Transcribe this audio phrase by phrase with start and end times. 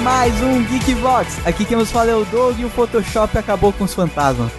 [0.00, 1.46] mais um Geekbox.
[1.46, 4.50] Aqui quem nos fala é o Doug e o Photoshop acabou com os fantasmas.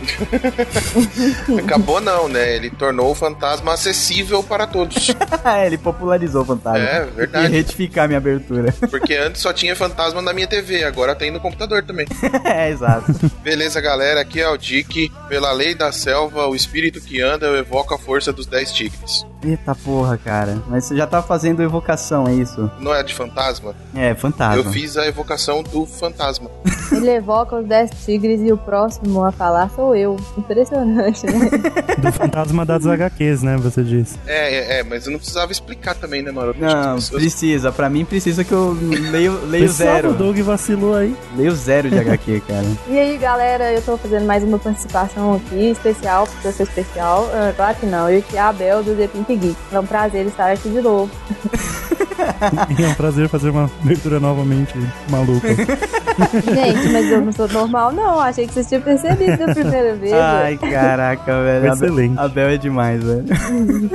[1.58, 2.56] acabou não, né?
[2.56, 5.10] Ele tornou o fantasma acessível para todos.
[5.44, 6.80] é, ele popularizou o fantasma.
[6.80, 7.48] É, verdade.
[7.48, 8.74] E retificar minha abertura.
[8.90, 12.06] Porque antes só tinha fantasma na minha TV, agora tem no computador também.
[12.46, 13.12] é, exato.
[13.42, 15.12] Beleza, galera, aqui é o Dick.
[15.28, 19.31] Pela lei da selva, o espírito que anda, eu evoco a força dos 10 tigres.
[19.44, 20.62] Eita porra, cara.
[20.68, 22.70] Mas você já tá fazendo evocação, é isso?
[22.80, 23.74] Não é de fantasma?
[23.96, 24.64] É, fantasma.
[24.64, 26.50] Eu fiz a evocação do fantasma.
[26.92, 30.18] Ele evoca os 10 tigres e o próximo a falar sou eu.
[30.38, 31.50] Impressionante, né?
[31.98, 33.58] Do fantasma das HQs, né?
[33.58, 34.20] Você disse.
[34.28, 36.60] É, é, é, mas eu não precisava explicar também, né, Maroto?
[36.60, 37.72] Não, precisa.
[37.72, 38.78] Pra mim precisa que eu
[39.12, 40.12] leio, leio zero.
[40.12, 41.16] O Doug vacilou aí.
[41.36, 42.66] Leio zero de HQ, cara.
[42.88, 47.24] E aí, galera, eu tô fazendo mais uma participação aqui, especial, porque eu sou especial.
[47.24, 49.58] Uh, claro que não, eu e a Abel do The Pink Geek.
[49.72, 51.12] É um prazer estar aqui de novo.
[52.80, 54.74] é um prazer fazer uma abertura novamente
[55.10, 55.48] maluca.
[56.44, 58.20] Gente, mas eu não sou normal, não.
[58.20, 60.14] Achei que vocês tinham percebido da primeira vez.
[60.14, 61.74] Ai, caraca, velho.
[61.74, 62.20] Excelente.
[62.20, 63.26] A Bel é demais, velho.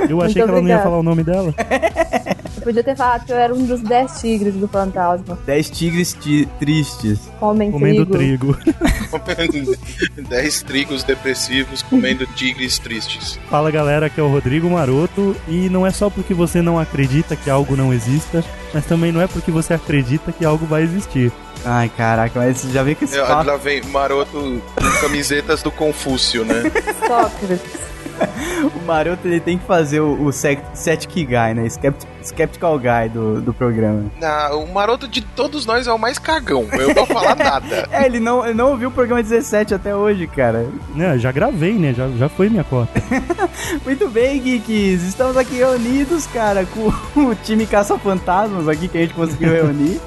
[0.09, 1.53] Eu achei que ela não ia falar o nome dela.
[2.67, 5.39] Podia ter falado que eu era um dos 10 tigres do fantasma.
[5.45, 6.13] 10 tigres
[6.59, 7.17] tristes.
[7.39, 8.53] Comem comendo trigo.
[8.55, 9.73] trigo.
[10.27, 13.39] 10 trigos depressivos comendo tigres tristes.
[13.49, 15.33] Fala galera, aqui é o Rodrigo Maroto.
[15.47, 18.43] E não é só porque você não acredita que algo não exista,
[18.73, 21.31] mas também não é porque você acredita que algo vai existir.
[21.65, 23.47] Ai, caraca, mas já vê que esse É, papo...
[23.47, 24.31] Lá vem maroto
[24.75, 26.63] com camisetas do Confúcio, né?
[27.05, 27.87] Sócrates.
[28.75, 31.65] o Maroto ele tem que fazer o, o Set Guy, né?
[31.67, 34.05] Skept, Skeptical Guy do, do programa.
[34.19, 36.67] Não, o maroto de todos nós é o mais cagão.
[36.71, 37.87] Eu não vou falar nada.
[37.91, 40.67] É, ele não, ele não ouviu o programa 17 até hoje, cara.
[40.97, 41.93] É, já gravei, né?
[41.93, 42.91] Já, já foi minha cota.
[43.85, 45.03] Muito bem, Geeks.
[45.03, 46.87] Estamos aqui reunidos, cara, com
[47.21, 49.99] o time Caça-Fantasmas aqui que a gente conseguiu reunir.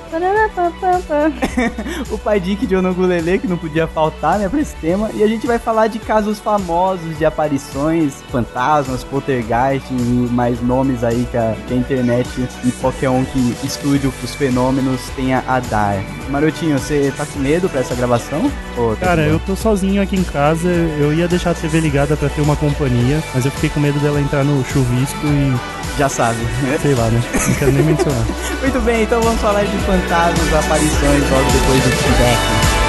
[2.11, 5.11] o pai Dick de Onogulele, que não podia faltar, né, pra esse tema.
[5.15, 11.05] E a gente vai falar de casos famosos, de aparições, fantasmas, poltergeist e mais nomes
[11.05, 12.29] aí que a, que a internet
[12.65, 16.03] e qualquer um que estude os fenômenos tenha a dar.
[16.29, 18.51] Marotinho, você tá com medo pra essa gravação?
[18.77, 22.17] Ou tá Cara, eu tô sozinho aqui em casa, eu ia deixar a TV ligada
[22.17, 25.81] pra ter uma companhia, mas eu fiquei com medo dela entrar no chuvisco e.
[25.99, 26.39] Já sabe.
[26.81, 27.21] Sei lá, né?
[27.49, 28.25] Não quero nem mencionar.
[28.63, 32.80] Muito bem, então vamos falar de fantasmas, aparições logo depois do feedback.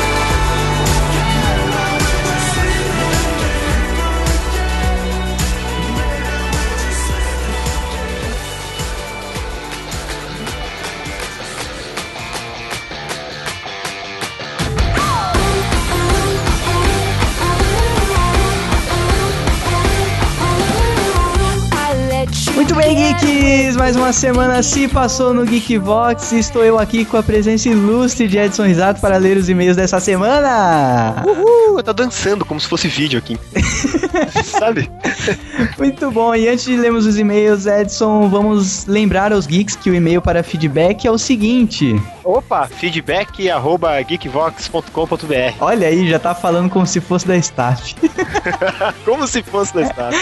[23.91, 28.25] Mais uma semana se passou no Geekvox e estou eu aqui com a presença ilustre
[28.25, 31.22] de Edson Risato para ler os e-mails dessa semana!
[31.28, 31.78] Uhul!
[31.78, 33.38] Eu tô dançando como se fosse vídeo aqui.
[34.46, 34.90] Sabe?
[35.78, 39.96] Muito bom, e antes de lermos os e-mails, Edson, vamos lembrar aos geeks que o
[39.96, 42.01] e-mail para feedback é o seguinte.
[42.24, 47.96] Opa, feedback arroba geekvox.com.br Olha aí, já tá falando como se fosse da staff.
[49.03, 50.18] como se fosse da staff.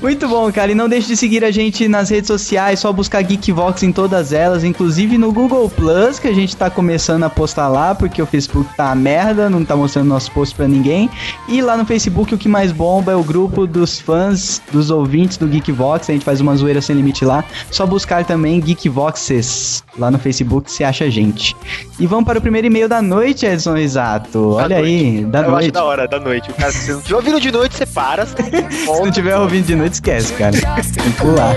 [0.00, 3.07] Muito bom, cara, e não deixe de seguir a gente nas redes sociais, só buscar
[3.16, 7.68] Geekvox em todas elas, inclusive no Google Plus, que a gente tá começando a postar
[7.68, 11.08] lá, porque o Facebook tá merda, não tá mostrando nosso post pra ninguém.
[11.48, 15.36] E lá no Facebook o que mais bomba é o grupo dos fãs, dos ouvintes
[15.38, 17.44] do Geekvox, a gente faz uma zoeira sem limite lá.
[17.70, 21.56] Só buscar também Geekvoxes lá no Facebook, você acha a gente.
[21.98, 24.52] E vamos para o primeiro e-mail da noite, Edson Exato.
[24.52, 25.64] Olha da aí, da Eu noite.
[25.64, 26.50] acho da hora, da noite.
[26.50, 28.26] O cara, se não estiver ouvindo de noite, você para.
[28.26, 28.36] Você
[28.70, 30.52] Se não tiver ouvindo de noite, esquece, cara.
[30.52, 31.54] Tem que pular.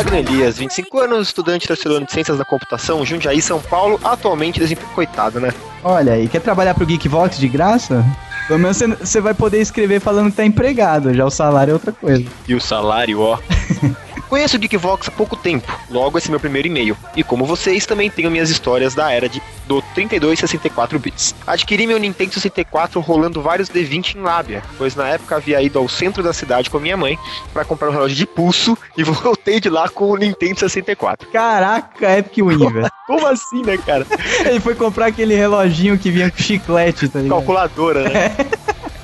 [0.00, 4.58] Magno Elias, 25 anos, estudante da Barcelona de Ciências da Computação, Jundiaí, São Paulo, atualmente
[4.58, 4.94] desempregado.
[4.94, 5.52] Coitado, né?
[5.84, 8.02] Olha aí, quer trabalhar pro Geekvox de graça?
[8.48, 11.74] Pelo menos você- você vai poder escrever falando que tá empregado, já o salário é
[11.74, 12.24] outra coisa.
[12.48, 13.38] E o salário, ó.
[14.30, 16.96] Conheço o Geekvox há pouco tempo, logo esse é meu primeiro e-mail.
[17.16, 21.34] E como vocês, também tenho minhas histórias da era de, do 32 e 64 bits.
[21.44, 25.88] Adquiri meu Nintendo 64 rolando vários D20 em Lábia, pois na época havia ido ao
[25.88, 27.18] centro da cidade com a minha mãe
[27.52, 31.28] para comprar um relógio de pulso e voltei de lá com o Nintendo 64.
[31.30, 32.88] Caraca, Epic Win, velho.
[33.08, 34.06] Como assim, né, cara?
[34.46, 37.38] Ele foi comprar aquele reloginho que vinha com chiclete, tá ligado?
[37.38, 38.36] Calculadora, né?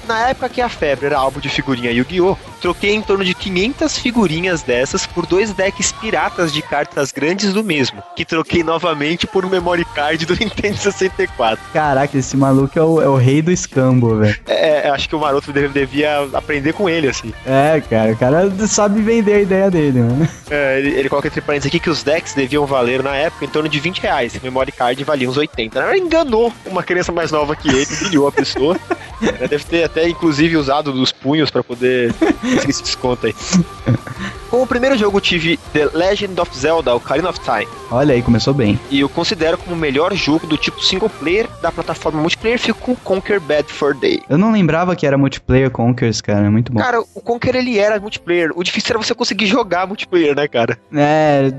[0.06, 2.36] Na época que a febre era álbum de figurinha Yu-Gi-Oh!
[2.60, 7.62] Troquei em torno de 500 figurinhas dessas por dois decks piratas de cartas grandes do
[7.62, 11.58] mesmo, que troquei novamente por um memory card do Nintendo 64.
[11.72, 14.36] Caraca, esse maluco é o, é o rei do escambo, velho.
[14.46, 17.32] É, acho que o Maroto devia aprender com ele, assim.
[17.44, 20.28] É, cara, o cara sabe vender a ideia dele, mano.
[20.50, 23.48] É, ele, ele coloca entre parênteses aqui que os decks deviam valer na época em
[23.48, 24.34] torno de 20 reais.
[24.34, 25.78] O memory card valia uns 80.
[25.78, 28.76] Ele enganou uma criança mais nova que ele, humilhou a pessoa.
[29.20, 32.12] Deve ter até, inclusive, usado dos punhos para poder
[32.42, 33.34] conseguir esse desconto aí.
[34.50, 37.66] Com o primeiro jogo tive The Legend of Zelda, Ocarina of Time.
[37.90, 38.78] Olha aí, começou bem.
[38.90, 42.78] E eu considero como o melhor jogo do tipo single player da plataforma multiplayer, fico
[42.78, 44.20] com Conquer Bad for Day.
[44.28, 46.80] Eu não lembrava que era multiplayer Conquers, cara, é muito bom.
[46.80, 48.50] Cara, o Conquer ele era multiplayer.
[48.54, 50.78] O difícil era você conseguir jogar multiplayer, né, cara?
[50.94, 51.50] É,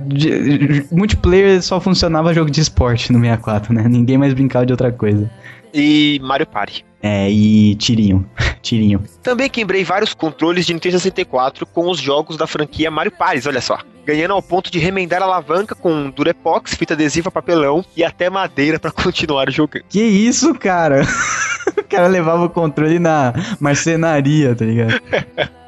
[0.91, 3.85] multiplayer só funcionava jogo de esporte no 64, né?
[3.87, 5.29] Ninguém mais brincava de outra coisa.
[5.73, 6.85] E Mario Party.
[7.01, 8.27] É, e tirinho.
[8.61, 9.03] tirinho.
[9.21, 13.61] Também quebrei vários controles de Nintendo 64 com os jogos da franquia Mario Party, olha
[13.61, 13.79] só.
[14.05, 18.79] Ganhando ao ponto de remendar a alavanca com Durepox, fita adesiva, papelão e até madeira
[18.79, 19.83] para continuar jogando.
[19.89, 21.01] Que isso, cara?
[21.77, 25.01] o cara levava o controle na marcenaria, tá ligado?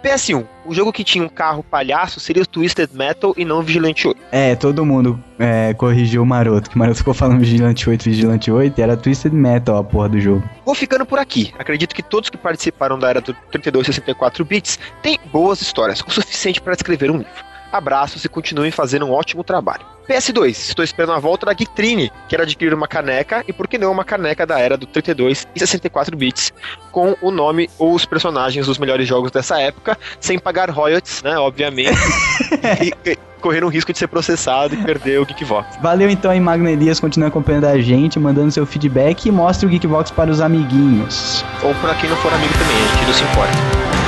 [0.04, 4.08] PS1, o jogo que tinha um carro palhaço seria o Twisted Metal e não Vigilante
[4.08, 4.20] 8.
[4.32, 8.50] É, todo mundo é, corrigiu o Maroto, que o Maroto ficou falando Vigilante 8, Vigilante
[8.50, 10.44] 8, e era Twisted Metal a porra do jogo.
[10.66, 11.54] Vou ficando por aqui.
[11.58, 16.02] Acredito que todos que participaram da era do 32 e 64 bits têm boas histórias,
[16.02, 17.49] o suficiente para escrever um livro.
[17.72, 19.86] Abraços e continuem fazendo um ótimo trabalho.
[20.10, 23.92] PS2, estou esperando a volta da Geektrine, quero adquirir uma caneca e por que não
[23.92, 26.52] uma caneca da era do 32 e 64 bits,
[26.92, 31.38] com o nome ou os personagens dos melhores jogos dessa época, sem pagar royalties, né,
[31.38, 32.00] obviamente,
[33.06, 35.78] e, correr o risco de ser processado e perder o Geekvox.
[35.82, 39.70] Valeu então aí, Magno Elias, continue acompanhando a gente, mandando seu feedback e mostre o
[39.70, 41.46] Geekvox para os amiguinhos.
[41.64, 43.99] Ou para quem não for amigo também, a gente não se importa.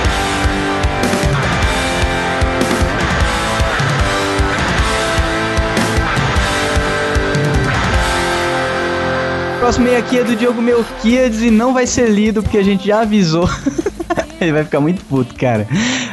[9.71, 12.85] Próximo e aqui é do Diogo Melquiades e não vai ser lido porque a gente
[12.85, 13.50] já avisou.
[14.41, 15.65] Ele vai ficar muito puto, cara.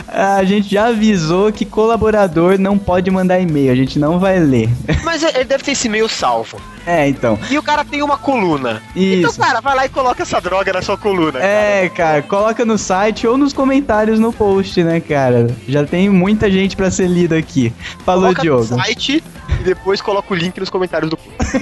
[0.07, 4.69] A gente já avisou que colaborador não pode mandar e-mail, a gente não vai ler.
[5.03, 6.61] Mas ele deve ter esse e-mail salvo.
[6.87, 7.39] É, então.
[7.51, 8.83] E o cara tem uma coluna.
[8.95, 9.33] Isso.
[9.33, 11.41] Então, cara, vai lá e coloca essa droga na sua coluna.
[11.41, 15.49] É, cara, cara coloca no site ou nos comentários no post, né, cara?
[15.67, 17.73] Já tem muita gente para ser lida aqui.
[18.05, 18.77] Falou, coloca Diogo.
[18.77, 19.25] No site
[19.59, 21.59] e depois coloca o link nos comentários do post.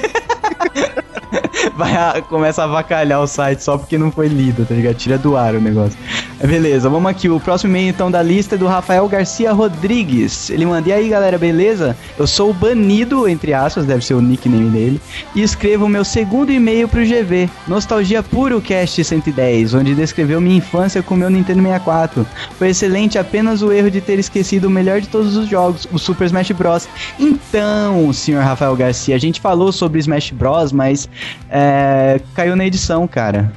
[1.77, 4.95] vai a, começa a avacalhar o site só porque não foi lido, tá ligado?
[4.95, 5.99] Tira do ar o negócio.
[6.41, 7.29] Beleza, vamos aqui.
[7.29, 10.51] O próximo e-mail então da lista é do Rafael Garcia Rodrigues.
[10.51, 11.97] Ele manda, e aí galera, beleza?
[12.19, 15.01] Eu sou banido, entre aspas, deve ser o nickname dele,
[15.35, 17.49] e escrevo o meu segundo e-mail pro GV.
[17.67, 22.27] Nostalgia Puro Cast 110, onde descreveu minha infância com meu Nintendo 64.
[22.59, 25.99] Foi excelente, apenas o erro de ter esquecido o melhor de todos os jogos, o
[25.99, 26.89] Super Smash Bros.
[27.19, 31.09] Então, senhor Rafael Garcia, a gente falou sobre Smash Bros, mas
[31.51, 33.51] é, caiu na edição, cara.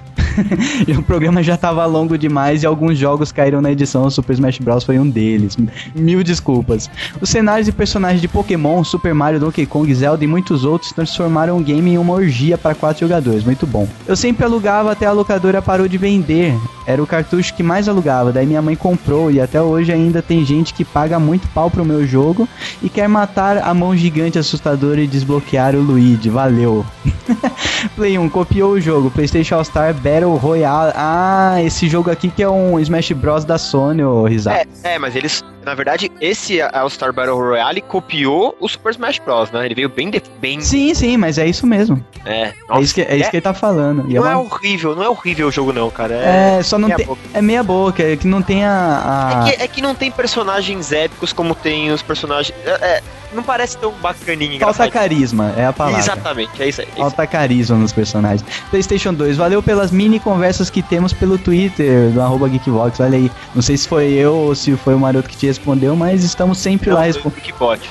[0.97, 4.05] o programa já tava longo demais e alguns jogos caíram na edição.
[4.05, 4.83] O Super Smash Bros.
[4.83, 5.57] foi um deles.
[5.95, 6.89] Mil desculpas.
[7.21, 11.57] Os cenários e personagens de Pokémon, Super Mario, Donkey Kong, Zelda e muitos outros transformaram
[11.57, 13.43] o game em uma orgia para quatro jogadores.
[13.43, 13.87] Muito bom.
[14.07, 16.55] Eu sempre alugava até a locadora parou de vender.
[16.85, 18.31] Era o cartucho que mais alugava.
[18.31, 21.85] Daí minha mãe comprou e até hoje ainda tem gente que paga muito pau pro
[21.85, 22.47] meu jogo
[22.81, 26.29] e quer matar a mão gigante assustadora e desbloquear o Luigi.
[26.29, 26.85] Valeu.
[27.95, 29.11] Play 1 copiou o jogo.
[29.11, 30.93] PlayStation All Star Battle Royale.
[30.95, 34.53] Ah, esse jogo aqui que é um Smash Bros da Sony, ô Rizal.
[34.53, 39.19] É, é, mas eles, na verdade, esse All Star Battle Royale copiou o Super Smash
[39.19, 39.67] Bros, né?
[39.67, 40.59] Ele veio bem, de, bem...
[40.61, 42.03] Sim, sim, mas é isso mesmo.
[42.25, 42.53] É.
[42.67, 44.09] Nossa, é isso que, é, é isso que ele tá falando.
[44.09, 44.41] E não é, uma...
[44.41, 46.15] é, horrível, não é horrível o jogo não, cara.
[46.15, 47.05] É, é só não meia tem...
[47.05, 47.21] Boca.
[47.35, 49.43] É meia boca, é que não tem a...
[49.43, 49.47] a...
[49.47, 52.57] É, que, é que não tem personagens épicos como tem os personagens...
[52.65, 54.59] É, não parece tão bacaninho.
[54.59, 55.99] Falta carisma, é a palavra.
[55.99, 56.87] Exatamente, é isso aí.
[56.95, 58.43] É Falta carisma nos personagens.
[58.69, 63.31] PlayStation 2, valeu pelas mini conversas que temos pelo Twitter, do arroba Geekvox, olha aí.
[63.53, 66.57] Não sei se foi eu ou se foi o Maroto que te respondeu, mas estamos
[66.57, 67.39] sempre Não, lá respondendo.
[67.39, 67.89] O Geekbot.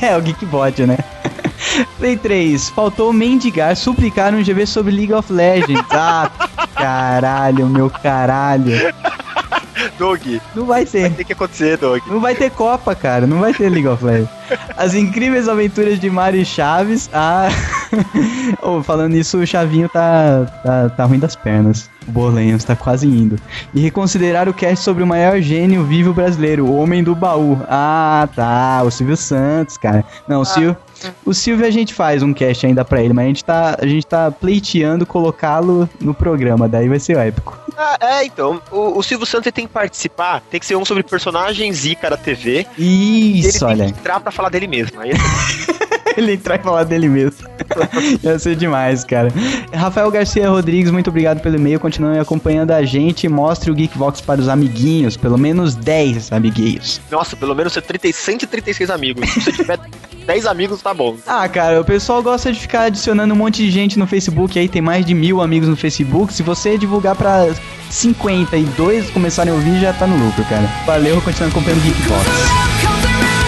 [0.00, 0.98] é, o Geekbot, né?
[1.98, 5.84] Play 3, faltou mendigar, suplicar um GV sobre League of Legends.
[5.90, 6.30] Ah,
[6.74, 8.72] caralho, meu caralho.
[9.98, 10.20] Doug.
[10.54, 11.02] Não vai ser.
[11.02, 12.02] Vai ter que acontecer, Doug.
[12.06, 13.26] Não vai ter Copa, cara.
[13.26, 14.30] Não vai ter League of Legends.
[14.76, 17.08] As incríveis aventuras de Mario Chaves.
[17.12, 17.48] Ah.
[18.62, 21.88] oh, falando nisso, o Chavinho tá, tá, tá ruim das pernas.
[22.08, 23.36] O Bolenhos tá quase indo.
[23.74, 27.60] E reconsiderar o cast sobre o maior gênio vivo brasileiro, o homem do baú.
[27.68, 28.82] Ah, tá.
[28.84, 30.04] O Silvio Santos, cara.
[30.26, 30.46] Não, o ah.
[30.46, 30.76] Silvio.
[31.24, 33.86] O Silvio a gente faz um cast ainda pra ele, mas a gente tá, a
[33.86, 37.58] gente tá pleiteando colocá-lo no programa, daí vai ser épico.
[37.76, 38.60] Ah, é, então.
[38.70, 42.16] O, o Silvio Santos tem que participar, tem que ser um sobre personagens Ica da
[42.16, 42.66] TV.
[42.78, 43.84] Isso, ele olha.
[43.84, 45.00] Tem que entrar pra falar dele mesmo.
[45.00, 45.10] Aí...
[45.10, 45.18] ele
[46.16, 47.48] entrar e falar dele mesmo.
[48.22, 49.32] Ia ser demais, cara.
[49.72, 51.80] Rafael Garcia Rodrigues, muito obrigado pelo e-mail.
[51.80, 53.28] Continue acompanhando a gente.
[53.28, 55.16] Mostre o Geekvox para os amiguinhos.
[55.16, 57.00] Pelo menos 10 amiguinhos.
[57.10, 59.28] Nossa, pelo menos 30, 136 amigos.
[59.30, 59.78] Se você tiver
[60.26, 61.16] 10 amigos, tá bom.
[61.26, 64.58] Ah, cara, o pessoal gosta de ficar adicionando um monte de gente no Facebook.
[64.58, 66.32] Aí tem mais de mil amigos no Facebook.
[66.32, 67.48] Se você divulgar pra
[67.90, 70.68] 52 começarem a ouvir, já tá no lucro, cara.
[70.86, 73.39] Valeu, continuando acompanhando o Geekvox.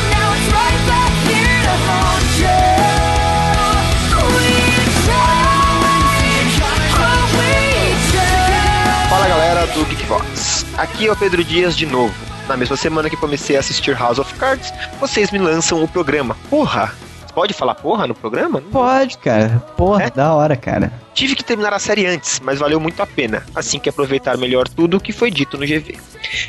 [10.02, 10.66] Geekbox.
[10.76, 12.14] Aqui é o Pedro Dias de novo.
[12.49, 16.37] Na mesma semana que comecei a assistir House of Cards, vocês me lançam o programa.
[16.50, 16.92] Porra!
[17.35, 18.61] Pode falar porra no programa?
[18.61, 19.62] Pode, cara.
[19.76, 20.11] Porra, é?
[20.11, 20.92] da hora, cara.
[21.14, 24.68] Tive que terminar a série antes, mas valeu muito a pena, assim que aproveitar melhor
[24.68, 25.99] tudo o que foi dito no GV.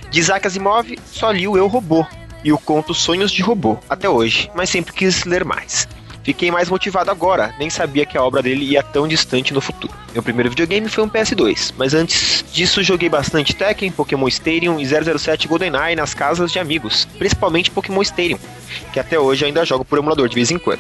[0.10, 2.06] De Isaac Asimov, só li o Eu Robô
[2.44, 5.88] e o conto Sonhos de Robô, até hoje, mas sempre quis ler mais.
[6.24, 9.94] Fiquei mais motivado agora, nem sabia que a obra dele ia tão distante no futuro.
[10.14, 14.86] Meu primeiro videogame foi um PS2, mas antes disso joguei bastante Tekken, Pokémon Stadium e
[14.86, 18.40] 007 GoldenEye nas casas de amigos, principalmente Pokémon Stadium,
[18.94, 20.80] que até hoje ainda jogo por emulador de vez em quando.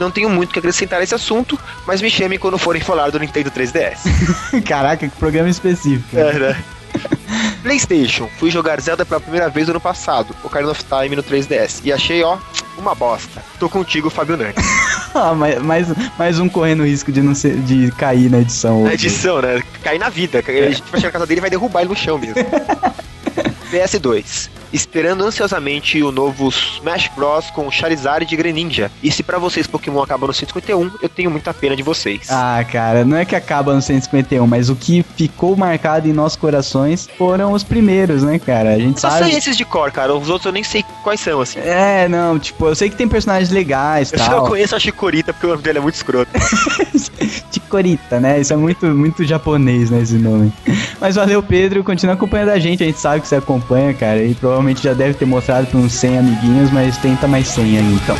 [0.00, 3.20] Não tenho muito que acrescentar a esse assunto, mas me chamem quando forem falar do
[3.20, 4.62] Nintendo 3DS.
[4.66, 6.18] Caraca, que programa específico.
[6.18, 6.64] É, né?
[7.62, 11.80] PlayStation, fui jogar Zelda pela primeira vez no ano passado, Ocarina of Time no 3DS,
[11.84, 12.38] e achei, ó,
[12.76, 13.42] uma bosta.
[13.58, 14.56] Tô contigo, Fábio Nerd.
[15.14, 15.88] ah, mais,
[16.18, 18.84] mais um correndo risco de não ser, de cair na edição.
[18.84, 19.62] Na edição, né?
[19.82, 20.42] Cair na vida.
[20.46, 22.34] A gente vai chegar na casa dele e vai derrubar ele no chão mesmo.
[23.70, 28.90] PS2 esperando ansiosamente o novo Smash Bros com Charizard e Greninja.
[29.02, 32.28] E se para vocês Pokémon acaba no 151, eu tenho muita pena de vocês.
[32.30, 36.36] Ah, cara, não é que acaba no 151, mas o que ficou marcado em nossos
[36.36, 38.74] corações foram os primeiros, né, cara?
[38.74, 39.30] A gente eu sabe.
[39.30, 40.14] Sei esses de cor, cara.
[40.14, 41.58] Os outros eu nem sei quais são, assim.
[41.60, 44.38] É, não, tipo, eu sei que tem personagens legais e tal.
[44.38, 46.30] Eu conheço a Chikorita porque o nome dele é muito escroto.
[47.52, 48.40] Chikorita, né?
[48.40, 50.52] Isso é muito, muito japonês, né, esse nome.
[51.00, 51.84] Mas valeu, Pedro.
[51.84, 52.82] Continua acompanhando a gente.
[52.82, 54.22] A gente sabe que você acompanha, cara.
[54.22, 57.94] E provavelmente já deve ter mostrado para uns 100 amiguinhos, mas tenta mais 100 aí,
[57.94, 58.16] então.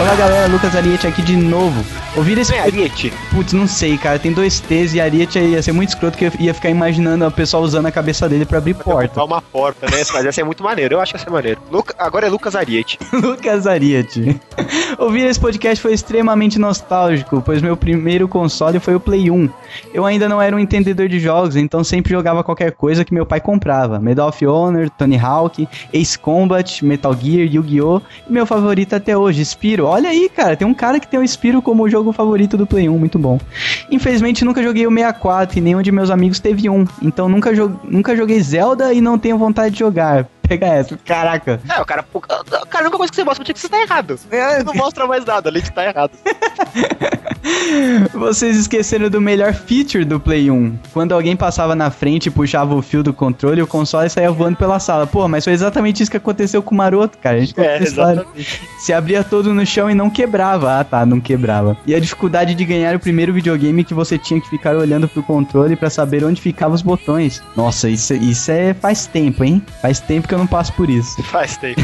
[0.00, 1.84] Olá galera, Lucas Ariete aqui de novo.
[2.16, 2.52] Ouvir esse.
[2.54, 3.12] É Ariete?
[3.30, 4.18] Putz, não sei, cara.
[4.18, 7.30] Tem dois T's e Ariete ia ser muito escroto que eu ia ficar imaginando o
[7.30, 9.22] pessoal usando a cabeça dele pra abrir porta.
[9.22, 10.02] uma porta, né?
[10.12, 10.96] Mas essa é muito maneiro.
[10.96, 11.60] Eu acho que essa é maneiro.
[11.70, 11.94] Luca...
[11.98, 12.98] Agora é Lucas Ariete.
[13.14, 14.40] Lucas Ariete.
[14.98, 19.48] Ouvir esse podcast foi extremamente nostálgico, pois meu primeiro console foi o Play 1.
[19.94, 23.24] Eu ainda não era um entendedor de jogos, então sempre jogava qualquer coisa que meu
[23.24, 24.00] pai comprava.
[24.00, 28.02] Medal of Honor, Tony Hawk, Ace Combat, Metal Gear, Yu-Gi-Oh!
[28.28, 29.86] E meu favorito até hoje, Spiro.
[29.86, 32.66] Olha aí, cara, tem um cara que tem o Spiro como jogo jogo favorito do
[32.66, 33.40] Play 1, muito bom.
[33.90, 37.72] Infelizmente nunca joguei o 64 e nenhum de meus amigos teve um, então nunca, jo
[37.84, 40.28] nunca joguei Zelda e não tenho vontade de jogar.
[40.50, 41.60] Pega essa, caraca.
[41.68, 42.42] É, o cara, cara,
[42.74, 44.18] a única coisa que você mostra pra que você tá errado.
[44.32, 44.64] É.
[44.64, 46.10] Não mostra mais nada, além de tá errado.
[48.12, 50.78] Vocês esqueceram do melhor feature do Play 1.
[50.92, 54.56] Quando alguém passava na frente e puxava o fio do controle, o console saía voando
[54.56, 55.06] pela sala.
[55.06, 57.36] Pô, mas foi exatamente isso que aconteceu com o Maroto, cara.
[57.36, 58.60] A gente é, exatamente.
[58.78, 60.80] Se abria todo no chão e não quebrava.
[60.80, 61.76] Ah, tá, não quebrava.
[61.86, 65.22] E a dificuldade de ganhar o primeiro videogame que você tinha que ficar olhando pro
[65.22, 67.42] controle para saber onde ficavam os botões.
[67.56, 69.62] Nossa, isso, isso é faz tempo, hein?
[69.80, 71.22] Faz tempo que eu não passo por isso.
[71.24, 71.80] Faz tempo.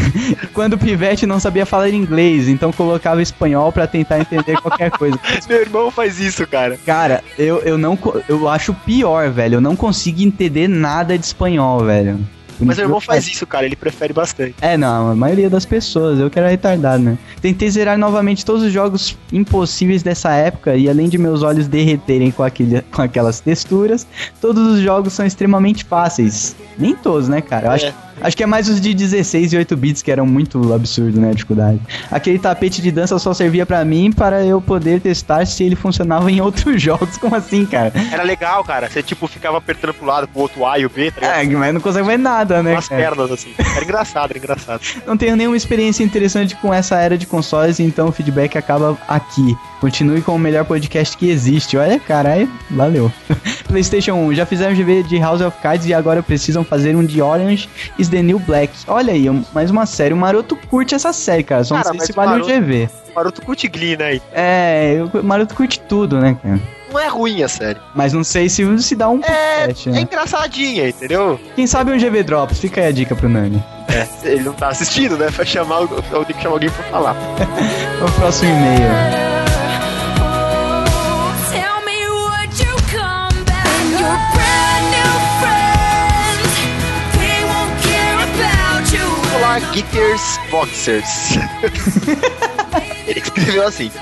[0.52, 5.18] Quando o Pivete não sabia falar inglês, então colocava espanhol para tentar entender qualquer coisa.
[5.48, 6.78] Meu irmão faz isso, cara.
[6.84, 7.98] Cara, eu, eu não.
[8.28, 9.56] Eu acho pior, velho.
[9.56, 12.18] Eu não consigo entender nada de espanhol, velho.
[12.58, 14.54] Mas meu irmão faz isso, cara, ele prefere bastante.
[14.62, 17.18] É, não, a maioria das pessoas, eu que era retardado, né?
[17.40, 22.30] Tentei zerar novamente todos os jogos impossíveis dessa época e além de meus olhos derreterem
[22.30, 24.06] com, aquele, com aquelas texturas,
[24.40, 26.56] todos os jogos são extremamente fáceis.
[26.78, 27.66] Nem todos, né, cara?
[27.66, 27.74] Eu é.
[27.74, 31.20] acho Acho que é mais os de 16 e 8 bits que eram muito absurdo,
[31.20, 31.80] né, a dificuldade.
[32.10, 36.30] Aquele tapete de dança só servia pra mim para eu poder testar se ele funcionava
[36.30, 37.16] em outros jogos.
[37.18, 37.92] Como assim, cara?
[38.12, 38.88] Era legal, cara.
[38.88, 41.40] Você, tipo, ficava apertando pro lado, pro outro A e o B, tá ligado?
[41.40, 42.72] É, mas não consegue ver nada, né?
[42.72, 43.02] Umas cara?
[43.02, 43.54] pernas, assim.
[43.58, 44.80] Era engraçado, era engraçado.
[45.06, 49.56] Não tenho nenhuma experiência interessante com essa era de consoles, então o feedback acaba aqui.
[49.80, 51.76] Continue com o melhor podcast que existe.
[51.76, 53.12] Olha, caralho, valeu.
[53.66, 57.20] PlayStation 1, já fizeram GV de House of Cards e agora precisam fazer um de
[57.20, 57.68] Orange
[57.98, 58.72] is the New Black.
[58.86, 60.14] Olha aí, mais uma série.
[60.14, 61.64] O Maroto curte essa série, cara.
[61.64, 62.88] Só Cara, não sei se o vale Maroto- um GV.
[63.14, 64.20] Maroto curte Glee, né?
[64.32, 66.60] É, o Maroto curte tudo, né, cara?
[66.92, 67.78] Não é ruim a série.
[67.94, 70.00] Mas não sei se se dá um É, podcast, é né?
[70.02, 71.38] engraçadinha, entendeu?
[71.54, 72.58] Quem sabe um GV Drops?
[72.60, 73.62] Fica aí a dica pro Nani.
[73.88, 75.28] É, ele não tá assistindo, né?
[75.30, 77.16] Vai chamar, eu tenho que chamar alguém pra falar.
[78.06, 79.25] O próximo e-mail.
[89.76, 91.36] Geekers Boxers.
[93.06, 93.92] Ele escreveu assim: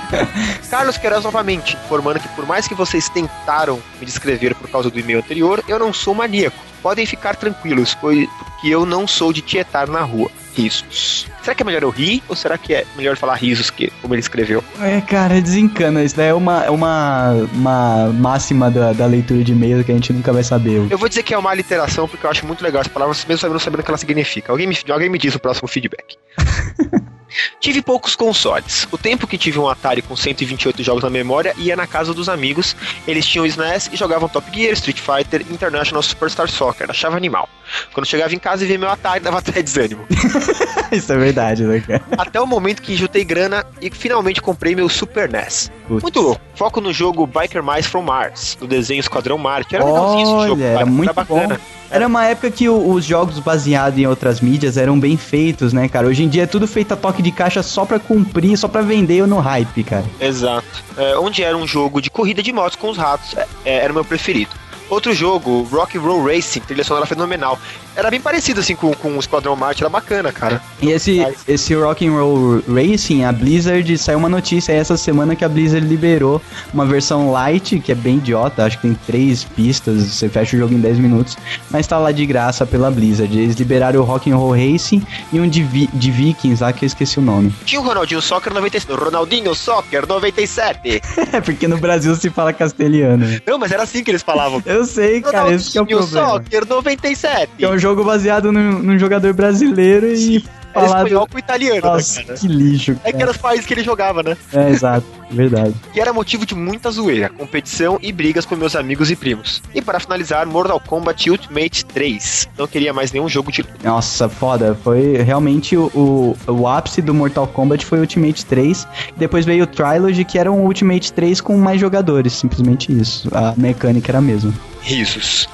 [0.71, 5.01] Carlos Queiroz novamente, informando que por mais que vocês tentaram me descrever por causa do
[5.01, 6.57] e-mail anterior, eu não sou maníaco.
[6.81, 8.29] Podem ficar tranquilos, pois
[8.61, 10.31] que eu não sou de tietar na rua.
[10.57, 11.27] Risos.
[11.43, 14.15] Será que é melhor eu rir ou será que é melhor falar risos, que, como
[14.15, 14.63] ele escreveu?
[14.81, 16.03] É, cara, desencana.
[16.03, 19.95] Isso daí é uma, é uma, uma máxima da, da leitura de e-mail que a
[19.95, 20.87] gente nunca vai saber.
[20.91, 23.41] Eu vou dizer que é uma aliteração porque eu acho muito legal as palavras, mesmo
[23.41, 24.53] sabendo, sabendo o que ela significa.
[24.53, 26.17] Alguém me, alguém me diz o próximo feedback.
[27.61, 28.87] Tive poucos consoles.
[28.91, 32.29] O tempo que tive um Atari com 128 jogos na memória ia na casa dos
[32.29, 32.77] amigos.
[33.07, 36.91] Eles tinham SNES e jogavam Top Gear, Street Fighter International Superstar Soccer.
[36.91, 37.49] Achava animal.
[37.93, 40.07] Quando chegava em casa e via meu Atari, dava até desânimo.
[40.93, 42.05] Isso é verdade, né, cara?
[42.17, 45.71] Até o momento que juntei grana e finalmente comprei meu Super NES.
[45.89, 46.03] Putz.
[46.03, 46.41] Muito louco.
[46.55, 49.75] Foco no jogo Biker Mice from Mars, no desenho Esquadrão Marte.
[49.75, 50.63] Era legalzinho esse jogo.
[50.63, 50.87] Olha, era cara.
[50.87, 51.61] muito bacana.
[51.95, 55.89] Era uma época que o- os jogos baseados em outras mídias eram bem feitos, né,
[55.89, 56.09] cara?
[56.09, 58.83] Hoje em dia é tudo feito a toque de caixa só pra cumprir, só pra
[58.83, 60.05] vender no hype, cara.
[60.21, 60.67] Exato.
[60.99, 63.93] É, onde era um jogo de corrida de motos com os ratos, é, é, era
[63.93, 64.51] o meu preferido.
[64.91, 67.59] Outro jogo, Rock Roll Racing, trilha sonora fenomenal.
[67.97, 70.61] Era bem parecido assim com, com o Esquadrão Marte, era bacana, cara.
[70.83, 75.45] E esse, Mas- esse Rock Roll Racing, a Blizzard, saiu uma notícia essa semana que
[75.45, 76.41] a Blizzard liberou
[76.73, 80.59] uma versão light, que é bem idiota, acho que tem três pistas, você fecha o
[80.59, 81.37] jogo em 10 minutos,
[81.71, 83.37] mas tá lá de graça pela Blizzard.
[83.39, 86.87] Eles liberaram o Rock Roll Racing e um de, Vi- de Vikings lá, que eu
[86.89, 87.55] esqueci o nome.
[87.65, 88.93] Tinha o Ronaldinho Soccer 97.
[88.93, 91.01] Ronaldinho Soccer 97.
[91.35, 93.27] É, porque no Brasil se fala castelhano.
[93.47, 94.63] Não, mas era assim que eles falavam.
[94.75, 96.29] Eu sei, cara, esse é o problema.
[96.29, 97.53] Soccer 97.
[97.57, 101.07] Que é um jogo baseado num, num jogador brasileiro e Era falado...
[101.07, 102.39] espanhol com italiano, Nossa, né, cara?
[102.39, 103.23] que lixo, É que cara.
[103.25, 104.37] era os países que ele jogava, né?
[104.53, 105.75] É, exato, verdade.
[105.93, 109.63] que era motivo de muita zoeira, competição e brigas com meus amigos e primos.
[109.75, 112.49] E para finalizar, Mortal Kombat Ultimate 3.
[112.59, 113.65] Não queria mais nenhum jogo de.
[113.83, 114.77] Nossa, foda.
[114.83, 118.87] Foi realmente o, o, o ápice do Mortal Kombat foi o Ultimate 3.
[119.17, 122.33] Depois veio o Trilogy, que era um Ultimate 3 com mais jogadores.
[122.33, 123.29] Simplesmente isso.
[123.33, 124.53] A mecânica era a mesma.
[124.83, 125.49] Risos.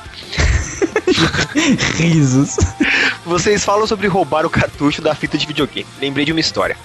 [1.96, 2.56] Risos.
[3.24, 5.86] Vocês falam sobre roubar o cartucho da fita de videogame.
[6.00, 6.76] Lembrei de uma história.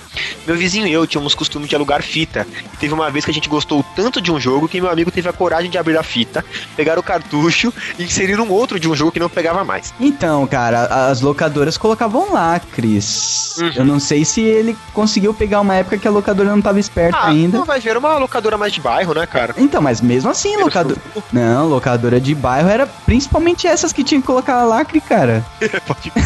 [0.45, 2.45] Meu vizinho e eu tínhamos costume de alugar fita.
[2.73, 5.11] E teve uma vez que a gente gostou tanto de um jogo que meu amigo
[5.11, 6.43] teve a coragem de abrir a fita,
[6.75, 9.93] pegar o cartucho e inserir um outro de um jogo que não pegava mais.
[9.99, 13.55] Então, cara, as locadoras colocavam lá, Cris.
[13.57, 13.71] Uhum.
[13.75, 17.17] Eu não sei se ele conseguiu pegar uma época que a locadora não tava esperta
[17.17, 17.57] Ah, ainda.
[17.57, 19.55] não vai ver uma locadora mais de bairro, né, cara?
[19.57, 20.99] Então, mas mesmo assim, locadora.
[21.31, 25.45] Não, locadora de bairro era principalmente essas que tinham que colocar lacre, cara.
[25.85, 26.25] Pode crer.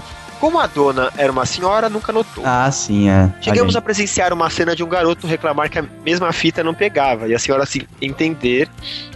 [0.38, 2.42] Como a dona era uma senhora, nunca notou.
[2.46, 3.30] Ah, sim, é.
[3.42, 6.72] Chegamos Olha a presenciar uma cena de um garoto reclamar que a mesma fita não
[6.72, 7.28] pegava.
[7.28, 8.70] E a senhora, se entender,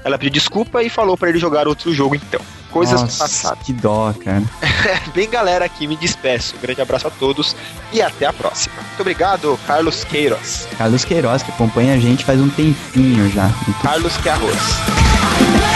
[0.04, 2.40] ela pediu desculpa e falou pra ele jogar outro jogo então.
[2.70, 3.64] Coisas Nossa, passado.
[3.64, 4.42] que dó, cara.
[5.14, 6.56] Bem, galera, aqui me despeço.
[6.56, 7.56] Um grande abraço a todos
[7.90, 8.74] e até a próxima.
[8.76, 10.68] Muito obrigado, Carlos Queiroz.
[10.76, 13.48] Carlos Queiroz, que acompanha a gente faz um tempinho já.
[13.82, 15.73] Carlos que arroz.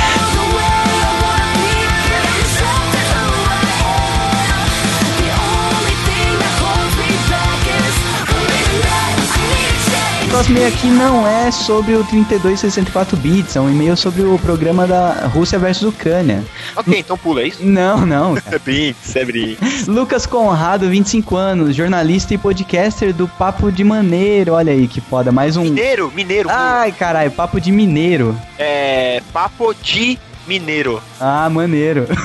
[10.28, 14.86] Próximo e-mail aqui não é sobre o 3264 bits, é um e-mail sobre o programa
[14.86, 16.44] da Rússia versus Ucrânia.
[16.76, 17.64] Ok, então pula isso.
[17.64, 18.34] Não, não.
[18.34, 18.58] cara.
[18.68, 19.86] É é Brinks.
[19.86, 24.52] Lucas Conrado, 25 anos, jornalista e podcaster do Papo de Maneiro.
[24.52, 25.62] Olha aí que foda, mais um.
[25.62, 26.48] Mineiro, mineiro.
[26.50, 28.36] Ai, caralho, Papo de Mineiro.
[28.58, 29.22] É.
[29.32, 31.02] Papo de mineiro.
[31.20, 32.06] Ah, maneiro.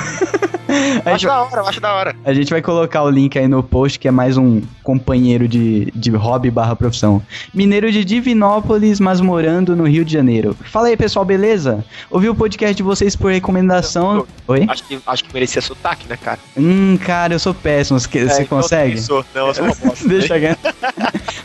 [1.06, 2.16] Acho da hora, acho da hora.
[2.26, 5.92] a gente vai colocar o link aí no post, que é mais um, companheiro de,
[5.96, 7.22] de hobby barra profissão.
[7.54, 10.56] Mineiro de Divinópolis, mas morando no Rio de Janeiro.
[10.66, 11.84] Fala aí, pessoal, beleza?
[12.12, 14.26] Ouvi o podcast de vocês por recomendação.
[14.48, 14.66] Oi?
[14.68, 16.40] Acho que, acho que merecia sotaque, né, cara?
[16.58, 18.00] Hum, cara, eu sou péssimo.
[18.00, 18.96] Você, É, você então consegue?
[18.96, 19.26] pensou.
[19.34, 20.08] Não, eu sou uma bosta.
[20.10, 20.56] Deixa né?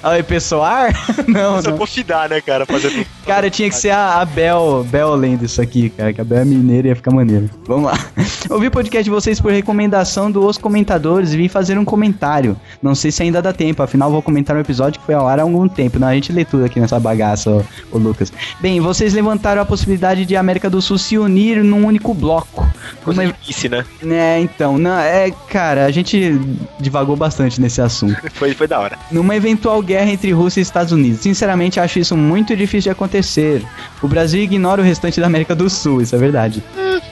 [0.02, 0.86] eu Oi, pessoal?
[1.26, 1.86] Não, Eu só não.
[1.86, 2.64] fidar, né, cara?
[2.64, 3.06] Fazer tudo.
[3.26, 6.38] Cara, tinha que ser a, a Bel, Bel lendo isso aqui, cara, que a Bel
[6.38, 7.50] é mineira e ia ficar maneiro.
[7.66, 7.98] Vamos lá.
[8.50, 12.56] Ouvi o podcast de vocês por recomendação dos comentadores e vim fazer um comentário.
[12.80, 15.38] Não sei se ainda dá tempo, afinal vou comentar um episódio que foi ao ar
[15.38, 15.98] há algum tempo.
[15.98, 17.62] Não, a gente lê tudo aqui nessa bagaça, ô,
[17.92, 18.32] ô Lucas.
[18.60, 22.66] Bem, vocês levantaram a possibilidade de a América do Sul se unir num único bloco.
[23.04, 23.84] Coisa Uma- difícil, né?
[24.04, 26.38] É, então, não, é, cara, a gente
[26.80, 28.98] divagou bastante nesse assunto Foi, foi da hora.
[29.10, 31.20] numa eventual guerra entre Rússia e Estados Unidos.
[31.20, 33.62] Sinceramente, acho isso muito difícil de acontecer.
[34.02, 36.62] O Brasil ignora o restante da América do Sul, isso é verdade.
[36.76, 37.02] Mais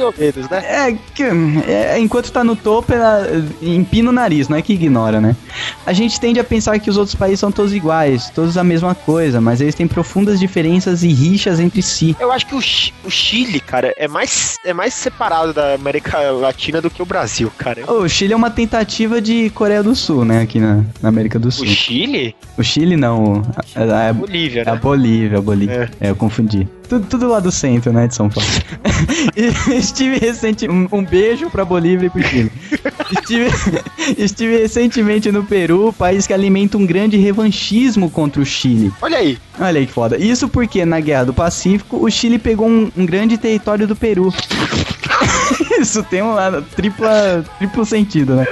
[0.00, 0.58] ou menos, né?
[0.64, 3.26] É, que, é, enquanto tá no topo, ela
[3.62, 5.36] empina o nariz, não é que ignora, né?
[5.86, 8.94] A gente tende a pensar que os outros países são todos iguais, todos a mesma
[8.94, 12.16] coisa, mas eles têm profundas diferenças e rixas entre si.
[12.18, 16.80] Eu acho que o, o Chile, cara, é mais, é mais separado da América Latina
[16.80, 17.90] do que o Brasil, cara.
[17.92, 20.42] O Chile é uma tentativa de Coreia do Sul, né?
[20.42, 21.66] Aqui na, na América do O Sul.
[21.66, 22.34] Chile?
[22.58, 23.42] O Chile não.
[23.74, 24.80] É, é- Bolívia, É a né?
[24.80, 25.90] Bolívia, a Bolívia.
[26.00, 26.10] É.
[26.10, 26.66] eu confundi.
[26.90, 28.50] Tudo, tudo lá do centro, né, de São Paulo.
[29.36, 32.52] E estive recente um, um beijo pra Bolívia e pro Chile.
[33.12, 33.48] Estive,
[34.18, 38.92] estive recentemente no Peru, país que alimenta um grande revanchismo contra o Chile.
[39.00, 39.38] Olha aí.
[39.58, 40.18] Olha aí que foda.
[40.18, 44.34] Isso porque na Guerra do Pacífico, o Chile pegou um, um grande território do Peru.
[45.90, 48.46] Isso tem um ah, tripla, triplo sentido, né?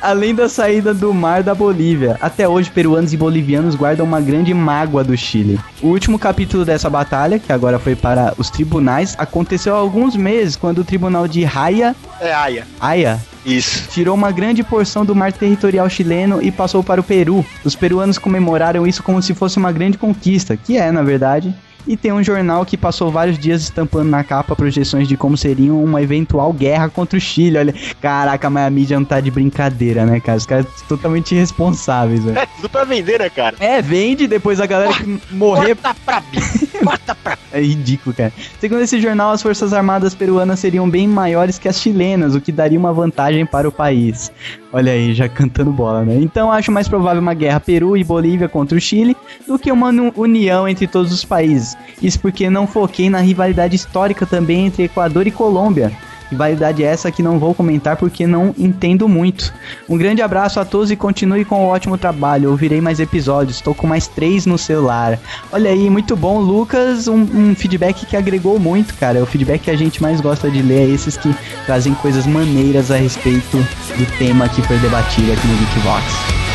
[0.00, 2.16] Além da saída do mar da Bolívia.
[2.20, 5.58] Até hoje, peruanos e bolivianos guardam uma grande mágoa do Chile.
[5.82, 10.54] O último capítulo dessa batalha, que agora foi para os tribunais, aconteceu há alguns meses,
[10.54, 12.64] quando o tribunal de Haia, É Aia.
[12.80, 13.88] Haia Isso.
[13.90, 17.44] tirou uma grande porção do mar territorial chileno e passou para o Peru.
[17.64, 21.52] Os peruanos comemoraram isso como se fosse uma grande conquista, que é, na verdade.
[21.86, 25.72] E tem um jornal que passou vários dias estampando na capa projeções de como seria
[25.72, 27.58] uma eventual guerra contra o Chile.
[27.58, 30.38] Olha, caraca, mas a mídia não tá de brincadeira, né, cara?
[30.38, 32.38] Os caras totalmente irresponsáveis, velho.
[32.38, 33.56] É tudo pra vender, né, cara?
[33.60, 36.66] É, vende, depois a galera que morrer Corta pra mim.
[36.84, 38.32] Corta pra é ridículo, cara.
[38.60, 42.52] Segundo esse jornal, as forças armadas peruanas seriam bem maiores que as chilenas, o que
[42.52, 44.30] daria uma vantagem para o país.
[44.76, 46.18] Olha aí, já cantando bola, né?
[46.20, 49.16] Então acho mais provável uma guerra Peru e Bolívia contra o Chile
[49.48, 51.74] do que uma união entre todos os países.
[52.02, 55.90] Isso porque não foquei na rivalidade histórica também entre Equador e Colômbia.
[56.30, 59.52] Rivalidade essa que não vou comentar porque não entendo muito.
[59.88, 62.50] Um grande abraço a todos e continue com o ótimo trabalho.
[62.50, 65.18] Ouvirei mais episódios, estou com mais três no celular.
[65.52, 67.08] Olha aí, muito bom, Lucas.
[67.08, 69.22] Um, um feedback que agregou muito, cara.
[69.22, 71.34] O feedback que a gente mais gosta de ler é esses que
[71.64, 76.45] trazem coisas maneiras a respeito do tema que foi debatido aqui no Geekbox.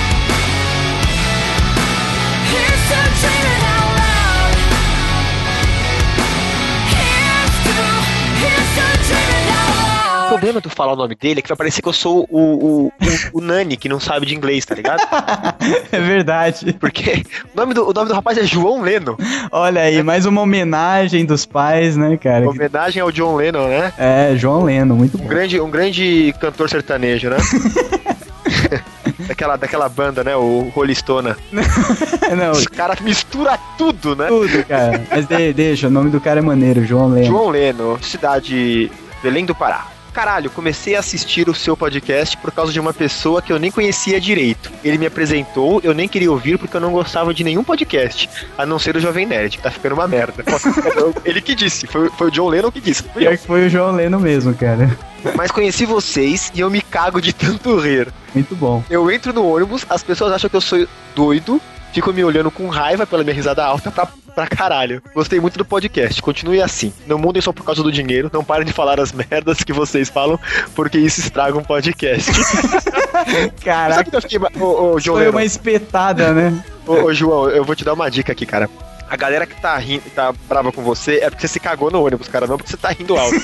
[10.52, 12.40] Problema de eu falar o nome dele é que vai parecer que eu sou o,
[12.40, 12.92] o, o,
[13.34, 15.02] o Nani, que não sabe de inglês, tá ligado?
[15.92, 16.74] é verdade.
[16.80, 19.16] Porque o nome do, o nome do rapaz é João Lennon.
[19.52, 22.50] Olha aí, mais uma homenagem dos pais, né, cara?
[22.50, 23.94] Homenagem ao John Lennon, né?
[23.98, 25.28] É, João Leno, muito Um bom.
[25.28, 27.38] grande, um grande cantor sertanejo, né?
[29.28, 30.36] daquela, daquela banda, né?
[30.36, 31.38] O Rolistona.
[32.38, 34.28] Não, Os caras misturam tudo, né?
[34.28, 35.02] tudo, cara.
[35.10, 37.26] Mas de- deixa, o nome do cara é maneiro, João Leno.
[37.28, 38.92] João Leno, cidade
[39.24, 39.88] Belém do Pará.
[40.14, 43.72] Caralho, comecei a assistir o seu podcast por causa de uma pessoa que eu nem
[43.72, 44.70] conhecia direito.
[44.84, 48.66] Ele me apresentou, eu nem queria ouvir porque eu não gostava de nenhum podcast, a
[48.66, 50.44] não ser o Jovem Nerd, que tá ficando uma merda.
[51.24, 53.04] Ele que disse, foi, foi o John Lennon que disse.
[53.04, 53.30] fui eu.
[53.30, 54.98] Pior que foi o João Leno mesmo, cara.
[55.36, 58.12] Mas conheci vocês e eu me cago de tanto rir.
[58.34, 58.84] Muito bom.
[58.90, 61.62] Eu entro no ônibus, as pessoas acham que eu sou doido,
[61.92, 65.02] ficam me olhando com raiva pela minha risada alta pra, pra caralho.
[65.14, 66.94] Gostei muito do podcast, continue assim.
[67.06, 70.10] Não mudem só por causa do dinheiro, não parem de falar as merdas que vocês
[70.10, 70.40] falam,
[70.76, 72.32] porque isso estraga um podcast.
[72.34, 74.40] Sabe Caraca, que eu fiquei.
[74.60, 76.64] Ô, ô, João, foi uma espetada, né?
[76.88, 78.70] ô, ô, João, eu vou te dar uma dica aqui, cara.
[79.12, 82.02] A galera que tá rindo, tá brava com você é porque você se cagou no
[82.02, 83.36] ônibus, cara, não porque você tá rindo alto.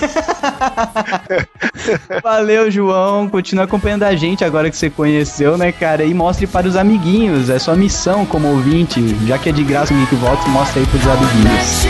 [2.23, 3.27] Valeu, João.
[3.27, 6.05] Continua acompanhando a gente agora que você conheceu, né, cara?
[6.05, 7.49] E mostre para os amiguinhos.
[7.49, 9.01] É sua missão como ouvinte.
[9.27, 11.85] Já que é de graça o Geekvox, mostra aí pros amiguinhos.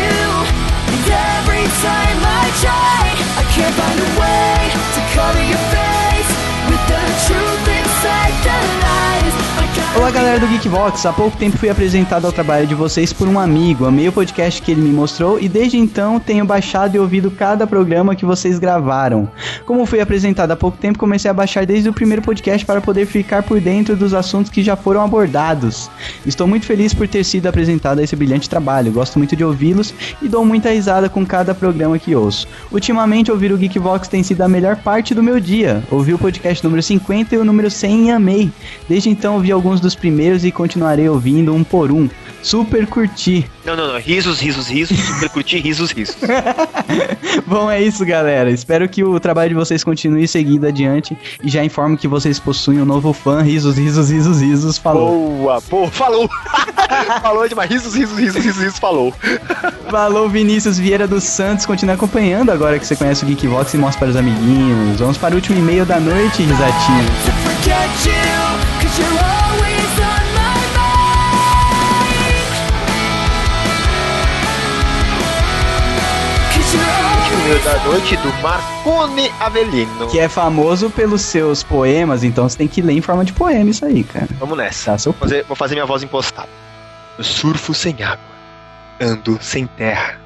[9.98, 13.40] Olá galera do Geekvox, há pouco tempo fui apresentado ao trabalho de vocês por um
[13.40, 17.32] amigo, amei o podcast que ele me mostrou e desde então tenho baixado e ouvido
[17.32, 19.28] cada programa que vocês gravaram.
[19.66, 23.08] Como fui apresentado há pouco tempo, comecei a baixar desde o primeiro podcast para poder
[23.08, 25.90] ficar por dentro dos assuntos que já foram abordados.
[26.28, 29.96] Estou muito feliz por ter sido apresentado a esse brilhante trabalho, gosto muito de ouvi-los
[30.22, 32.48] e dou muita risada com cada programa que ouço.
[32.72, 35.84] Ultimamente ouvir o Geekvox tem sido a melhor parte do meu dia.
[35.90, 38.52] Ouvi o podcast número 50 e o número 100 e amei.
[38.88, 42.10] Desde então ouvi alguns dos primeiros e continuarei ouvindo um por um.
[42.42, 43.50] Super curti.
[43.66, 44.00] Não, não, não.
[44.00, 44.98] Risos, risos, risos.
[44.98, 46.16] Super curtir, risos, risos.
[47.46, 48.50] Bom, é isso, galera.
[48.50, 52.82] Espero que o trabalho de vocês continue seguindo adiante e já informo que vocês possuem
[52.82, 53.42] um novo fã.
[53.42, 54.78] Risos, risos, risos, risos.
[54.78, 55.38] Falou.
[55.38, 56.30] Boa, pô, falou.
[57.22, 57.70] falou demais.
[57.70, 59.14] Risos, risos, risos, risos, risos, falou.
[59.90, 61.66] Falou, Vinícius Vieira dos Santos.
[61.66, 65.00] Continue acompanhando agora que você conhece o Geekvox e mostra para os amiguinhos.
[65.00, 67.08] Vamos para o último e-mail da noite, risatinho.
[67.28, 68.14] to forget you,
[68.82, 69.47] cause you're
[77.64, 80.08] da noite do Marcone Avelino.
[80.10, 83.70] Que é famoso pelos seus poemas, então você tem que ler em forma de poema
[83.70, 84.28] isso aí, cara.
[84.38, 84.98] Vamos nessa.
[84.98, 86.50] Tá, Vou fazer, vou fazer minha voz impostada.
[87.22, 88.20] Surfo sem água.
[89.00, 90.20] Ando sem terra.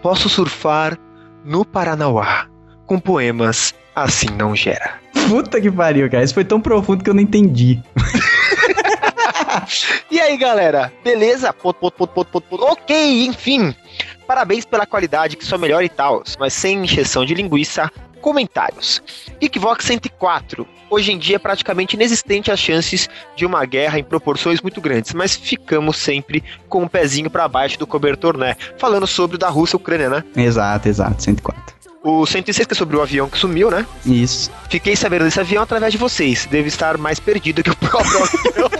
[0.00, 0.98] Posso surfar
[1.44, 2.46] no Paranauá.
[2.86, 4.94] Com poemas assim não gera.
[5.28, 6.24] Puta que pariu, cara.
[6.24, 7.82] Isso foi tão profundo que eu não entendi.
[10.10, 10.92] E aí, galera?
[11.02, 11.54] Beleza?
[11.62, 13.74] Ok, enfim.
[14.26, 17.90] Parabéns pela qualidade que só melhora e tal, mas sem encheção de linguiça.
[18.20, 19.02] Comentários.
[19.38, 20.66] Geekvox 104.
[20.88, 23.06] Hoje em dia é praticamente inexistente as chances
[23.36, 27.78] de uma guerra em proporções muito grandes, mas ficamos sempre com o pezinho pra baixo
[27.78, 28.56] do cobertor, né?
[28.78, 30.24] Falando sobre o da Rússia e Ucrânia, né?
[30.36, 31.22] Exato, exato.
[31.22, 31.74] 104.
[32.02, 33.86] O 106 que é sobre o avião que sumiu, né?
[34.04, 34.50] Isso.
[34.68, 36.44] Fiquei sabendo desse avião através de vocês.
[36.44, 38.70] Deve estar mais perdido que o próprio avião.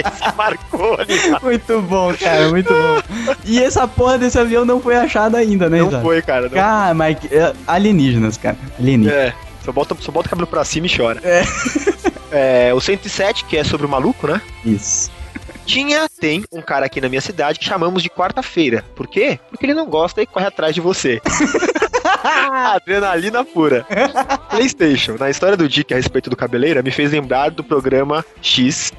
[0.00, 1.14] Esse marcou ali.
[1.42, 2.48] Muito bom, cara.
[2.48, 2.99] Muito bom.
[3.44, 6.02] E essa porra desse avião não foi achada ainda, né, Não Isaac?
[6.02, 6.42] foi, cara.
[6.42, 8.56] Não Cara, mas é, alienígenas, cara.
[8.78, 9.18] Alienígenas.
[9.18, 11.20] É, só bota, só bota o cabelo pra cima e chora.
[11.22, 12.72] É.
[12.74, 14.40] o 107, que é sobre o maluco, né?
[14.64, 15.10] Isso.
[15.66, 18.84] Tinha, tem um cara aqui na minha cidade que chamamos de quarta-feira.
[18.96, 19.38] Por quê?
[19.50, 21.20] Porque ele não gosta e corre atrás de você.
[22.74, 23.86] Adrenalina pura.
[24.48, 28.92] PlayStation, na história do Dick a respeito do cabeleira, me fez lembrar do programa X,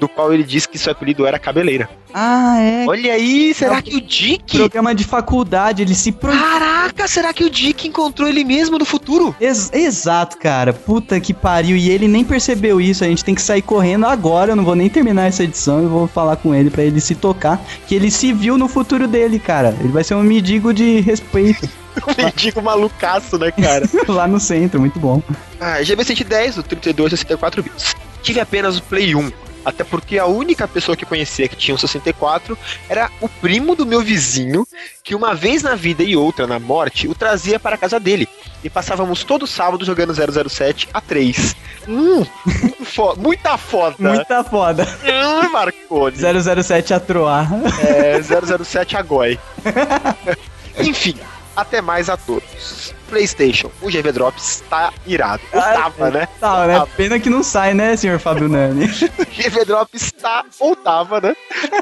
[0.00, 1.88] do qual ele disse que seu apelido era cabeleira.
[2.12, 2.84] Ah, é.
[2.86, 4.56] Olha aí, será que o Dick.
[4.56, 6.30] Programa de faculdade, ele se pro...
[6.30, 9.34] Caraca, será que o Dick encontrou ele mesmo no futuro?
[9.40, 10.72] Ex- exato, cara.
[10.72, 11.76] Puta que pariu.
[11.76, 13.02] E ele nem percebeu isso.
[13.02, 14.52] A gente tem que sair correndo agora.
[14.52, 15.82] Eu não vou nem terminar essa edição.
[15.82, 17.60] Eu vou falar com ele pra ele se tocar.
[17.88, 19.76] Que ele se viu no futuro dele, cara.
[19.80, 21.68] Ele vai ser um mendigo de respeito
[22.06, 23.88] Um mendigo malucaço, né, cara?
[24.08, 24.80] lá no centro.
[24.80, 25.22] Muito bom.
[25.60, 27.94] Ah, GB110 do 32 64 bits.
[28.22, 29.30] Tive apenas o Play 1.
[29.64, 33.74] Até porque a única pessoa que eu conhecia que tinha um 64 era o primo
[33.74, 34.66] do meu vizinho,
[35.02, 38.28] que uma vez na vida e outra na morte o trazia para a casa dele.
[38.62, 41.56] E passávamos todo sábado jogando 007 a 3.
[41.88, 42.26] Hum,
[42.62, 43.96] muito fo- muita foda.
[43.98, 44.86] Muita foda.
[45.02, 46.16] Hum, Marconi.
[46.62, 47.48] 007 a troar.
[47.86, 49.38] É, 007 Agoi.
[50.78, 51.16] Enfim,
[51.56, 52.94] até mais a todos.
[53.08, 55.42] PlayStation, o GV Drops está irado.
[55.52, 56.28] Ou tava, né?
[56.40, 56.84] Tá, né?
[56.96, 58.86] Pena que não sai, né, senhor Fábio Nani?
[59.30, 61.34] GV Drops está ou tava, né?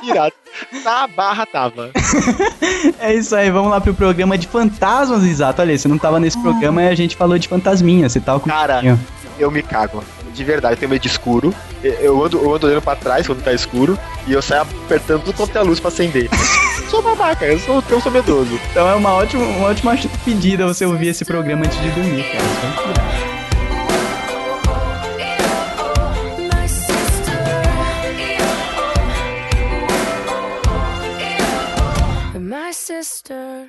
[0.02, 0.34] Irado.
[0.82, 1.90] Tá barra tava.
[2.98, 5.62] É isso aí, vamos lá pro programa de fantasmas, exato.
[5.62, 8.08] Olha, você não tava nesse programa e a gente falou de fantasminha.
[8.08, 8.50] Você tava com.
[8.50, 8.82] Cara,
[9.38, 10.04] eu me cago.
[10.34, 11.54] De verdade, eu tenho medo de escuro.
[11.82, 13.98] Eu ando, eu ando olhando pra trás quando tá escuro.
[14.26, 16.28] E eu saio apertando tudo quanto é luz pra acender.
[16.92, 18.60] Sou babaca, eu sou, sou medroso.
[18.70, 22.44] Então é uma ótima, uma ótima pedida você ouvir esse programa antes de dormir, cara.
[22.44, 23.06] Isso é muito legal.
[32.38, 33.68] My sister,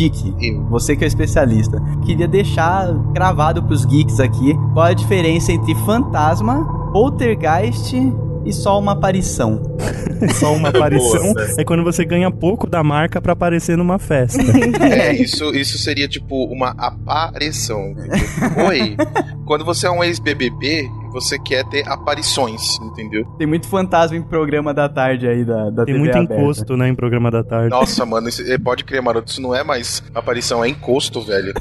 [0.00, 0.62] Dick, Eu.
[0.64, 6.64] você que é especialista, queria deixar gravado pros geeks aqui qual a diferença entre fantasma,
[6.90, 7.94] poltergeist
[8.44, 9.60] e só uma aparição.
[10.34, 11.32] Só uma aparição.
[11.32, 14.38] Boa, é quando você ganha pouco da marca pra aparecer numa festa.
[14.90, 17.92] É, isso, isso seria tipo uma aparição.
[17.92, 18.66] entendeu?
[18.68, 18.96] Oi,
[19.46, 23.24] quando você é um ex-BBB, você quer ter aparições, entendeu?
[23.38, 26.34] Tem muito fantasma em programa da tarde aí da, da Tem TV muito aberta.
[26.34, 27.70] encosto, né, em programa da tarde.
[27.70, 31.54] Nossa, mano, isso, é, pode crer, maroto, isso não é mais aparição, é encosto, velho.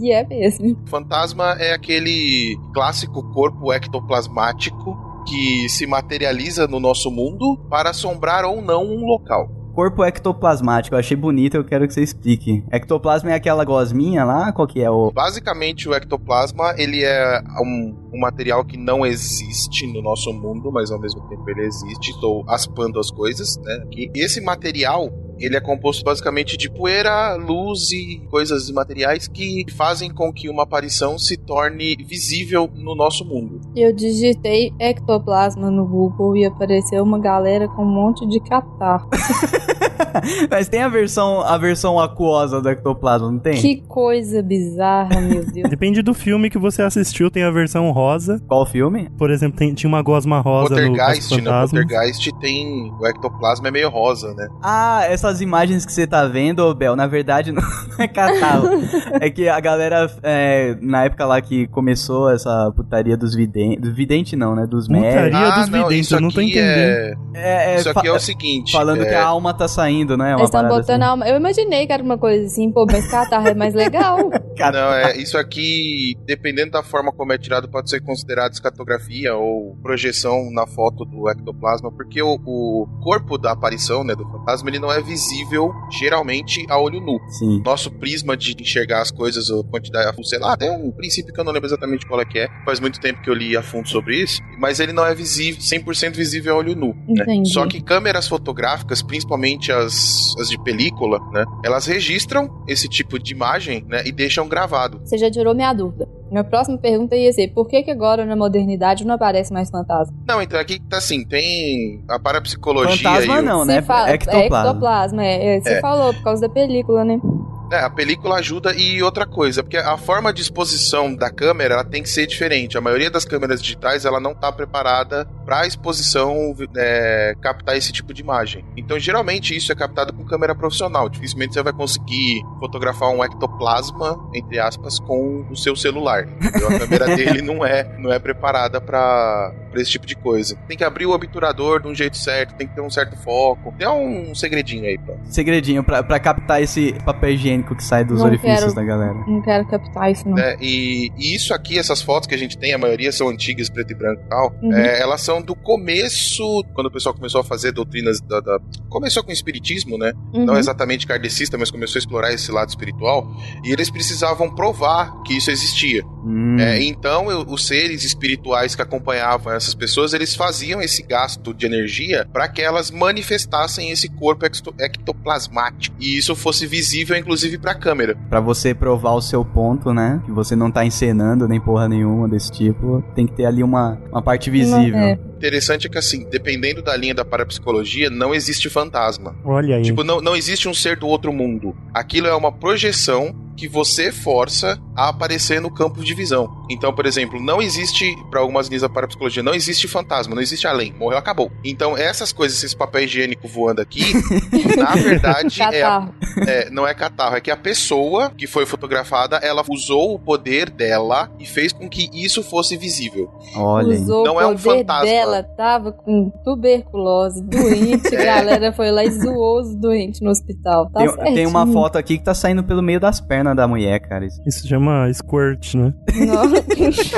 [0.00, 0.76] e é mesmo.
[0.86, 8.62] Fantasma é aquele clássico corpo ectoplasmático que se materializa no nosso mundo para assombrar ou
[8.62, 9.48] não um local.
[9.76, 12.64] Corpo ectoplasmático, eu achei bonito, eu quero que você explique.
[12.72, 14.50] Ectoplasma é aquela gosminha lá?
[14.50, 15.10] Qual que é o.
[15.12, 20.90] Basicamente, o ectoplasma ele é um, um material que não existe no nosso mundo, mas
[20.90, 22.12] ao mesmo tempo ele existe.
[22.12, 23.84] Estou aspando as coisas, né?
[23.92, 30.12] E esse material ele é composto basicamente de poeira, luz e coisas materiais que fazem
[30.12, 33.60] com que uma aparição se torne visível no nosso mundo.
[33.74, 39.08] Eu digitei ectoplasma no Google e apareceu uma galera com um monte de catarro.
[40.50, 43.60] Mas tem a versão, a versão aquosa do ectoplasma, não tem?
[43.60, 45.68] Que coisa bizarra, meu Deus.
[45.70, 48.40] Depende do filme que você assistiu, tem a versão rosa.
[48.46, 49.08] Qual filme?
[49.18, 51.82] Por exemplo, tem- tinha uma gosma rosa no Poltergeist, no Fantasmas.
[51.86, 54.46] Poltergeist tem o ectoplasma é meio rosa, né?
[54.62, 57.62] Ah, essas imagens que você tá vendo, ô Bel, na verdade não
[57.98, 58.76] é catálogo.
[59.20, 63.80] é que a galera, é, na época lá que começou essa putaria dos videntes.
[63.80, 64.66] Do vidente não, né?
[64.66, 65.24] Dos médicos.
[65.30, 66.66] Putaria dos videntes, Ah, isso eu não tô entendendo.
[66.66, 68.72] é, É, é, isso aqui é o seguinte.
[68.72, 69.85] Falando é, que a alma tá saindo,
[70.16, 70.34] né?
[70.34, 71.02] Uma Eles estão botando assim.
[71.02, 71.28] a alma.
[71.28, 74.18] Eu imaginei que era uma coisa assim, pô, mas catarro é mais legal.
[74.72, 79.76] Não, é, isso aqui, dependendo da forma como é tirado, pode ser considerado escatografia ou
[79.82, 84.78] projeção na foto do ectoplasma, porque o, o corpo da aparição, né, do fantasma, ele
[84.78, 87.18] não é visível geralmente a olho nu.
[87.38, 87.62] Sim.
[87.64, 91.44] Nosso prisma de enxergar as coisas, a quantidade, sei lá, tem um princípio que eu
[91.44, 93.88] não lembro exatamente qual é que é, faz muito tempo que eu li a fundo
[93.88, 96.96] sobre isso, mas ele não é visível, 100% visível a olho nu.
[97.08, 97.44] né?
[97.44, 103.32] Só que câmeras fotográficas, principalmente as, as de película, né, elas registram esse tipo de
[103.32, 105.00] imagem, né, e deixam gravado.
[105.04, 106.08] Você já tirou minha dúvida.
[106.30, 110.12] Minha próxima pergunta ia ser: por que, que agora na modernidade não aparece mais fantasma?
[110.26, 113.80] Não, então aqui tá assim, tem a parapsicologia Fantasma e o- não, né?
[113.82, 114.42] fala- Ectoplasma.
[114.58, 115.56] É ectoplasma, é.
[115.56, 115.80] é, Você É.
[115.80, 117.20] falou, por causa da película, né?
[117.70, 121.84] É, a película ajuda e outra coisa, porque a forma de exposição da câmera ela
[121.84, 122.78] tem que ser diferente.
[122.78, 127.92] A maioria das câmeras digitais ela não está preparada para a exposição é, captar esse
[127.92, 128.64] tipo de imagem.
[128.76, 131.08] Então, geralmente isso é captado com câmera profissional.
[131.08, 136.26] Dificilmente você vai conseguir fotografar um ectoplasma entre aspas com o seu celular.
[136.28, 136.68] entendeu?
[136.68, 140.56] A câmera dele não é não é preparada para esse tipo de coisa.
[140.68, 143.74] Tem que abrir o obturador de um jeito certo, tem que ter um certo foco.
[143.78, 145.14] Tem um segredinho aí, pô.
[145.24, 148.74] Segredinho, pra, pra captar esse papel higiênico que sai dos Não orifícios quero.
[148.74, 149.14] da galera.
[149.26, 150.34] Não quero captar isso, não.
[150.36, 150.56] né?
[150.60, 153.92] E, e isso aqui, essas fotos que a gente tem, a maioria são antigas, preto
[153.92, 154.72] e branco e tal, Uhum.
[154.72, 158.40] é, elas são do começo, quando o pessoal começou a fazer doutrinas da.
[158.40, 160.12] da- começou com o espiritismo, né?
[160.32, 160.58] Não Uhum.
[160.58, 163.26] exatamente kardecista, mas começou a explorar esse lado espiritual.
[163.64, 166.02] E eles precisavam provar que isso existia.
[166.24, 166.56] Hum.
[166.58, 171.66] É, então, eu- os seres espirituais que acompanhavam essas pessoas, eles faziam esse gasto de
[171.66, 175.94] energia para que elas manifestassem esse corpo ecto- ectoplasmático.
[176.00, 178.16] E isso fosse visível, inclusive, para a câmera.
[178.28, 180.20] Pra você provar o seu ponto, né?
[180.24, 183.02] Que você não tá encenando nem porra nenhuma desse tipo.
[183.14, 184.98] Tem que ter ali uma, uma parte visível.
[184.98, 185.18] É.
[185.36, 189.36] Interessante é que, assim, dependendo da linha da parapsicologia, não existe fantasma.
[189.44, 189.82] Olha aí.
[189.82, 191.76] Tipo, não, não existe um ser do outro mundo.
[191.92, 196.48] Aquilo é uma projeção que você força a aparecer no campo de visão.
[196.70, 200.66] Então, por exemplo, não existe, para algumas linhas da parapsicologia, não existe fantasma, não existe
[200.66, 200.92] além.
[200.98, 201.50] Morreu, acabou.
[201.64, 204.02] Então, essas coisas, esse papel higiênico voando aqui,
[204.76, 206.08] na verdade, é, a-
[206.46, 210.70] é, não é catarro, é que a pessoa que foi fotografada, ela usou o poder
[210.70, 213.30] dela e fez com que isso fosse visível.
[213.54, 213.96] Olha.
[214.00, 215.04] Usou Não o é um poder fantasma.
[215.06, 218.28] dela, tava com tuberculose, doente, É.
[218.28, 220.90] a galera foi lá e zoou os doentes no hospital.
[220.90, 223.98] Tá Tem, tem uma foto aqui que tá saindo pelo meio das pernas da mulher,
[224.00, 224.24] cara.
[224.26, 225.92] Isso- Isso chama squirt, né?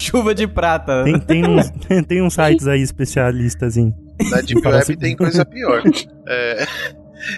[0.00, 1.04] Chuva de prata.
[1.04, 1.70] Tem, tem, uns,
[2.06, 3.94] tem uns sites aí especialistas em.
[4.30, 5.82] Na Deep Web tem coisa pior.
[6.26, 6.66] É,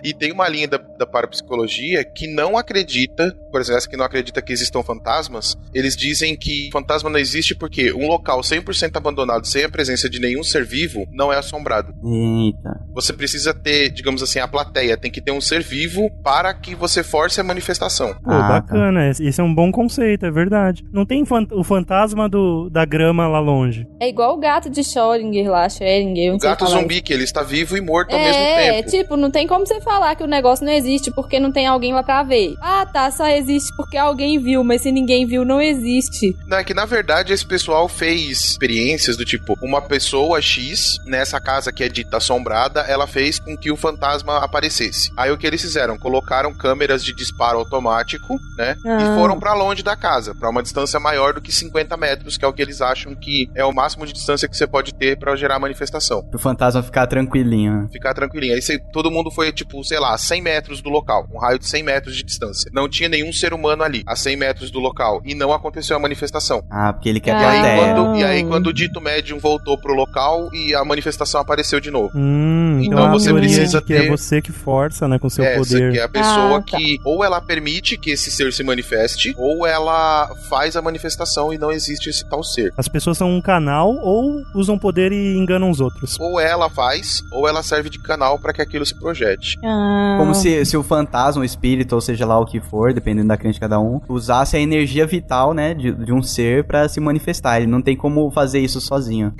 [0.03, 4.05] E tem uma linha da, da parapsicologia que não acredita, por exemplo, essa que não
[4.05, 9.47] acredita que existam fantasmas, eles dizem que fantasma não existe porque um local 100% abandonado,
[9.47, 11.93] sem a presença de nenhum ser vivo, não é assombrado.
[12.05, 12.81] Eita.
[12.95, 16.75] Você precisa ter, digamos assim, a plateia, tem que ter um ser vivo para que
[16.75, 18.15] você force a manifestação.
[18.15, 19.09] Pô, Ah, bacana.
[19.09, 20.85] Esse esse é um bom conceito, é verdade.
[20.93, 23.87] Não tem fan- o fantasma do, da grama lá longe.
[24.01, 27.77] É igual o gato de Schrödinger lá, Schrödinger, O gato zumbi, que ele está vivo
[27.77, 28.43] e morto ao É, mesmo
[28.83, 28.91] tempo.
[28.91, 31.93] tipo, não tem como você falar que o negócio não existe porque não tem alguém
[31.93, 32.55] lá pra ver.
[32.61, 36.37] Ah, tá, só existe porque alguém viu, mas se ninguém viu, não existe.
[36.47, 41.41] Não, é que na verdade esse pessoal fez experiências do tipo, uma pessoa X nessa
[41.41, 45.11] casa que é dita assombrada, ela fez com que o fantasma aparecesse.
[45.17, 45.99] Aí o que eles fizeram?
[45.99, 48.77] Colocaram câmeras de disparo automático, né?
[48.87, 48.99] Ah.
[49.03, 52.45] E foram pra longe da casa, pra uma distância maior do que 50 metros, que
[52.45, 55.19] é o que eles acham que é o máximo de distância que você pode ter
[55.19, 56.23] pra gerar manifestação.
[56.25, 57.83] Pro fantasma ficar tranquilinho.
[57.83, 57.89] né?
[57.93, 58.55] Ficar tranquilinho.
[58.55, 61.67] Aí você- todo mundo foi, tipo, sei lá, 100 metros do local, um raio de
[61.67, 62.71] 100 metros de distância.
[62.75, 65.21] Não tinha nenhum ser humano ali, a 100 metros do local.
[65.25, 66.63] E não aconteceu a manifestação.
[66.71, 67.41] Ah, porque ele quer Ah.
[67.41, 71.41] E aí, quando, e aí, quando o dito médium voltou pro local e a manifestação
[71.41, 72.11] apareceu de novo.
[72.15, 75.59] Hum, Então então, você precisa é ter- você que força, né, com seu é, essa
[75.75, 75.93] poder.
[75.93, 76.77] que é a pessoa Ah, tá.
[76.79, 81.59] que ou ela permite que esse ser se manifeste, ou ela faz a manifestação e
[81.59, 82.73] não existe esse tal ser.
[82.77, 86.19] As pessoas são um canal ou usam poder e enganam os outros.
[86.21, 89.50] Ou ela faz, ou ela serve de canal para que aquilo se projete.
[89.65, 93.29] Ah, Como se, se o fantasma, o espírito, ou seja lá o que for, dependendo
[93.29, 96.89] da crença de cada um, usasse a energia vital, né, de, de um ser pra
[96.89, 97.59] se manifestar.
[97.59, 99.33] Ele não tem como fazer isso sozinho.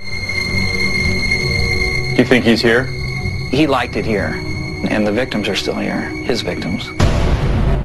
[2.17, 2.85] You think he's here?
[3.51, 4.33] He liked it here,
[4.91, 6.89] and the victims are still here, his victims.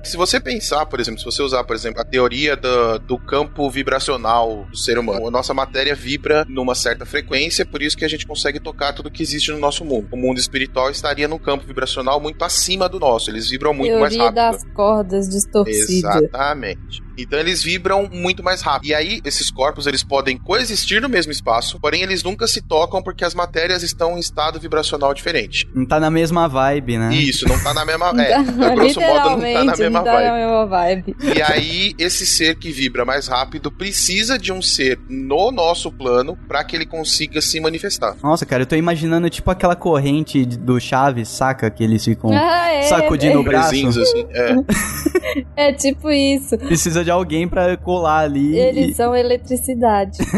[0.06, 3.68] Se você pensar, por exemplo, se você usar, por exemplo, a teoria do, do campo
[3.68, 8.08] vibracional do ser humano, a nossa matéria vibra numa certa frequência, por isso que a
[8.08, 10.08] gente consegue tocar tudo que existe no nosso mundo.
[10.12, 14.14] O mundo espiritual estaria num campo vibracional muito acima do nosso, eles vibram muito mais
[14.14, 14.62] teoria rápido.
[14.62, 16.22] das cordas distorcidas.
[16.22, 17.06] Exatamente.
[17.18, 18.90] Então eles vibram muito mais rápido.
[18.90, 23.02] E aí esses corpos eles podem coexistir no mesmo espaço, porém eles nunca se tocam
[23.02, 25.66] porque as matérias estão em estado vibracional diferente.
[25.74, 27.14] Não tá na mesma vibe, né?
[27.14, 28.42] Isso, não tá na mesma, é, a
[28.74, 30.26] grosso modo não tá na Literalmente, mesma não tá vibe.
[30.26, 31.16] na mesma vibe.
[31.36, 36.36] E aí, esse ser que vibra mais rápido precisa de um ser no nosso plano
[36.48, 38.16] para que ele consiga se manifestar.
[38.22, 41.70] Nossa, cara, eu tô imaginando tipo aquela corrente do Chaves, saca?
[41.70, 43.74] Que eles ficam Ah, é, sacudindo o braço.
[43.88, 44.26] Assim.
[44.30, 44.54] É.
[45.56, 46.56] É tipo isso.
[46.56, 48.56] Precisa de alguém pra colar ali.
[48.56, 50.18] Eles e- são eletricidade.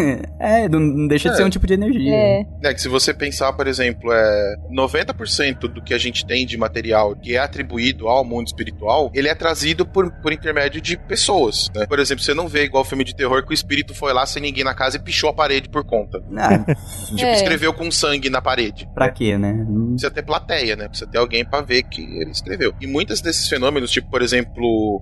[0.41, 1.47] É, não, não deixa de ser É.
[1.47, 2.15] um tipo de energia.
[2.15, 2.47] É.
[2.65, 6.57] É que se você pensar, por exemplo, é 90% do que a gente tem de
[6.57, 11.71] material que é atribuído ao mundo espiritual, ele é trazido por, por intermédio de pessoas,
[11.75, 11.87] né?
[11.87, 14.43] Por exemplo, você não vê igual filme de terror que o espírito foi lá sem
[14.43, 16.23] ninguém na casa e pichou a parede por conta.
[16.37, 16.59] Ah,
[17.09, 17.33] Tipo, É.
[17.35, 18.87] escreveu com sangue na parede.
[18.95, 19.53] pra quê, né?
[19.53, 20.87] Hum, Precisa ter plateia, né?
[20.89, 22.75] Precisa ter alguém pra ver que ele escreveu.
[22.81, 25.01] E muitos desses fenômenos, tipo, por exemplo,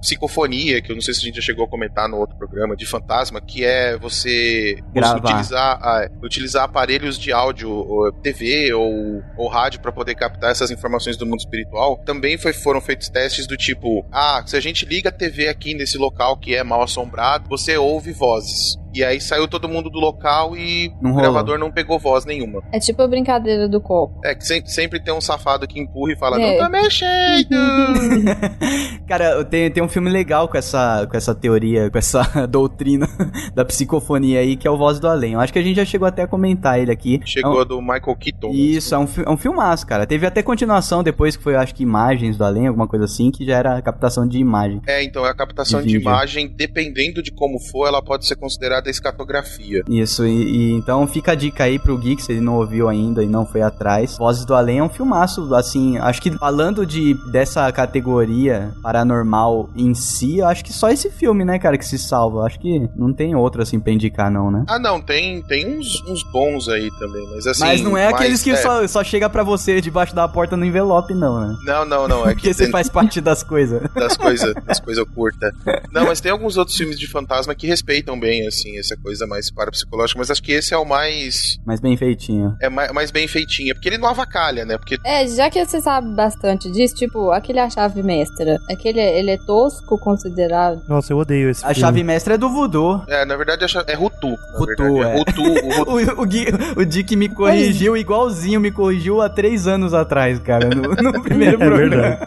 [0.00, 2.74] psicofonia, que eu não sei se a gente já chegou a comentar no outro programa,
[2.76, 5.18] de fantasma, que é você Gravar.
[5.18, 10.70] utilizar, ah, utilizar aparelhos de áudio, ou TV ou, ou rádio pra poder captar essas
[10.70, 11.98] informações do mundo espiritual.
[12.06, 13.71] Também foi- foram feitos testes do tipo,
[14.10, 17.76] ah, se a gente liga a TV aqui nesse local que é mal assombrado, você
[17.76, 18.81] ouve vozes.
[18.94, 21.20] E aí saiu todo mundo do local e Não o rolou.
[21.32, 22.62] gravador não pegou voz nenhuma.
[22.72, 24.20] É tipo a brincadeira do copo.
[24.24, 26.52] É que sempre, sempre tem um safado que empurra e fala, É.
[26.52, 27.56] não tá mexendo.
[29.06, 33.06] Cara, tem, tem um filme legal com essa, com essa teoria, com essa doutrina
[33.54, 35.32] da psicofonia aí, que é o Voz do Além.
[35.34, 37.20] Eu acho que a gente já chegou até a comentar ele aqui.
[37.24, 38.48] Chegou É a do Michael Keaton.
[38.48, 40.06] um- Isso, é um, é um filmaço, cara.
[40.06, 43.44] Teve até continuação depois, que foi, acho que Imagens do Além, alguma coisa assim, que
[43.44, 44.80] já era captação de imagem.
[44.86, 48.81] É, então a captação De de, imagem, dependendo de como for, ela pode ser considerada
[48.90, 49.82] escatografia.
[49.88, 50.30] Isso, e,
[50.70, 53.44] e então fica a dica aí pro Geek, se ele não ouviu ainda e não
[53.46, 54.16] foi atrás.
[54.18, 59.94] Vozes do Além é um filmaço, assim, acho que falando de dessa categoria paranormal em
[59.94, 62.44] si, eu acho que só esse filme, né, cara, que se salva.
[62.44, 64.64] Acho que não tem outro, assim, pra indicar, não, né?
[64.68, 67.60] Ah, não, tem, tem uns, uns bons aí também, mas assim.
[67.60, 68.56] Mas não é mais- aqueles que é.
[68.56, 71.56] só, só chega pra você debaixo da porta no envelope, não, né?
[71.64, 72.22] Não, não, não.
[72.26, 73.82] É que Porque você tem faz parte das coisas.
[73.94, 75.52] das coisas das coisas curtas.
[75.92, 79.50] Não, mas tem alguns outros filmes de fantasma que respeitam bem, assim, essa coisa mais
[79.52, 81.58] parapsicológica, mas acho que esse é o mais.
[81.66, 82.56] Mas bem feitinho.
[82.60, 83.74] É mais, mais bem feitinho.
[83.74, 84.76] Porque ele não avacalha, né?
[84.78, 89.30] Porque É, já que você sabe bastante disso, tipo, aquele A Chave Mestra, aquele, ele
[89.32, 90.82] é tosco considerado.
[90.88, 91.80] Nossa, eu odeio esse A filme.
[91.80, 93.02] chave mestra é do voodoo.
[93.08, 94.36] É, na verdade é Rutu.
[94.56, 95.18] Rutu, verdade, é.
[95.18, 95.92] Rutu, o Rutu.
[96.18, 96.46] O, o, Gui-
[96.76, 101.62] o Dick me corrigiu igualzinho, me corrigiu há três anos atrás, cara, no, no primeiro
[101.62, 102.18] É programa.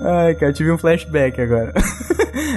[0.00, 1.72] Ai, cara, tive um flashback agora.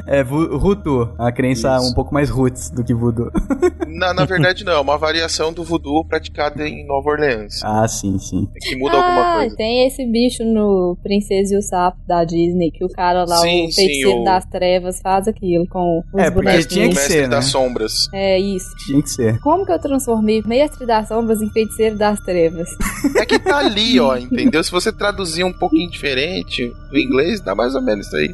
[0.07, 1.89] É, Rutu, a crença Isso.
[1.89, 3.31] um pouco mais roots do que voodoo.
[3.87, 7.61] Na, na verdade, não, é uma variação do voodoo praticada em Nova Orleans.
[7.63, 8.45] Ah, sim, sim.
[8.59, 9.55] Que muda alguma ah, coisa.
[9.55, 13.67] tem esse bicho no Princesa e o Sapo da Disney, que o cara lá, Sim,
[13.67, 16.65] o sim, feiticeiro o- das trevas, faz aquilo com os É, porque bonequinhos.
[16.65, 17.51] tinha que Mestre ser, das né?
[17.51, 17.93] sombras.
[18.13, 18.67] É isso.
[18.85, 19.39] Tinha que ser.
[19.39, 22.67] Como que eu transformei Mestre das Sombras em Feiticeiro das Trevas?
[23.15, 24.61] É que tá ali, ó, entendeu?
[24.61, 28.29] Se você traduzir um pouquinho diferente do inglês, dá mais ou menos isso aí.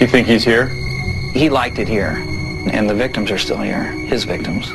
[0.00, 0.68] You think he's here?
[1.36, 2.24] He liked it here,
[2.72, 4.72] and the victims are still here, his victims.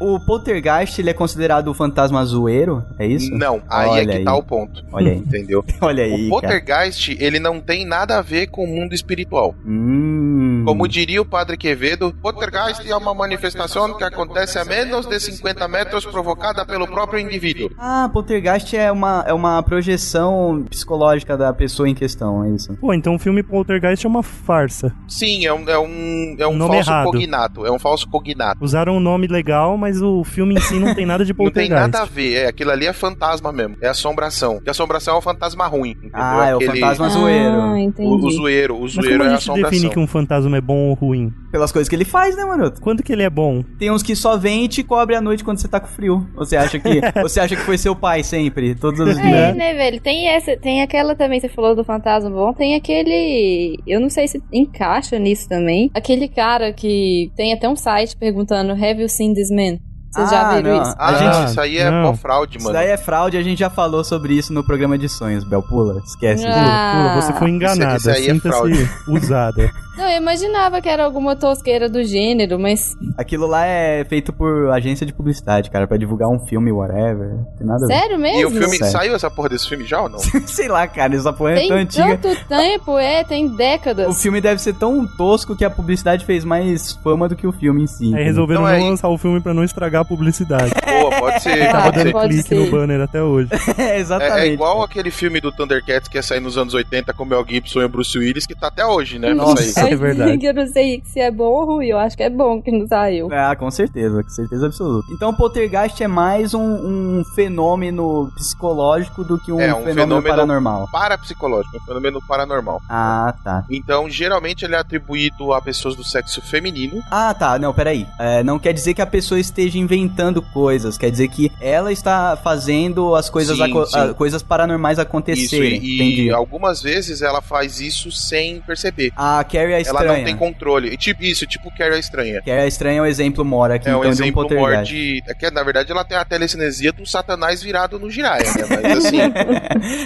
[0.00, 2.84] O Poltergeist, ele é considerado o fantasma zoeiro?
[2.98, 3.32] É isso?
[3.34, 4.24] Não, aí Olha é que aí.
[4.24, 4.84] tá o ponto.
[4.92, 5.18] Olha aí.
[5.26, 5.64] Entendeu?
[5.80, 9.52] Olha aí, o Poltergeist, ele não tem nada a ver com o mundo espiritual.
[9.52, 9.64] cara.
[9.66, 10.62] Hum.
[10.66, 15.68] Como diria o padre Quevedo, Poltergeist é uma manifestação que acontece a menos de 50
[15.68, 17.70] metros provocada pelo próprio indivíduo.
[17.78, 22.76] Ah, Poltergeist é uma, é uma projeção psicológica da pessoa em questão, é isso?
[22.80, 24.92] Pô, então o filme Poltergeist é uma farsa.
[25.06, 27.04] Sim, é um, é um, é um Nome falso errado.
[27.12, 27.66] cognato.
[27.66, 28.64] É um falso cognato.
[28.64, 31.46] Usaram um nome legal, mas o filme em si não tem nada de Não tem
[31.68, 31.80] Poltergeist.
[31.92, 34.60] nada a ver, é, aquilo ali é fantasma mesmo, é assombração.
[34.66, 36.10] E assombração é um fantasma ruim, entendeu?
[36.14, 37.76] Ah, é o Aquele- fantasma Ah, zoeiro.
[37.76, 38.08] entendi.
[38.08, 39.70] O, o zoeiro, o Mas zoeiro como é a a gente assombração.
[39.70, 41.32] define que um fantasma é bom ou ruim?
[41.52, 42.80] Pelas coisas que ele faz, né, maroto?
[42.80, 43.62] Quando que ele é bom?
[43.78, 46.26] Tem uns que só vem e te cobre à noite quando você tá com frio.
[46.34, 49.56] Você acha que você acha que foi seu pai sempre, todos os É, dias?
[49.56, 50.00] né, velho?
[50.00, 53.78] Tem essa, tem aquela também, você falou do fantasma bom, tem aquele.
[53.86, 55.90] Eu não sei se encaixa nisso também.
[55.94, 59.75] Aquele cara que tem até um site perguntando: Have you seen this man?
[60.12, 60.82] Vocês já Ah, viram não.
[60.82, 60.94] isso?
[60.98, 62.02] Ah, Ah, gente, isso aí é não.
[62.10, 62.78] pó fraude, Isso mano.
[62.78, 65.62] daí é fraude, a gente já falou sobre isso no programa de sonhos, Bel.
[65.62, 66.46] Pula, esquece.
[66.46, 66.92] Ah.
[66.94, 67.96] Pula, pula, você foi enganada.
[67.96, 69.70] Isso- isso aí é Sinta-se usada.
[69.96, 72.94] Não, eu imaginava que era alguma tosqueira do gênero, mas.
[73.16, 77.38] Aquilo lá é feito por agência de publicidade, cara, pra divulgar um filme, whatever.
[77.56, 77.86] Tem nada.
[77.86, 78.40] Sério mesmo?
[78.40, 78.92] E o filme, Sério.
[78.92, 80.18] saiu essa porra desse filme já ou não?
[80.46, 82.18] Sei lá, cara, essa porra é Tem tão antiga.
[82.18, 84.08] tanto tempo, é, tem décadas.
[84.08, 87.52] O filme deve ser tão tosco que a publicidade fez mais fama do que o
[87.52, 88.04] filme em si.
[88.04, 88.24] Aí entendeu?
[88.26, 90.72] resolveram Então não é- lançar o filme pra não estragar a publicidade.
[90.84, 91.62] Boa, pode ser.
[91.68, 92.54] Ah, Tava dando pode clique ser.
[92.56, 93.48] no banner até hoje.
[93.78, 94.38] É, É, exatamente.
[94.40, 97.44] é igual aquele filme do Thundercats que ia sair nos anos 80 com o Mel
[97.48, 99.32] Gibson e o Bruce Willis, que tá até hoje, né?
[99.34, 99.80] Nossa.
[99.88, 100.44] é verdade.
[100.44, 102.86] Eu não sei se é bom ou ruim, eu acho que é bom que não
[102.86, 103.28] saiu.
[103.32, 105.06] Ah, com certeza, com certeza absoluta.
[105.12, 109.94] Então, o poltergeist é mais um, um fenômeno psicológico do que um, É, um fenômeno,
[110.02, 110.88] fenômeno- paranormal.
[110.92, 112.80] Parapsicológico, um fenômeno paranormal.
[112.88, 113.64] Ah, tá.
[113.70, 117.02] Então, geralmente ele é atribuído a pessoas do sexo feminino.
[117.10, 117.58] Ah, tá.
[117.58, 118.06] Não, peraí.
[118.18, 120.98] É, não quer dizer que a pessoa esteja inventando coisas.
[120.98, 125.80] Quer dizer que ela está fazendo as coisas, Sim, a- coisas paranormais Isso, acontecerem.
[125.82, 126.22] e, Entendi.
[126.26, 129.12] e algumas vezes ela faz isso sem perceber.
[129.16, 130.18] A Carrie é Ela estranha.
[130.18, 130.88] não tem controle.
[130.92, 132.42] E, tipo, isso, tipo Carrie é estranha.
[132.42, 134.92] Carrie é estranha é um exemplo mora aqui, É um então, exemplo de um poltergeist.
[134.94, 135.22] de.
[135.26, 138.62] É que, na verdade, ela tem a telecinesia do satanás virado no giraia, né?
[138.82, 139.18] Mas assim,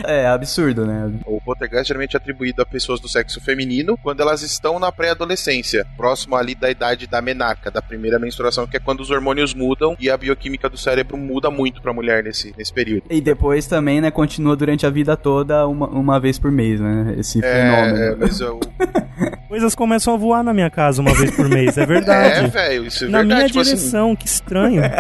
[0.07, 1.11] é, absurdo, né?
[1.27, 5.87] o poltergeist geralmente é atribuído a pessoas do sexo feminino quando elas estão na pré-adolescência,
[5.97, 9.70] próximo ali da idade da menarca, da primeira menstruação, que é quando os hormônios mudam
[10.01, 13.05] e a bioquímica do cérebro muda muito pra mulher nesse, nesse período.
[13.11, 17.15] E depois também, né, continua durante a vida toda uma, uma vez por mês, né?
[17.19, 17.97] Esse É, fenômeno.
[18.05, 18.61] é, mas eu,
[19.49, 22.47] Coisas começam a voar na minha casa uma vez por mês, é é, verdade.
[22.49, 23.37] velho, isso é na verdade.
[23.37, 24.83] minha tipo assim, direção, que estranho.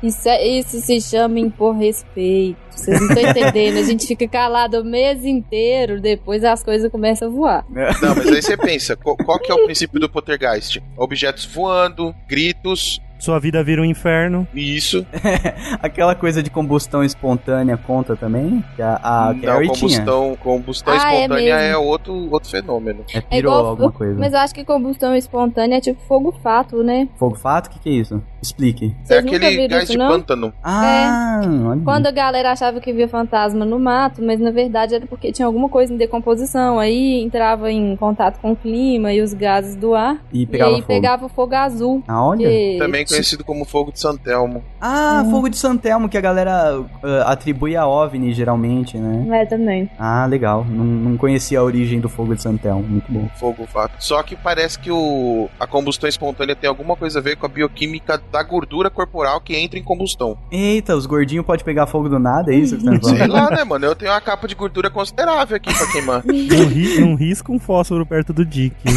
[0.00, 2.56] Isso, é- isso se chama impor respeito.
[2.70, 3.78] Vocês não estão entendendo.
[3.78, 7.64] A gente fica calado o mês inteiro, depois as coisas começam a voar.
[7.68, 10.80] Não, mas aí você pensa, qual, qual que é o princípio do poltergeist?
[10.96, 14.46] Objetos voando, gritos, Sua vida vira um inferno.
[14.54, 15.04] e isso.
[15.82, 18.62] Aquela coisa de combustão espontânea conta também?
[18.76, 19.74] Que a, a não, Carrie tinha.
[19.80, 21.70] combustão, combustão Ah, é espontânea mesmo.
[21.70, 23.04] é, outro, outro fenômeno.
[23.12, 23.66] É É pirou igual.
[23.66, 24.18] alguma coisa.
[24.18, 27.08] Mas eu acho que combustão espontânea é tipo fogo-fato, né?
[27.18, 27.66] Fogo fato?
[27.66, 28.22] O que, que é isso?
[28.40, 28.94] Explique.
[29.02, 30.08] É Vocês nunca aquele gás isso, de não?
[30.08, 30.52] pântano.
[30.62, 31.80] Ah, olha.
[31.82, 35.44] Quando a galera achava que via fantasma no mato, mas na verdade era porque tinha
[35.46, 36.78] alguma coisa em decomposição.
[36.78, 40.18] Aí entrava em contato com o clima e os gases do ar.
[40.32, 40.86] E E, pegava aí fogo.
[40.86, 42.02] pegava fogo azul.
[42.06, 42.48] Ah, olha.
[42.48, 44.62] que- Também conhecido como fogo de Santelmo.
[44.80, 49.42] Ah, fogo de Santelmo, que a galera ah, atribui a OVNI, geralmente, né?
[49.42, 49.90] É, também.
[49.98, 50.64] Ah, legal.
[50.68, 52.82] Não, não conhecia a origem do fogo de Santelmo.
[52.82, 53.28] Muito bom.
[53.36, 53.92] Fogo fato.
[53.98, 57.48] Só que parece que o, a combustão espontânea tem alguma coisa a ver com a
[57.48, 60.36] bioquímica da gordura corporal que entra em combustão.
[60.50, 63.50] Eita, os gordinhos podem pegar fogo do nada, é isso que você tá Sei lá,
[63.50, 63.86] né, mano?
[63.86, 66.22] Eu tenho uma capa de gordura considerável aqui pra queimar.
[66.26, 68.74] Não, ri, não risca um fósforo perto do Dick.
[68.84, 68.94] hein?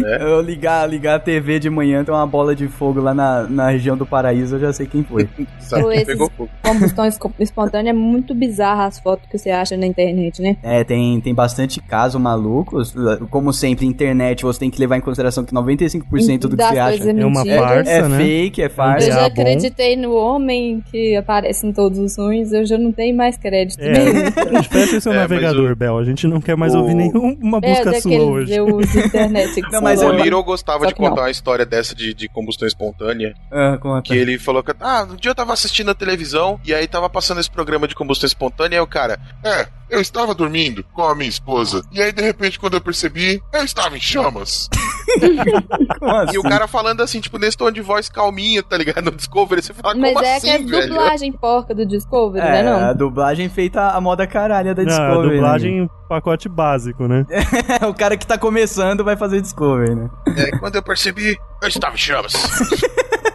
[0.20, 3.70] Eu ligar, ligar a TV de manhã, tem uma bola de fogo lá na, na
[3.70, 5.28] região do paraíso, eu já sei quem foi.
[5.60, 6.04] Sabe?
[6.04, 6.50] Pegou fogo.
[6.62, 7.04] Combustão
[7.38, 10.56] espontânea é muito bizarra as fotos que você acha na internet, né?
[10.62, 12.94] É, tem, tem bastante caso malucos.
[13.30, 16.98] Como sempre, internet, você tem que levar em consideração que 95% do que você acha
[16.98, 17.60] coisas É uma mentiras.
[17.60, 17.90] farsa.
[17.90, 18.16] é né?
[18.18, 19.08] fake, é Eu farsa.
[19.08, 19.26] É, já bom.
[19.26, 23.80] acreditei no homem que aparece em todos os sonhos, eu já não tenho mais crédito.
[23.80, 25.98] É, fecha seu É, navegador, o- Bel.
[25.98, 28.54] A gente não quer mais o- ouvir nenhuma É, busca sua daqueles hoje.
[28.54, 29.60] eu uso internet.
[29.72, 31.10] Não, mas o eu- Little gostava Só de que não.
[31.10, 33.29] contar uma história dessa de, de combustão espontânea.
[33.50, 34.02] Ah, conta.
[34.02, 37.08] Que ele falou que, ah, um dia eu tava assistindo a televisão e aí tava
[37.08, 41.02] passando esse programa de combustão espontânea e aí o cara, É, eu estava dormindo com
[41.02, 41.82] a minha esposa.
[41.92, 44.68] E aí, de repente, quando eu percebi, eu estava em chamas.
[44.70, 46.34] Assim?
[46.34, 49.04] e o cara falando assim, tipo, nesse tom de voz calminha, tá ligado?
[49.04, 50.88] No Discovery, você fala, Mas como é assim, aquela velho?
[50.88, 52.72] dublagem porca do Discovery, É, né?
[52.72, 52.94] a Não?
[52.96, 55.34] dublagem feita a moda caralha da Não, a Discovery.
[55.34, 57.26] dublagem pacote básico, né?
[57.28, 57.44] né?
[57.88, 60.10] o cara que tá começando vai fazer Discovery, né?
[60.36, 62.32] É, quando eu percebi, eu estava em chamas.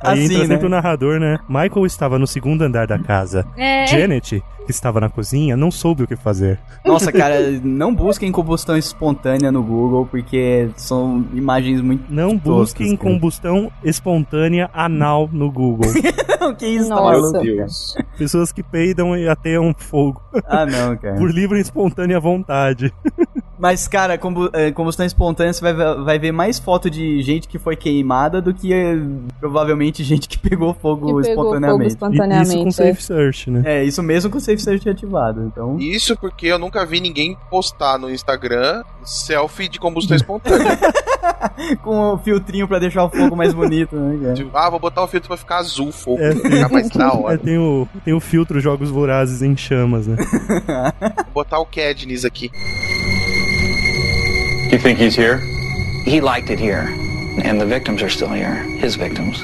[0.00, 0.46] Aí Assim, entra né?
[0.46, 1.38] sempre o narrador, né?
[1.48, 3.46] Michael estava no segundo andar da casa.
[3.56, 3.86] É.
[3.86, 6.58] Janet, que estava na cozinha, não soube o que fazer.
[6.84, 12.04] Nossa, cara, não busquem combustão espontânea no Google, porque são imagens muito.
[12.12, 13.10] Não toscas, busquem cara.
[13.10, 15.90] combustão espontânea anal no Google.
[16.58, 17.40] que isso, tá Nossa.
[17.40, 17.94] Deus.
[18.16, 20.22] Pessoas que peidam e ateam fogo.
[20.46, 21.16] Ah, não, cara.
[21.16, 22.92] Por livre e espontânea vontade.
[23.58, 27.48] Mas, cara, combu- eh, combustão espontânea, você vai, ver- vai ver mais foto de gente
[27.48, 28.70] que foi queimada do que
[29.40, 31.84] provavelmente gente que pegou fogo Que pegou fogo espontaneamente.
[31.84, 32.68] E isso com espontaneamente.
[32.68, 32.70] é.
[32.94, 33.62] Safe Search, né?
[33.64, 35.42] É, isso mesmo com o Safe Search ativado.
[35.44, 40.78] Então, Isso porque eu nunca vi ninguém postar no Instagram selfie de combustão espontânea.
[41.82, 44.34] com o filtrinho pra deixar o fogo mais bonito, né, cara?
[44.34, 46.88] Tipo, ah, vou botar o filtro pra ficar azul o fogo, É, pra ficar mais
[46.94, 47.38] da É, hora.
[47.38, 50.16] tem, o, tem o filtro Jogos Vorazes em chamas, né?
[51.24, 52.50] Vou botar o Cadnis aqui.
[54.70, 55.40] You think he's here?
[56.04, 56.88] He liked it here.
[57.42, 58.64] And the victims are still here.
[58.78, 59.42] His victims.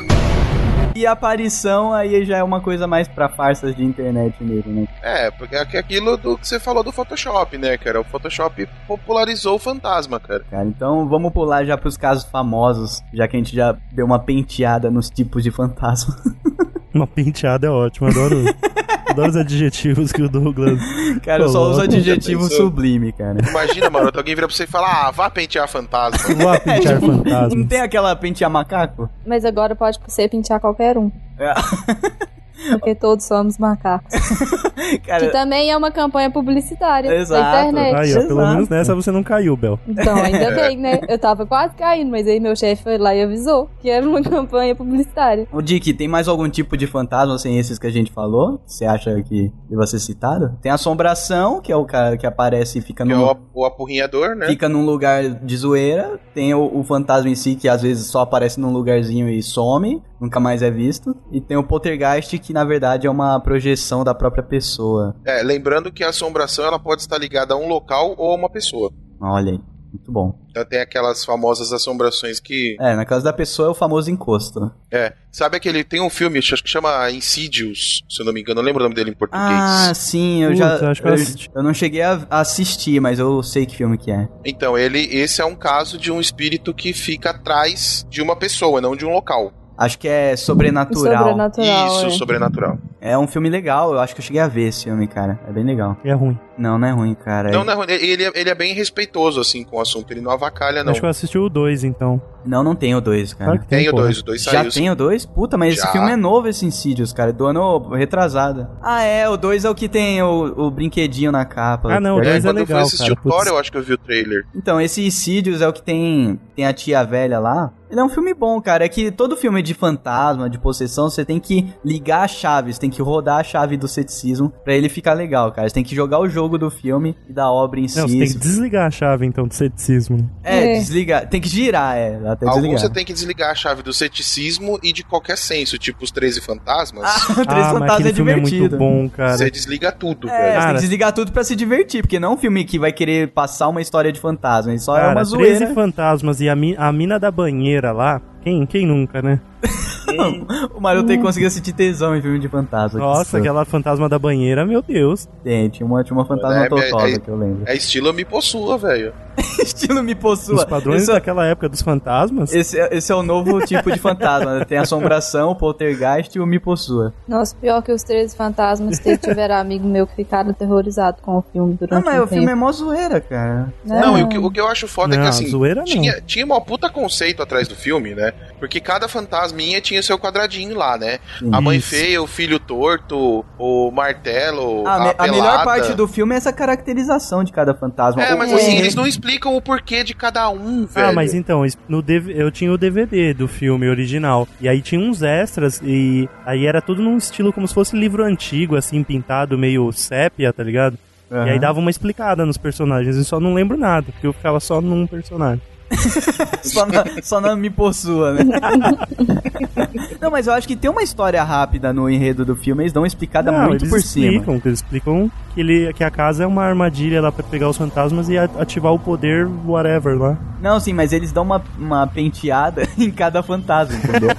[0.94, 4.88] E a aparição aí já é uma coisa mais pra farsas de internet nele, né?
[5.02, 8.02] É, porque é aquilo do que você falou do Photoshop, né, cara?
[8.02, 10.44] O Photoshop popularizou o fantasma, cara.
[10.50, 14.18] Cara, então vamos pular já pros casos famosos, já que a gente já deu uma
[14.18, 16.14] penteada nos tipos de fantasma.
[16.94, 18.44] Uma penteada é ótima, adoro,
[19.06, 20.78] adoro os adjetivos que o Douglas.
[21.22, 23.38] Cara, eu só uso adjetivo sublime, cara.
[23.48, 26.18] Imagina, mano, alguém vira pra você e fala, ah, vá pentear fantasma.
[26.34, 27.66] Vou pentear Não fantasmas.
[27.68, 29.08] tem aquela pentear macaco?
[29.26, 31.10] Mas agora pode ser pentear qualquer um.
[31.38, 31.54] É.
[32.70, 34.14] Porque todos somos macacos.
[34.84, 37.42] Que Cara, também é uma campanha publicitária Exato.
[37.42, 37.94] da internet.
[37.96, 38.52] Aí, ó, pelo Exato.
[38.54, 39.78] menos nessa você não caiu, Bel.
[39.88, 41.00] Então, ainda bem, né?
[41.08, 44.20] Eu tava quase caindo, mas aí meu chefe foi lá e avisou que era uma
[44.22, 45.48] campanha publicitária.
[45.52, 48.60] o Dick, tem mais algum tipo de fantasma sem esses que a gente falou?
[48.66, 50.58] Você acha que deva ser citado?
[50.60, 53.16] Tem assombração, que é o cara que aparece e fica Que é
[53.54, 54.46] o apurrinhador, né?
[54.46, 56.18] fica num lugar de zoeira.
[56.34, 60.02] Tem o, o fantasma em si, que às vezes só aparece num lugarzinho e some,
[60.20, 61.16] nunca mais é visto.
[61.30, 65.14] E tem o poltergeist, que na verdade é uma projeção da própria pessoa.
[65.24, 68.50] É, lembrando que a assombração ela pode estar ligada a um local ou a uma
[68.50, 68.92] pessoa.
[69.20, 69.60] Olha aí,
[69.92, 70.38] muito bom.
[70.50, 72.76] Então tem aquelas famosas assombrações que.
[72.78, 74.70] É, na casa da pessoa é o famoso encosto.
[74.90, 75.12] É.
[75.32, 75.82] Sabe aquele.
[75.82, 78.84] Tem um filme, acho que chama Insidious, se eu não me engano, eu lembro o
[78.84, 79.48] nome dele em português.
[79.48, 80.76] Ah, sim, eu Putz, já.
[80.76, 81.24] eu acho que eu eu,
[81.56, 84.28] eu não cheguei a assistir, mas eu sei que filme que é.
[84.44, 85.00] Então, ele.
[85.00, 89.04] Esse é um caso de um espírito que fica atrás de uma pessoa, não de
[89.04, 89.52] um local.
[89.76, 91.18] Acho que é sobrenatural.
[91.18, 91.86] Sobrenatural.
[91.88, 92.10] Isso, é.
[92.10, 92.78] sobrenatural.
[93.00, 95.38] É um filme legal, eu acho que eu cheguei a ver esse filme, cara.
[95.48, 95.96] É bem legal.
[96.04, 96.38] É ruim.
[96.56, 97.50] Não, não é ruim, cara.
[97.50, 97.86] Não, É- não é ruim.
[97.88, 100.10] ele, é- ele é bem respeitoso, assim, com o assunto.
[100.12, 100.92] Ele não avacalha, não.
[100.92, 102.20] Acho que eu assisti o 2, então.
[102.46, 103.52] Não, não tem o dois, cara.
[103.52, 104.02] Claro que Tem o porra.
[104.04, 104.70] 2, o 2 Já saiu.
[104.70, 105.24] tem o dois?
[105.24, 105.92] Puta, mas esse Já.
[105.92, 107.32] filme é novo, esse Insidious, cara.
[107.32, 108.68] Do ano retrasado.
[108.82, 111.90] Ah, é, o dois é o que tem o, o brinquedinho na capa.
[111.94, 113.20] Ah, não, o É, dois é quando eu fui legal, assistir cara.
[113.24, 114.44] o Thor, eu acho que eu vi o trailer.
[114.54, 117.72] Então, esse Insidious é o que tem, tem a tia velha lá.
[117.90, 118.84] Ele é um filme bom, cara.
[118.84, 122.90] É que todo filme de fantasma, de possessão, você tem que ligar as chaves, tem
[122.90, 125.66] que rodar a chave do ceticismo pra ele ficar legal, cara.
[125.68, 127.98] Você tem que jogar o jogo do filme e da obra em si.
[127.98, 130.30] Não, você tem que desligar a chave, então, do ceticismo.
[130.42, 130.78] É, É.
[130.78, 131.28] desligar.
[131.28, 132.16] Tem que girar, é.
[132.28, 132.80] Até Alguns desligar.
[132.80, 136.40] você tem que desligar a chave do ceticismo e de qualquer senso, tipo os 13
[136.40, 137.04] fantasmas.
[137.14, 138.60] Ah, mas Fantasmas aquele é filme é divertido.
[138.60, 139.36] muito bom, cara.
[139.36, 140.54] Você desliga tudo, É, velho.
[140.60, 142.92] você tem que desligar tudo pra se divertir, porque não é um filme que vai
[142.92, 145.74] querer passar uma história de fantasma, ele só é Cara, uma 13 zoeira.
[145.74, 148.20] fantasmas e a, mi- a mina da banheira lá.
[148.42, 149.40] Quem, quem nunca, né?
[150.74, 152.98] o Mario tem que conseguir assistir tesão em filme de fantasma.
[152.98, 155.28] Nossa, aquela fantasma da banheira, meu Deus.
[155.42, 157.62] Tem, tinha uma, tinha uma fantasma É, totosa é- que eu lembro.
[157.66, 159.12] É estilo me possua, velho.
[159.64, 160.54] Estilo me possua.
[160.56, 162.52] Os padrões Esse, é- daquela época dos fantasmas.
[162.52, 164.58] esse, é- esse é o novo tipo de fantasma.
[164.58, 164.64] né?
[164.64, 167.12] Tem assombração, o poltergeist e o me possua.
[167.26, 171.42] Nossa, pior que os 13 fantasmas, que tiveram amigo meu que ficaram aterrorizados com o
[171.52, 173.72] filme Não, durante mas um o filme é mó zoeira, cara.
[173.84, 175.46] Não, e o que, o que eu acho foda é Não, que assim.
[175.48, 175.84] zoeira não.
[175.84, 178.32] tinha, tinha um puta conceito atrás do filme, né?
[178.58, 181.18] Porque cada fantasminha tinha seu quadradinho lá, né?
[181.52, 181.88] A mãe Isso.
[181.90, 186.38] feia, o filho torto, o martelo, A, a, me- a melhor parte do filme é
[186.38, 188.22] essa caracterização de cada fantasma.
[188.22, 191.08] É, mas assim, eles não explicam o porquê de cada um, velho.
[191.08, 194.46] Ah, mas então, no DV eu tinha o DVD do filme original.
[194.60, 198.22] E aí tinha uns extras e aí era tudo num estilo como se fosse livro
[198.22, 200.98] antigo, assim, pintado meio sépia, tá ligado?
[201.30, 203.16] E aí dava uma explicada nos personagens.
[203.16, 205.62] E só não lembro nada, porque eu ficava só num personagem.
[206.62, 208.44] só, na, só na me possua, né?
[210.20, 213.02] não, mas eu acho que tem uma história rápida no enredo do filme, eles dão
[213.02, 214.26] uma explicada Não, muito por cima.
[214.26, 217.68] explicam, que eles explicam que, ele, que a casa é uma armadilha lá pra pegar
[217.68, 220.36] os fantasmas e ativar o poder whatever lá.
[220.60, 224.30] Não, sim, mas eles dão uma, uma penteada em cada fantasma, entendeu?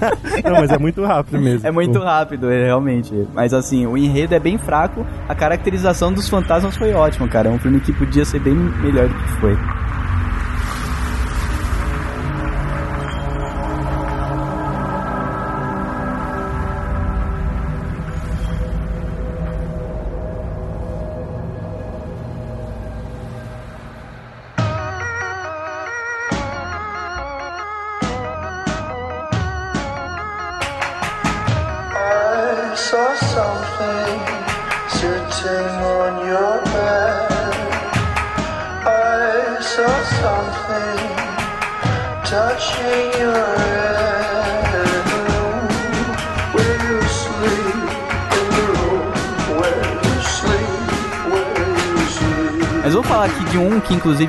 [0.44, 1.68] Não, mas é muito rápido mesmo.
[1.68, 3.28] é muito rápido, é, realmente.
[3.34, 7.50] Mas assim, o enredo é bem fraco, a caracterização dos fantasmas foi ótima, cara.
[7.50, 9.58] É um filme que podia ser bem melhor do que foi.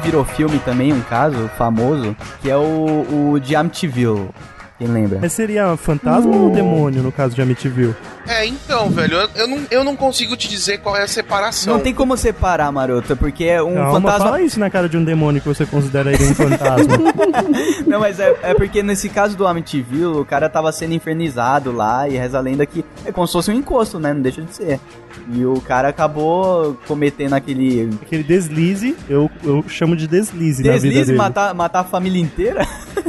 [0.06, 4.28] Virou filme também, um caso famoso, que é o, o de Amityville.
[4.78, 5.18] Quem lembra?
[5.22, 7.94] Mas seria fantasma ou demônio no caso de Amityville?
[8.28, 11.74] É, então, velho, eu, eu não, eu não consigo te dizer qual é a separação.
[11.74, 14.24] Não tem como separar, marota, porque é um Calma, fantasma.
[14.26, 16.94] fala isso na cara de um demônio que você considera ele um fantasma.
[17.86, 22.06] Não, mas é, é porque nesse caso do Amityville, o cara tava sendo infernizado lá
[22.06, 24.12] e reza a lenda que é como se fosse um encosto, né?
[24.12, 24.78] Não deixa de ser.
[25.32, 27.88] E o cara acabou cometendo aquele.
[28.02, 31.16] Aquele deslize, eu, eu chamo de deslize, na vida Deslize, dele.
[31.18, 32.66] matar, matar a família inteira?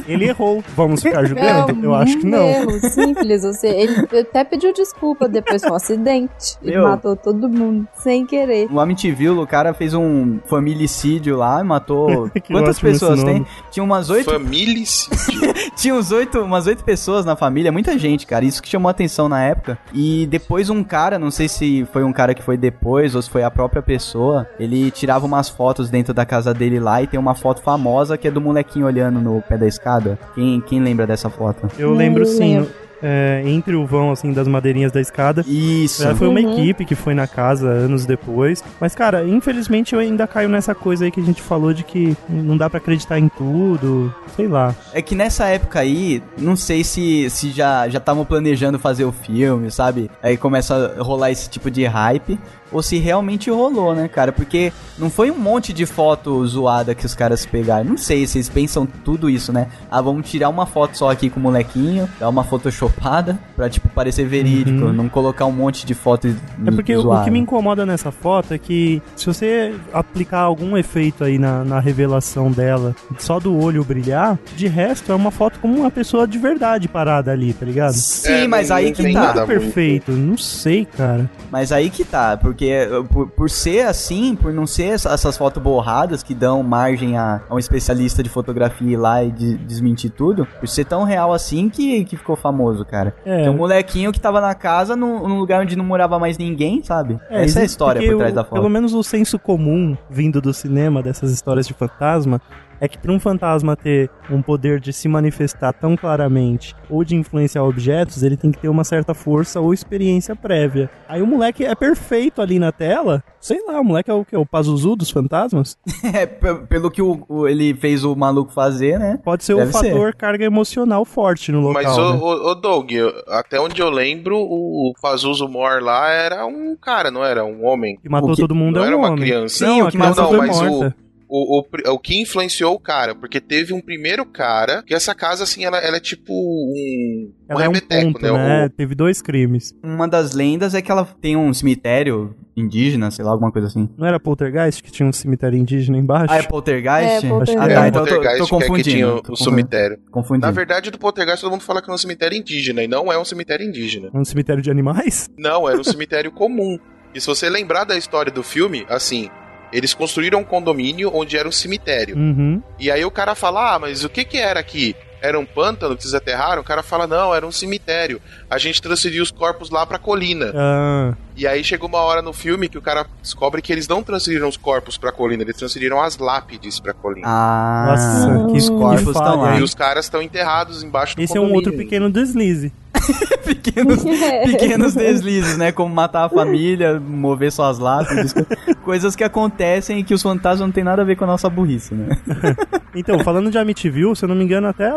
[0.08, 0.64] Ele errou.
[0.76, 1.72] Vamos ficar julgando?
[1.72, 2.44] É eu acho que não.
[2.48, 3.44] erro simples.
[3.44, 6.58] Você, ele até pediu desculpa depois foi um acidente.
[6.62, 6.84] Ele Meu.
[6.84, 8.70] matou todo mundo sem querer.
[8.70, 12.30] No Amityville, o cara fez um familicídio lá e matou.
[12.48, 13.46] Quantas pessoas tem?
[13.72, 14.32] Tinha umas oito.
[14.32, 15.54] Famílicídio.
[15.76, 18.46] Tinha uns oito, umas oito pessoas na família, muita gente, cara.
[18.46, 19.78] Isso que chamou a atenção na época.
[19.94, 23.30] E depois um cara, não sei se foi um cara que foi depois ou se
[23.30, 27.20] foi a própria pessoa, ele tirava umas fotos dentro da casa dele lá e tem
[27.20, 30.18] uma foto famosa que é do molequinho olhando no pé da escada.
[30.36, 31.70] Quem, quem lembra dessa foto?
[31.78, 32.66] Eu lembro sim,
[33.02, 35.46] é, entre o vão, assim, das madeirinhas da escada.
[35.48, 36.08] Isso.
[36.08, 36.54] É, foi uma Uhum.
[36.54, 38.64] equipe que foi na casa anos depois.
[38.82, 42.18] Mas, cara, infelizmente eu ainda caio nessa coisa aí que a gente falou de que
[42.28, 44.14] não dá pra acreditar em tudo.
[44.36, 44.74] Sei lá.
[44.94, 49.12] É que nessa época aí, não sei se, se já já estavam planejando fazer o
[49.12, 50.10] filme, sabe?
[50.22, 52.40] Aí começa a rolar esse tipo de hype.
[52.72, 54.32] Ou se realmente rolou, né, cara?
[54.32, 57.86] Porque não foi um monte de foto zoada que os caras pegaram.
[57.86, 59.68] Não sei, vocês pensam tudo isso, né?
[59.90, 63.88] Ah, vamos tirar uma foto só aqui com o molequinho, dar uma photoshopada pra, tipo,
[63.90, 64.86] parecer verídico.
[64.86, 64.94] Uhum.
[64.94, 67.24] Não colocar um monte de foto É porque o- o zoada.
[67.24, 71.80] que me incomoda nessa foto é que se você aplicar algum efeito aí na, na
[71.80, 76.38] revelação dela, só do olho brilhar, de resto é uma foto como uma pessoa de
[76.38, 77.94] verdade parada ali, tá ligado?
[77.94, 79.20] Sim, É, mas não- aí não que tem tá.
[79.22, 79.48] nada muito.
[79.62, 81.30] Perfeito, não sei, cara.
[81.52, 85.38] Mas aí que tá, porque uh, por, por ser assim, por não ser essa- essas
[85.38, 89.58] fotos borradas que dão margem a, a um especialista de fotografia ir lá e de-
[89.58, 93.14] desmentir tudo, por ser tão real assim que, que ficou famoso, cara.
[93.26, 93.44] É.
[93.44, 96.82] Tem um molequinho que tava na casa num, num lugar onde não morava mais ninguém,
[96.84, 97.20] sabe?
[97.30, 98.54] Essa é a história porque por trás o- da foto.
[98.54, 102.42] Pelo menos o senso comum vindo do cinema dessas histórias de fantasma
[102.80, 107.16] é que para um fantasma ter um poder de se manifestar tão claramente ou de
[107.16, 110.90] influenciar objetos, ele tem que ter uma certa força ou experiência prévia.
[111.08, 113.24] Aí o moleque é perfeito ali na tela.
[113.40, 114.36] Sei lá, o moleque é o que?
[114.36, 115.78] O Pazuzu dos fantasmas?
[116.18, 119.20] É, pe- pelo que o- o- ele fez o maluco fazer, né?
[119.24, 121.84] Pode ser Deve um fator carga emocional forte no local.
[121.84, 122.20] Mas, ô, né?
[122.22, 122.92] ô, ô, Doug,
[123.28, 127.44] até onde eu lembro, o Pazuzu Mor lá era um cara, não era?
[127.46, 127.98] Um homem.
[128.02, 129.20] Que matou o que- todo mundo não é era um uma homem.
[129.26, 129.66] criança.
[129.66, 130.96] Não, Sim, a o que matou- foi mas o- morta.
[131.04, 131.64] O, o,
[131.94, 135.78] o que influenciou o cara, porque teve um primeiro cara, que essa casa, assim, ela,
[135.80, 138.32] ela é tipo um, um Ela é um ponto, né?
[138.32, 138.66] né?
[138.66, 139.74] O- Teve dois crimes.
[139.84, 143.88] Uma das lendas é que ela tem um cemitério indígena, sei lá, alguma coisa assim.
[143.98, 146.34] Não era Poltergeist que tinha um cemitério indígena embaixo?
[146.34, 147.26] Ah, é Poltergeist?
[147.26, 147.58] É, Poltergeist.
[147.60, 148.90] Ah, é, tá, o então eu tô, Poltergeist, tô que é que confundindo.
[148.96, 149.44] tinha tô o confundindo.
[149.50, 150.00] cemitério.
[150.12, 150.46] Confundindo.
[150.48, 153.20] Na verdade, do Poltergeist, todo mundo fala que é um cemitério indígena, e não é
[153.20, 154.10] um cemitério indígena.
[154.14, 155.30] Um cemitério de animais?
[155.38, 156.80] Não, era um cemitério comum.
[157.14, 159.30] E se você lembrar da história do filme, assim,
[159.72, 162.18] eles construíram um condomínio onde era um cemitério.
[162.18, 162.62] Uhum.
[162.80, 164.96] E aí o cara fala, ah, mas o que que era aqui?
[165.22, 166.62] Era um pântano que vocês aterraram?
[166.62, 168.22] O cara fala, não, era um cemitério.
[168.50, 170.52] A gente transferiu os corpos lá pra colina.
[170.56, 174.02] Ah, E aí chegou uma hora no filme que o cara descobre que eles não
[174.02, 177.28] transferiram os corpos pra colina, eles transferiram as lápides pra colina.
[177.30, 179.60] Ah, Nossa, que- os que corpos estão lá.
[179.60, 182.74] E os caras estão enterrados embaixo do esse é um outro pequeno deslize.
[183.46, 184.04] pequenos,
[184.46, 185.72] pequenos deslizes, né?
[185.72, 188.46] Como matar a família, mover suas lápides, co-
[188.84, 191.50] coisas que acontecem e que os fantasmas não tem nada a ver com a nossa
[191.50, 192.18] burrice, né?
[192.96, 194.92] Então, falando de Amityville, se eu não me engano, até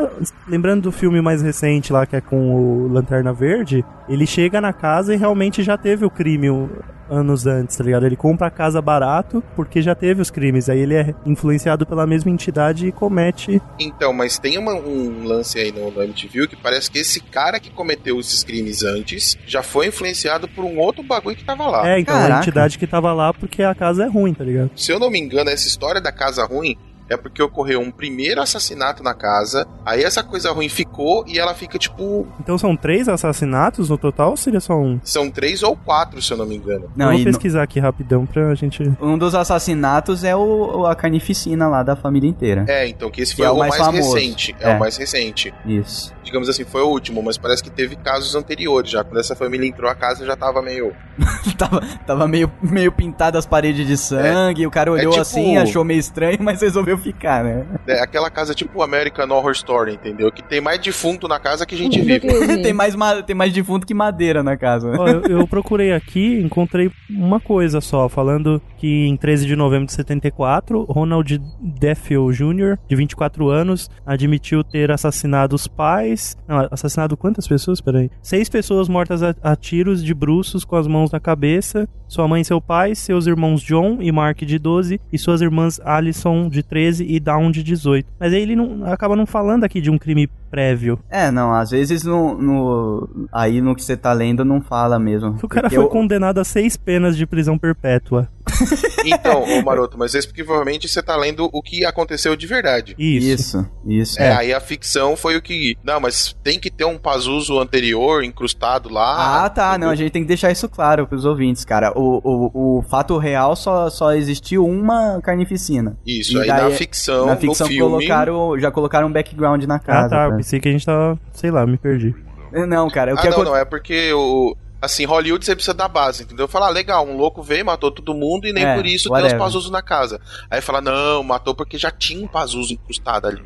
[0.48, 4.72] lembrando do filme mais recente lá, que é com o Lanterna Verde, ele chega na
[4.72, 6.70] casa e realmente já teve o crime o-
[7.08, 8.06] anos antes, tá ligado?
[8.06, 10.68] Ele compra a casa barato porque já teve os crimes.
[10.68, 13.60] Aí ele é influenciado pela mesma entidade e comete.
[13.80, 17.58] Então, mas tem uma- um lance aí no, no MTV que parece que esse cara
[17.58, 21.88] que cometeu esses crimes antes já foi influenciado por um outro bagulho que tava lá.
[21.88, 22.40] É, então a Caraca.
[22.42, 24.70] entidade que tava lá porque a casa é ruim, tá ligado?
[24.76, 26.76] Se eu não me engano, essa história da casa ruim
[27.10, 31.52] é porque ocorreu um primeiro assassinato na casa, aí essa coisa ruim ficou e ela
[31.54, 32.26] fica tipo.
[32.40, 34.98] Então são três assassinatos no total ou seria só um?
[35.04, 36.90] São três ou quatro, se eu não me engano.
[36.96, 38.82] Não, Vamos no- pesquisar aqui rapidão pra gente.
[39.00, 42.64] um dos assassinatos é o, a carnificina lá da família inteira.
[42.68, 44.14] É, então que esse Que foi é o o mais, mais famoso.
[44.14, 44.56] recente.
[44.60, 44.70] É.
[44.70, 44.76] É.
[44.76, 45.52] o mais recente.
[45.66, 46.14] Isso.
[46.22, 49.02] Digamos assim, foi o último, mas parece que teve casos anteriores já.
[49.02, 50.92] Quando essa família entrou, a casa já tava meio.
[51.58, 55.82] tava tava meio, meio pintado as paredes de sangue, o cara olhou tipo- assim, achou
[55.84, 57.66] meio estranho, mas resolveu ficar, né?
[57.86, 60.30] É aquela casa tipo American Horror Story, entendeu?
[60.30, 62.20] Que tem mais defunto na casa que gente vive.
[62.62, 64.90] tem, mais ma- tem mais defunto que madeira na casa.
[64.90, 64.96] né?
[64.98, 69.86] Ó, eu, eu procurei aqui, encontrei uma coisa só, falando que em 13 de novembro
[69.86, 76.36] de 74, Ronald Deffield Jr., de 24 anos, admitiu ter assassinado os pais.
[76.46, 77.80] Não, assassinado quantas pessoas?
[77.80, 78.10] Peraí.
[78.22, 81.88] Seis pessoas mortas a, a tiros de bruços com as mãos na cabeça.
[82.08, 85.80] Sua mãe e seu pai, seus irmãos John e Mark, de 12, e suas irmãs
[85.84, 88.06] Alison, de 13, e Dawn, de 18.
[88.18, 90.98] Mas aí ele não, acaba não falando aqui de um crime prévio.
[91.08, 95.38] É, não, às vezes no, no- aí no que você tá lendo não fala mesmo.
[95.42, 98.28] O cara foi eu- condenado a seis penas de prisão perpétua.
[99.02, 102.94] Então, ô Maroto, mas esse porque provavelmente você tá lendo o que aconteceu de verdade.
[102.98, 103.26] Isso.
[103.30, 104.20] Isso, isso.
[104.20, 105.74] É, aí a ficção foi o que.
[105.82, 109.44] Não, mas tem que ter um Pazuzu anterior incrustado lá.
[109.44, 109.78] Ah, tá.
[109.78, 111.92] Não, a gente tem que deixar isso claro pros ouvintes, cara.
[111.98, 115.96] O, o, o fato real só, só existiu uma carnificina.
[116.06, 117.90] Isso, E aí daí- na ficção, Na ficção no filme.
[117.92, 120.08] colocaram, já colocaram um background na Ah, casa.
[120.10, 120.28] tá.
[120.42, 121.18] Pensei que a gente tava.
[121.32, 122.14] Sei lá, me perdi.
[122.52, 124.56] Não, cara, o Ah, não, acon- não, é porque o.
[124.82, 126.48] Assim, Hollywood você precisa da base, entendeu?
[126.48, 129.12] Falar, ah, legal, um louco veio, matou todo mundo e nem É, por isso tem
[129.12, 129.36] whatever.
[129.36, 130.18] os Pazuzu na casa.
[130.50, 133.42] Aí fala, não, matou porque já tinha um Pazuzu incrustado ali.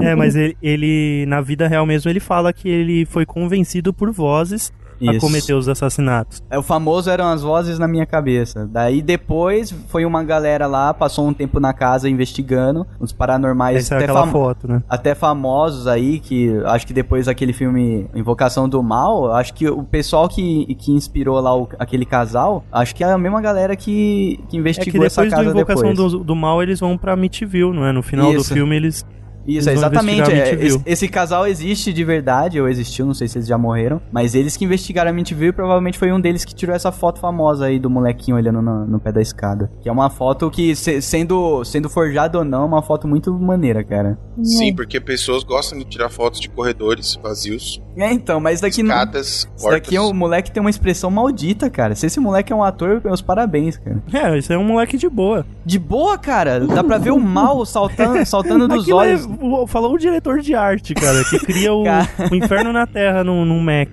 [0.00, 4.10] É, mas ele, ele, na vida real mesmo, ele fala que ele foi convencido por
[4.10, 5.20] vozes a Isso.
[5.20, 6.42] cometer os assassinatos.
[6.50, 8.66] É, o famoso eram as vozes na minha cabeça.
[8.70, 13.94] Daí depois foi uma galera lá, passou um tempo na casa investigando, os paranormais Essa
[13.94, 14.82] é até, aquela fam- foto, né?
[14.88, 19.82] até famosos aí, que acho que depois daquele filme Invocação do Mal, acho que o
[19.82, 24.40] pessoal que, que inspirou lá o- aquele casal, acho que é a mesma galera que,
[24.48, 26.12] que É investigou que essa depois casa da invocação depois.
[26.12, 27.92] do, do mal, eles vão pra Amityville, não é?
[27.92, 28.48] No final Isso.
[28.50, 29.04] do filme, eles.
[29.46, 30.30] Isso, exatamente.
[30.32, 34.00] é, esse, esse casal existe de verdade, ou existiu, não sei se eles já morreram.
[34.12, 37.66] Mas eles que investigaram a Amityville, provavelmente foi um deles que tirou essa foto famosa
[37.66, 39.70] aí do molequinho olhando no, no pé da escada.
[39.82, 43.32] Que é uma foto que, se- sendo, sendo forjada ou não, é uma foto muito
[43.34, 44.18] maneira, cara.
[44.42, 48.90] Sim, porque pessoas gostam de tirar fotos de corredores vazios, É, então, mas daqui não.
[48.94, 50.10] escadas, Isso daqui é portas.
[50.10, 51.94] o moleque tem uma expressão maldita, cara.
[51.94, 54.02] Se esse moleque é um ator, meus parabéns, cara.
[54.12, 55.44] É, isso é um moleque de boa.
[55.64, 56.60] De boa, cara.
[56.60, 59.24] Dá pra ver o mal saltando, saltando dos é- olhos.
[59.24, 59.33] o-
[59.66, 61.82] falou o diretor de arte, cara, que cria o,
[62.30, 63.88] o inferno na terra num, num Mac.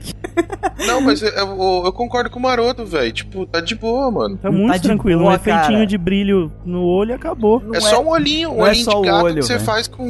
[0.88, 3.12] Não, mas eu, eu- eu concordo com o Maroto, velho.
[3.12, 4.38] Tipo, tá de boa, mano.
[4.38, 5.22] Tá muito Tá tranquilo.
[5.22, 5.86] boa, um efeitinho cara.
[5.88, 7.62] de brilho no olho e acabou.
[7.74, 9.66] é só um olhinho, um é olhinho só o de gato olho, que você velho.
[9.66, 10.04] faz com.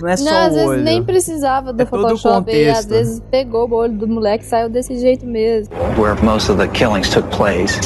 [0.00, 0.82] Não é só Não, às vezes olho.
[0.82, 4.68] nem precisava do É Photoshop aí, às vezes pegou o olho do moleque e saiu
[4.68, 5.74] desse jeito mesmo.
[5.98, 7.78] Where most of the killings took place.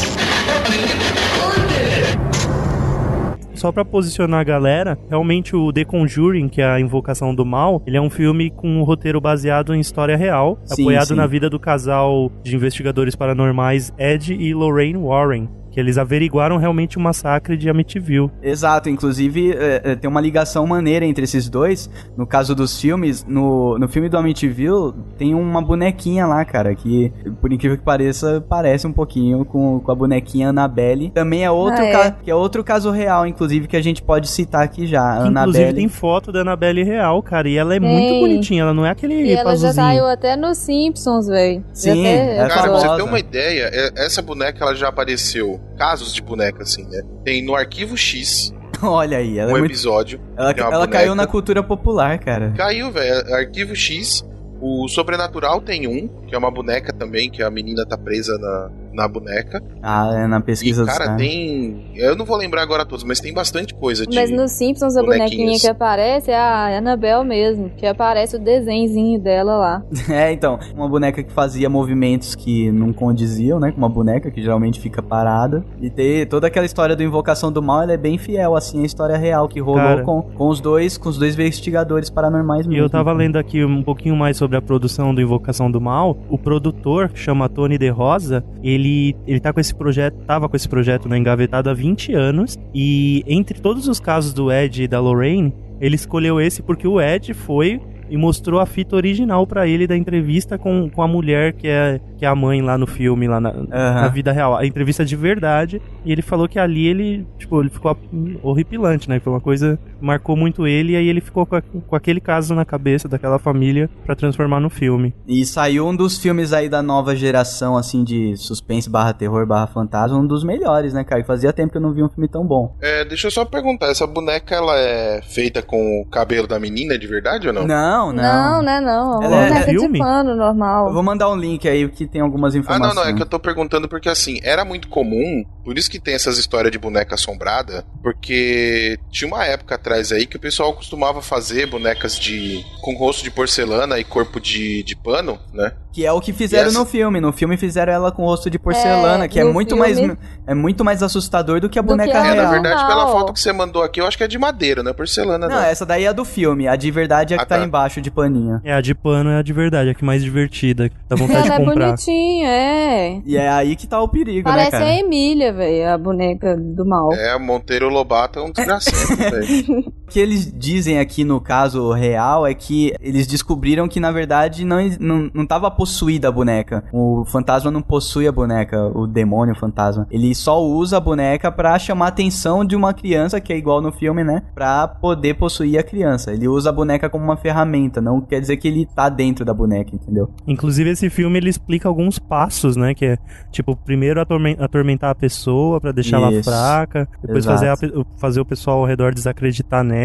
[3.61, 7.83] Só pra posicionar a galera, realmente o The Conjuring, que é a invocação do mal,
[7.87, 11.15] ele é um filme com um roteiro baseado em história real, Sim, apoiado sim.
[11.15, 16.97] na vida do casal de investigadores paranormais Ed e Lorraine Warren, que eles averiguaram realmente
[16.99, 18.31] o massacre de Amityville.
[18.43, 21.89] Exato, inclusive é, é, tem uma ligação maneira entre esses dois.
[22.17, 27.13] No caso dos filmes, no, no filme do Amityville, tem uma bonequinha lá, cara, que,
[27.41, 31.11] por incrível que pareça, parece um pouquinho com, com a bonequinha Annabelle.
[31.11, 32.15] Também é outro, Ah, é?
[32.23, 35.23] que é outro caso real, inclusive, que a gente pode citar aqui já.
[35.23, 37.89] Que, inclusive tem foto da Annabelle real, cara, e ela é Tem.
[37.89, 41.65] muito bonitinha, ela não é aquele E ela já saiu até nos Simpsons, velho.
[41.73, 45.60] Sim, até- é Cara, pra você ter uma ideia, é- essa boneca ela já apareceu.
[45.77, 47.03] Casos de boneca, assim, né?
[47.25, 48.53] Tem no Arquivo X
[48.83, 50.21] Olha aí, ela, um é muito- episódio.
[50.37, 52.53] ela, ela caiu na cultura popular, cara.
[52.57, 53.35] Caiu, velho.
[53.35, 54.25] Arquivo X.
[54.63, 58.71] O Sobrenatural tem um, que é uma boneca também, que a menina tá presa na,
[59.01, 59.63] na boneca.
[59.83, 61.91] Ah, é na E, pesquisa cara, tem.
[61.95, 64.15] Eu não vou lembrar agora todos, mas tem bastante coisa de.
[64.15, 69.19] Mas nos Simpsons a bonequinha que aparece é a Annabelle mesmo, que aparece o desenhozinho
[69.21, 69.83] dela lá.
[70.11, 73.71] É, então, uma boneca que fazia movimentos que não condiziam, né?
[73.71, 75.65] Com uma boneca que geralmente fica parada.
[75.81, 78.87] E ter toda aquela história do Invocação do Mal, ela é bem fiel, assim, à
[78.87, 80.03] história real que rolou Cara.
[80.03, 82.85] com, com os dois, com os dois investigadores paranormais E mesmo.
[82.85, 86.17] eu tava lendo aqui um pouquinho mais sobre a produção do Invocação do Mal.
[86.29, 88.90] O produtor, chama Tony De Rosa, ele,
[89.27, 92.59] ele tá com esse projeto, tava com esse projeto né, engavetado há 20 anos.
[92.75, 97.01] E entre todos os casos do Ed e da Lorraine, ele escolheu esse porque o
[97.01, 97.81] Ed foi
[98.11, 102.01] e mostrou a fita original pra ele da entrevista com, com a mulher que, é,
[102.19, 104.57] que é a mãe lá no filme, lá na, na vida real.
[104.57, 105.81] A entrevista de verdade.
[106.05, 107.97] E ele falou que ali ele, tipo, ele ficou
[108.43, 109.21] horripilante, né?
[109.21, 110.93] Foi uma coisa que marcou muito ele.
[110.93, 114.61] E aí ele ficou com, a- com aquele caso na cabeça daquela família pra transformar
[114.61, 115.15] no filme.
[115.27, 119.67] E saiu um dos filmes aí da nova geração, assim, de suspense barra terror barra
[119.67, 121.21] fantasma, um dos melhores, né, cara?
[121.21, 122.75] E fazia tempo que eu não vi um filme tão bom.
[122.81, 126.99] É, deixa eu só perguntar, essa boneca ela é feita com o cabelo da menina
[126.99, 127.67] de verdade ou não?
[127.67, 129.23] Não, Não, né, não.
[129.23, 129.99] É Ela uma é- é de filme?
[129.99, 130.89] pano normal.
[130.89, 132.95] Eu vou mandar um link aí que tem algumas Ah, informações.
[132.97, 136.01] não, não, é que eu tô perguntando porque assim, era muito comum, por isso que
[136.01, 140.73] tem essas histórias de boneca assombrada, porque tinha uma época atrás aí que o pessoal
[140.75, 145.73] costumava fazer bonecas de com rosto de porcelana e corpo de, de pano, né?
[145.93, 147.21] Que é o que fizeram essa- no filme.
[147.21, 150.55] No filme fizeram ela com rosto de porcelana, É, que é muito filme- mais é
[150.55, 152.45] muito mais assustador do que a Do boneca que a É, real.
[152.45, 154.91] na verdade, pela foto que você mandou aqui, eu acho que é de madeira, não
[154.93, 155.63] é porcelana, Não, não.
[155.63, 156.69] essa daí é a do filme.
[156.69, 157.59] A de verdade é que Ah, tá.
[157.59, 157.65] tá.
[157.65, 158.61] embaixo de paninho.
[158.63, 161.47] É, a de pano é a de verdade, a que mais divertida, que dá vontade
[161.49, 161.87] Ela é de comprar.
[161.87, 163.21] bonitinha, é.
[163.27, 164.85] E é aí que tá o perigo, Parece né, cara?
[164.91, 167.13] a Emília, velho, a boneca do mal.
[167.13, 169.93] É, Monteiro Lobato é um desgraçado, velho.
[170.11, 174.65] O que eles dizem aqui no caso real é que eles descobriram que, na verdade,
[174.65, 176.83] não, não, não tava possuída a boneca.
[176.93, 180.09] O fantasma não possui a boneca, o demônio o fantasma.
[180.11, 183.81] Ele só usa a boneca pra chamar a atenção de uma criança, que é igual
[183.81, 184.43] no filme, né?
[184.53, 186.33] Pra poder possuir a criança.
[186.33, 189.55] Ele usa a boneca como uma ferramenta, não quer dizer que ele tá dentro da
[189.55, 190.29] boneca, entendeu?
[190.45, 192.95] Inclusive, esse filme ele explica alguns passos, né?
[192.95, 193.19] Que é,
[193.53, 196.51] tipo, primeiro atormen- atormentar a pessoa pra deixar ela Isso.
[196.51, 197.61] fraca, depois Exato.
[197.81, 200.00] fazer, a fazer o pessoal ao redor desacreditar nela.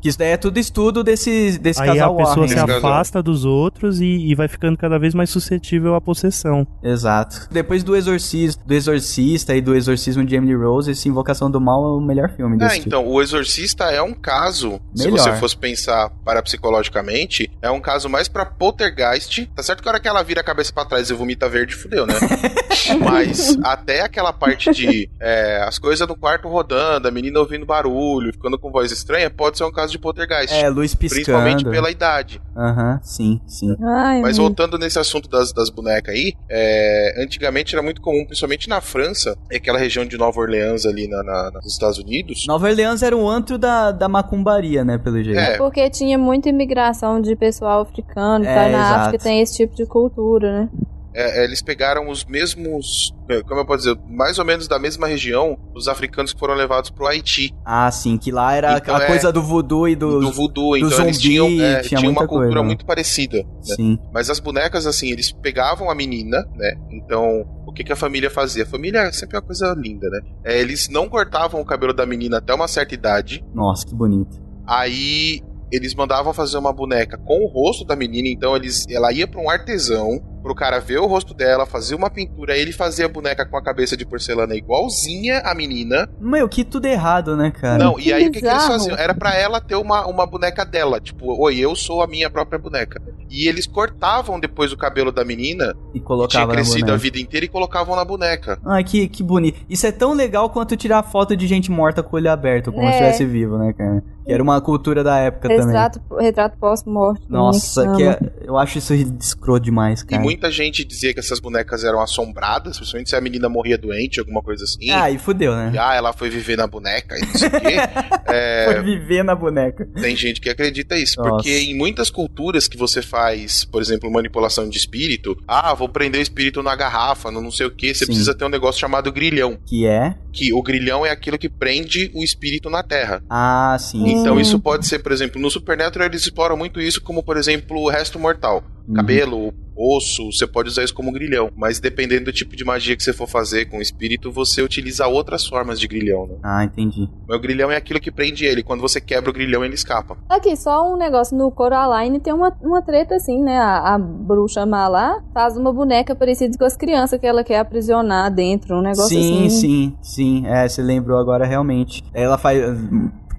[0.00, 2.48] Que isso daí é tudo estudo desse, desse Aí a casal pessoa Warren.
[2.66, 6.66] se afasta dos outros e, e vai ficando cada vez mais suscetível à possessão.
[6.82, 7.48] Exato.
[7.50, 11.82] Depois do Exorcista, do Exorcista e do Exorcismo de Emily Rose, esse Invocação do Mal
[11.84, 12.88] é o melhor filme desse É, tipo.
[12.88, 15.18] então, o Exorcista é um caso, se Melhor.
[15.18, 19.46] você fosse pensar parapsicologicamente, é um caso mais pra poltergeist.
[19.54, 21.74] Tá certo que a hora que ela vira a cabeça pra trás e vomita verde,
[21.74, 22.14] fudeu, né?
[23.00, 28.32] Mas até aquela parte de é, as coisas no quarto rodando, a menina ouvindo barulho,
[28.32, 30.54] ficando com voz estranha, pode ser um caso de poltergeist.
[30.54, 31.22] É, luz piscando.
[31.24, 32.42] Principalmente pela idade.
[32.54, 33.74] Aham, sim, sim.
[33.82, 38.68] Ai, Mas voltando nesse assunto das, das bonecas aí, é, antigamente era muito comum, principalmente
[38.68, 42.44] na França, e aquela região de Nova Orleans ali na, na- nos Estados Unidos.
[42.46, 45.38] Nova Orleans era o antro da, da macumbaria, né, pelo jeito.
[45.40, 45.56] É.
[45.56, 48.62] Porque tinha muita imigração de pessoal africano, É, tá?
[48.68, 49.00] Na exato.
[49.06, 50.68] África tem esse tipo de cultura, né?
[51.12, 54.78] É, é, eles pegaram os mesmos, é, como eu posso dizer, mais ou menos da
[54.78, 58.94] mesma região, os africanos que foram levados pro Haiti, Ah, sim, que lá era Então
[58.94, 60.20] a é- coisa do voodoo e do...
[60.20, 60.70] do voodoo.
[60.70, 62.66] do Então eles zumbi, tinham, é, tinha tinham uma cultura coisa, né?
[62.66, 63.38] muito parecida.
[63.38, 63.44] né?
[63.76, 63.98] Sim.
[64.12, 66.74] Mas as bonecas, assim, eles pegavam a menina, né?
[66.92, 68.62] Então, o que, que a família fazia?
[68.62, 70.20] A família é sempre uma coisa linda, né?
[70.44, 73.44] É, eles não cortavam o cabelo da menina até uma certa idade.
[73.54, 74.40] Nossa, que bonito.
[74.66, 75.40] Aí
[75.72, 79.40] eles mandavam fazer uma boneca com o rosto da menina, então eles, ela ia pra
[79.40, 83.08] um artesão, pro cara ver o rosto dela, fazer uma pintura, aí ele fazia a
[83.08, 86.08] boneca com a cabeça de porcelana igualzinha a menina.
[86.20, 87.82] Meu, que tudo errado, né, cara?
[87.82, 88.96] Não, que e aí o que, que eles faziam?
[88.96, 92.58] Era pra ela ter uma, uma boneca dela, tipo, oi, eu sou a minha própria
[92.58, 93.00] boneca.
[93.28, 97.46] E eles cortavam depois o cabelo da menina, E que tinha crescido a vida inteira,
[97.46, 98.58] e colocavam na boneca.
[98.66, 99.60] Ai, que, que bonito.
[99.68, 102.84] Isso é tão legal quanto tirar foto de gente morta com o olho aberto, como
[102.86, 102.90] É.
[102.90, 104.02] se estivesse vivo, né, cara?
[104.24, 105.66] Que era uma cultura da época também.
[105.66, 107.22] Retrato, retrato pós-morte.
[107.28, 110.22] Nossa, que é- eu acho isso escroto demais, E cara.
[110.30, 114.42] Muita gente dizia que essas bonecas eram assombradas, principalmente se a menina morria doente, alguma
[114.42, 114.90] coisa assim.
[114.90, 115.72] Ah, e fudeu, né?
[115.74, 117.76] E, ah, ela foi viver na boneca e não sei o quê.
[118.32, 119.84] É, Foi viver na boneca.
[120.00, 121.30] Tem gente que acredita isso, Nossa.
[121.30, 126.20] porque em muitas culturas que você faz, por exemplo, manipulação de espírito, ah, vou prender
[126.20, 128.06] o espírito na garrafa, no não sei o que, você Sim.
[128.06, 130.14] precisa ter um negócio chamado grilhão, Que é?
[130.32, 133.20] que o grilhão é aquilo que prende o espírito na terra.
[133.28, 134.08] Ah, sim.
[134.20, 134.40] Então Hum.
[134.40, 137.88] isso pode ser, por exemplo, no Supernatural eles exploram muito isso como, por exemplo, o
[137.90, 138.62] resto mortal.
[138.86, 138.94] Uhum.
[138.94, 143.02] Cabelo, osso, você pode usar isso como grilhão, mas dependendo do tipo de magia que
[143.02, 146.34] você for fazer com o espírito, você utiliza outras formas de grilhão, né?
[146.42, 147.08] Ah, entendi.
[147.26, 150.16] Mas o grilhão é aquilo que prende ele, quando você quebra o grilhão ele escapa.
[150.28, 151.36] Aqui, só um negócio.
[151.36, 153.58] No Coraline tem uma, uma treta assim, né?
[153.58, 157.58] A, a bruxa má lá faz uma boneca parecida com as crianças que ela quer
[157.58, 158.76] aprisionar dentro.
[158.76, 159.50] Um negócio sim, assim.
[159.50, 160.46] sim, sim.
[160.46, 162.02] É, você lembrou agora realmente.
[162.12, 162.60] Ela faz.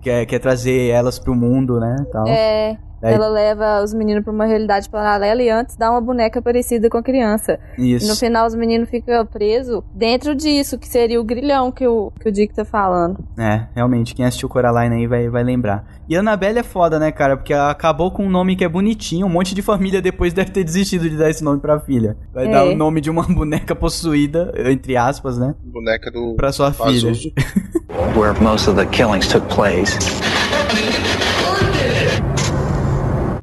[0.02, 1.96] Quer, quer trazer elas pro mundo, né?
[2.12, 2.28] Tal.
[2.28, 2.78] É.
[3.02, 6.90] Daí- Ela leva os meninos pra uma realidade paralela e antes dá uma boneca parecida
[6.90, 7.60] com a criança.
[7.78, 8.20] E no Isso.
[8.20, 12.32] final os meninos ficam presos dentro disso, que seria o grilhão que o, que o
[12.32, 13.18] Dick tá falando.
[13.40, 15.84] É, realmente, quem assistiu Coraline aí vai, vai lembrar.
[16.08, 17.38] E Annabelle é foda, né, cara?
[17.38, 19.26] Porque ela acabou com um nome que é bonitinho.
[19.26, 22.18] Um monte de família depois deve ter desistido de dar esse nome pra filha.
[22.34, 22.52] Vai É.
[22.52, 25.56] dar o nome de uma boneca possuída, entre aspas, né?
[25.64, 27.12] Boneca do Pra sua filha.
[28.16, 29.98] Where most of the killings took place.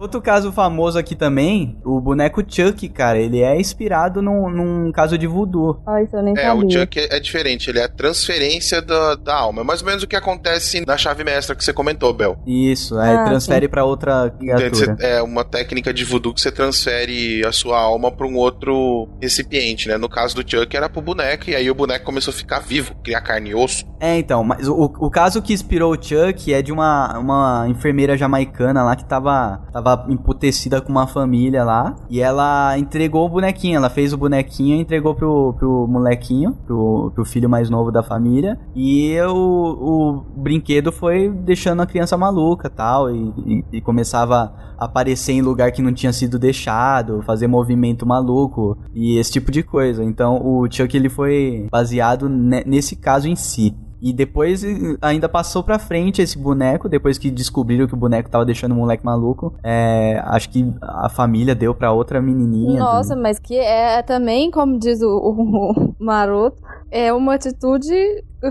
[0.08, 5.18] Outro caso famoso aqui também, o boneco Chuck, cara, ele é inspirado num, num caso
[5.18, 5.80] de voodoo.
[5.86, 6.80] Ah, isso eu nem É, o sabia.
[6.80, 9.60] Chuck é, é diferente, ele é a transferência da, da alma.
[9.60, 12.38] É mais ou menos o que acontece na chave mestra que você comentou, Bel.
[12.46, 14.96] Isso, aí Ah, transfere pra outra Então, você- criatura.
[15.06, 19.88] é uma técnica de voodoo que você transfere a sua alma pra um outro recipiente,
[19.88, 19.96] né?
[19.98, 22.94] No caso do Chuck era pro boneco, e aí o boneco começou a ficar vivo,
[23.04, 23.84] criar carne e osso.
[24.00, 28.16] É, então, mas o, o caso que inspirou o Chuck é de uma, uma enfermeira
[28.16, 31.96] jamaicana lá que tava, tava emputecida com uma família lá.
[32.10, 33.76] E ela entregou o bonequinho.
[33.76, 38.02] Ela fez o bonequinho e entregou pro, pro molequinho, pro, pro filho mais novo da
[38.02, 38.58] família.
[38.74, 43.10] E o, o brinquedo foi deixando a criança maluca tal.
[43.10, 48.06] E, e, e começava a aparecer em lugar que não tinha sido deixado, fazer movimento
[48.06, 50.04] maluco e esse tipo de coisa.
[50.04, 53.74] Então o Chuck ele foi baseado ne- nesse caso em si.
[54.00, 54.62] E depois
[55.02, 58.76] ainda passou pra frente esse boneco, depois que descobriram que o boneco tava deixando o
[58.76, 59.54] moleque maluco.
[59.62, 62.78] É, acho que a família deu pra outra menininha.
[62.78, 67.94] Nossa, mas que é também, como diz o, o Maroto, é uma atitude,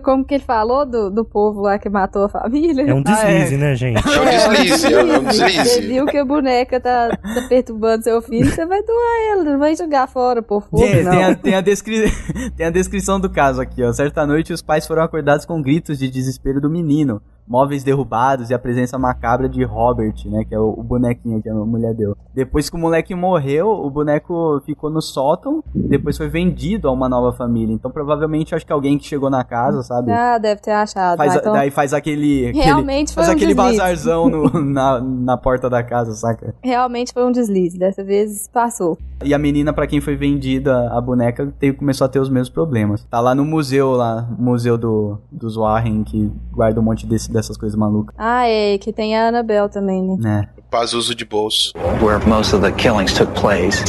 [0.04, 2.84] como que ele falou, do, do povo lá que matou a família.
[2.90, 4.04] É um deslize, Ah, né, gente?
[4.08, 5.82] É um deslize, é um Você deslize.
[5.88, 9.76] viu que a boneca tá, tá perturbando seu filho, você vai doar ela, não vai
[9.76, 11.12] jogar fora por fogo, Tem, não.
[11.12, 12.12] tem a, tem, a descri-
[12.58, 13.92] tem a descrição do caso aqui, ó.
[13.94, 18.54] Certa noite, os pais foram acordados com gritos de desespero do menino, móveis derrubados e
[18.54, 20.44] a presença macabra de Robert, né?
[20.44, 22.16] Que é o, o bonequinho que a mulher deu.
[22.36, 27.08] Depois que o moleque morreu, o boneco ficou no sótão, depois foi vendido a uma
[27.08, 27.74] nova família.
[27.74, 30.12] Então, provavelmente, acho que alguém que chegou na casa, sabe?
[30.12, 31.18] Ah, deve ter achado.
[31.18, 32.48] Faz, Ah, então, Daí faz aquele.
[32.48, 33.78] aquele- Realmente foi Faz um aquele deslize.
[33.78, 36.54] bazarzão no- na, na porta da casa, saca?
[36.64, 38.98] Realmente foi um deslize, dessa vez passou.
[39.24, 42.50] E a menina, pra quem foi vendida a boneca, teve, começou a ter os mesmos
[42.50, 43.04] problemas.
[43.10, 47.58] Tá lá no museu, lá, museu do, dos Warren, que guarda um monte desse, dessas
[47.58, 48.14] coisas malucas.
[48.18, 50.16] Ah, é, que tem a Annabelle também, né?
[50.20, 50.48] Né?
[50.70, 51.74] Pazuso de bolso.
[52.02, 53.82] Where most of the killings took place.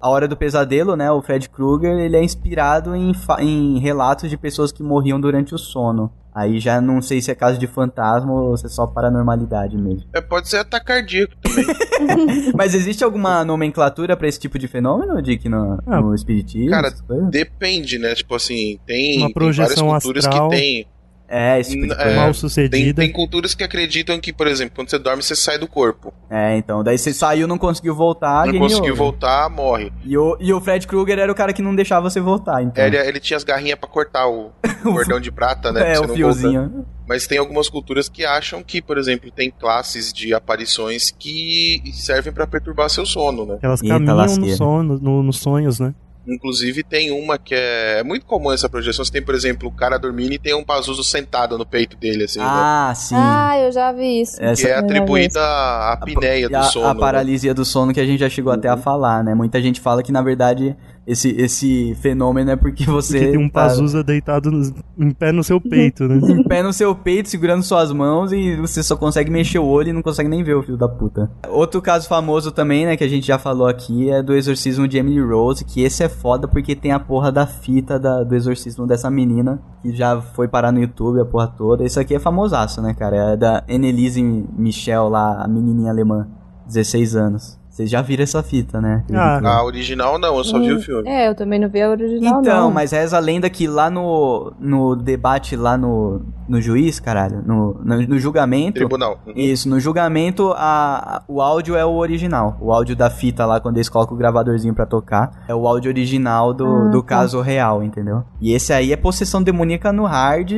[0.00, 1.10] A Hora do Pesadelo, né?
[1.10, 5.58] O Fred Krueger, ele é inspirado em, em relatos de pessoas que morriam durante o
[5.58, 6.12] sono.
[6.34, 10.04] Aí já não sei se é caso de fantasma ou se é só paranormalidade mesmo.
[10.12, 11.64] É, pode ser ataque cardíaco também.
[12.54, 16.68] Mas existe alguma nomenclatura pra esse tipo de fenômeno, Dick, no, Ah, no espiritismo?
[16.70, 16.92] Cara?
[17.30, 18.14] Depende, né?
[18.14, 20.50] Tipo assim, tem, Uma tem várias projeção culturas astral.
[20.50, 20.86] que tem.
[21.28, 22.16] É, esse tipo de É, coisa.
[22.16, 23.02] Mal Tem, sucedida.
[23.02, 26.12] tem culturas que acreditam que, por exemplo, quando você dorme, você sai do corpo.
[26.30, 26.84] É, então.
[26.84, 28.46] Daí você saiu, não conseguiu voltar.
[28.46, 28.96] não conseguiu over.
[28.96, 29.92] voltar, morre.
[30.04, 32.84] E o, e o Fred Krueger era o cara que não deixava você voltar, então.
[32.84, 34.52] Ele, ele tinha as garrinhas pra cortar o,
[34.84, 35.94] o cordão de prata, né?
[35.94, 36.68] é, o fiozinho.
[36.68, 36.90] voltar.
[37.08, 42.32] Mas tem algumas culturas que acham que, por exemplo, tem classes de aparições que servem
[42.32, 43.58] pra perturbar seu sono, né?
[43.62, 45.94] Elas Eita, caminham no sono, no- nos sonhos, né?
[46.26, 49.04] Inclusive tem uma que é, é muito comum essa projeção.
[49.04, 52.24] Você tem, por exemplo, o cara dormindo e tem um Pazuzu sentado no peito dele,
[52.24, 52.46] assim, né?
[52.48, 53.14] Ah, sim.
[53.16, 54.42] Ah, eu já vi isso.
[54.42, 56.86] Essa- Que é vi atribuída à apneia E do a, sono.
[56.86, 57.00] a né?
[57.00, 59.34] paralisia do sono que a gente já chegou até a falar, né?
[59.34, 60.76] Muita gente fala que, na verdade,
[61.06, 65.30] esse, esse fenômeno é porque você Porque tem um tá Pazuza deitado no- em pé
[65.30, 66.16] no seu peito, né?
[66.32, 69.90] em pé no seu peito, segurando suas mãos e você só consegue mexer o olho
[69.90, 71.30] e não consegue nem ver o filho da puta.
[71.48, 74.98] Outro caso famoso também, né, que a gente já falou aqui, é do exorcismo de
[74.98, 78.86] Emily Rose, que esse é foda porque tem a porra da fita da- do exorcismo
[78.86, 81.84] dessa menina, que já foi parar no YouTube, a porra toda.
[81.84, 83.32] Isso aqui é famosaço, né, cara?
[83.34, 86.26] É da Annelise Michel lá, a menininha alemã,
[86.66, 87.58] 16 anos.
[87.76, 89.04] Vocês já viram essa fita, né?
[89.12, 91.06] Ah, A original não, eu só vi o filme.
[91.06, 92.70] É, eu também não vi a original, Então, não.
[92.70, 97.74] mas reza a lenda que lá no, no debate, lá no, no juiz, caralho, no,
[97.84, 98.76] no, no julgamento.
[98.76, 99.18] Tribunal.
[99.26, 99.34] Uhum.
[99.36, 102.56] Isso, no julgamento a, a- o áudio é o original.
[102.62, 105.90] O áudio da fita lá, quando eles colocam o gravadorzinho pra tocar, é o áudio
[105.90, 107.08] original do, Ah, do tá.
[107.08, 108.24] caso real, entendeu?
[108.40, 110.50] E esse aí é possessão demoníaca no hard.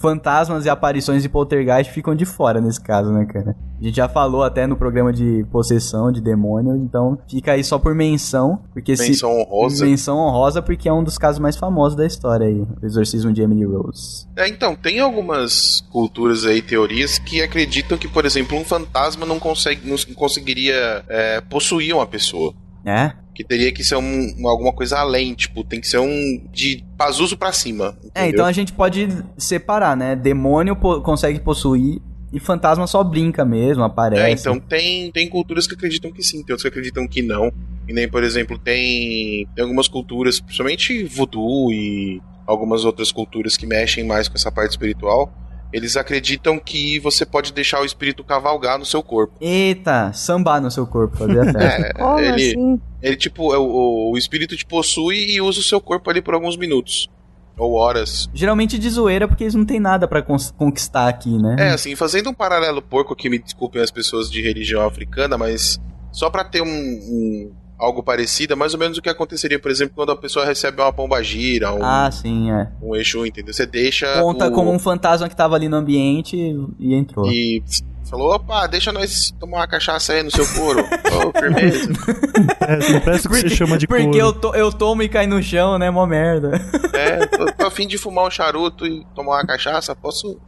[0.00, 3.54] Fantasmas e aparições de poltergeist ficam de fora nesse caso, né, cara?
[3.80, 7.78] A gente já falou até no programa de possessão de demônio, então fica aí só
[7.78, 9.84] por menção, porque se Menção honrosa.
[9.86, 13.42] Menção honrosa porque é um dos casos mais famosos da história aí, o exorcismo de
[13.42, 14.26] Emily Rose.
[14.36, 19.38] É, então, tem algumas culturas aí, teorias, que acreditam que, por exemplo, um fantasma não,
[19.38, 22.52] consegue, não conseguiria é, possuir uma pessoa.
[22.84, 23.12] É?
[23.34, 27.36] Que teria que ser um, alguma coisa além, tipo, tem que ser um de Pazuzu
[27.36, 27.96] pra cima.
[28.14, 28.30] É, entendeu?
[28.30, 30.14] então a gente pode separar, né?
[30.14, 32.00] Demônio po- consegue possuir
[32.34, 34.22] e fantasma só brinca mesmo, aparece.
[34.22, 37.52] É, então tem, tem culturas que acreditam que sim, tem outras que acreditam que não.
[37.86, 43.66] E nem, por exemplo, tem, tem algumas culturas, principalmente voodoo e algumas outras culturas que
[43.66, 45.32] mexem mais com essa parte espiritual.
[45.72, 49.34] Eles acreditam que você pode deixar o espírito cavalgar no seu corpo.
[49.40, 51.82] Eita, sambar no seu corpo, fazer a festa.
[51.86, 52.80] É, Como ele, assim?
[53.00, 56.34] ele tipo, é o, o espírito te possui e usa o seu corpo ali por
[56.34, 57.08] alguns minutos.
[57.56, 58.28] Ou horas.
[58.34, 61.56] Geralmente de zoeira, porque eles não têm nada pra cons- conquistar aqui, né?
[61.58, 65.78] É, assim, fazendo um paralelo porco que me desculpem as pessoas de religião africana, mas
[66.10, 67.52] só pra ter um, um-
[67.84, 70.80] algo parecido, é mais ou menos o que aconteceria, por exemplo, quando a pessoa recebe
[70.80, 72.68] uma pomba gira, um, Ah, sim, é.
[72.82, 73.52] um Exu, entendeu?
[73.54, 76.36] Você deixa Conta o- como um fantasma que tava ali no ambiente
[76.78, 77.26] e entrou.
[77.30, 77.62] e
[78.08, 80.80] falou, opa, deixa nós tomar uma cachaça aí no seu couro.
[81.26, 81.88] Ô, firmeza.
[82.66, 84.18] É, assim, parece que você chama de Porque couro.
[84.18, 85.90] eu, to- eu tomo e cai no chão, né?
[85.90, 86.60] Mó merda.
[86.94, 90.38] É, tô, tô a fim de fumar um charuto e tomar uma cachaça, posso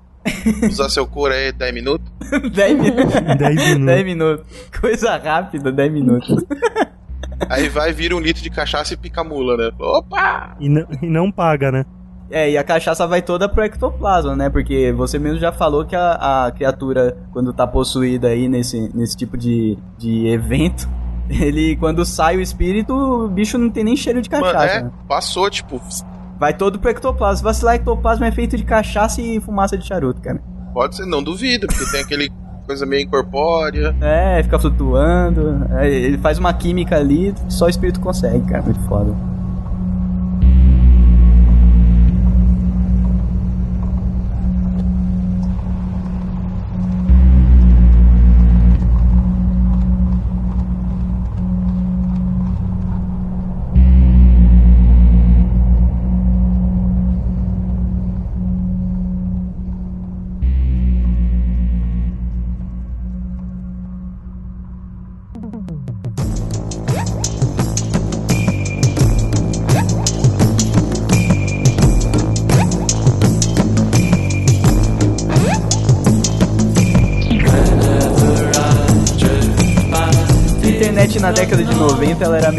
[0.69, 2.11] usar seu couro aí 10 minutos?
[2.55, 3.13] 10 minutos.
[3.39, 3.87] 10 minutos.
[3.87, 4.47] 10 minutos.
[4.81, 6.45] Coisa rápida, 10 minutos.
[7.49, 9.71] Aí vai, vira um litro de cachaça e pica a mula, né?
[9.79, 10.57] Opa!
[10.61, 11.85] E não, e não paga, né?
[12.31, 14.51] É, e a cachaça vai toda pro ectoplasma, né?
[14.51, 19.17] Porque você mesmo já falou que a, a criatura, quando tá possuída aí nesse, nesse
[19.17, 20.89] tipo de, de evento,
[21.31, 24.75] ele, quando sai o espírito, o bicho não tem nem cheiro de Mano, cachaça.
[24.79, 24.91] é, né?
[25.07, 25.81] passou, tipo,
[26.39, 27.37] Vai todo pro ectoplasma.
[27.37, 30.43] Se vacilar, ectoplasma é feito de cachaça e fumaça de charuto, cara.
[30.75, 32.29] pode ser, não duvido, porque tem aquele
[32.67, 33.95] coisa meio incorpórea.
[34.01, 35.67] É, fica flutuando.
[35.79, 38.63] é, ele faz uma química ali, só o espírito consegue, cara.
[38.63, 39.15] Muito foda.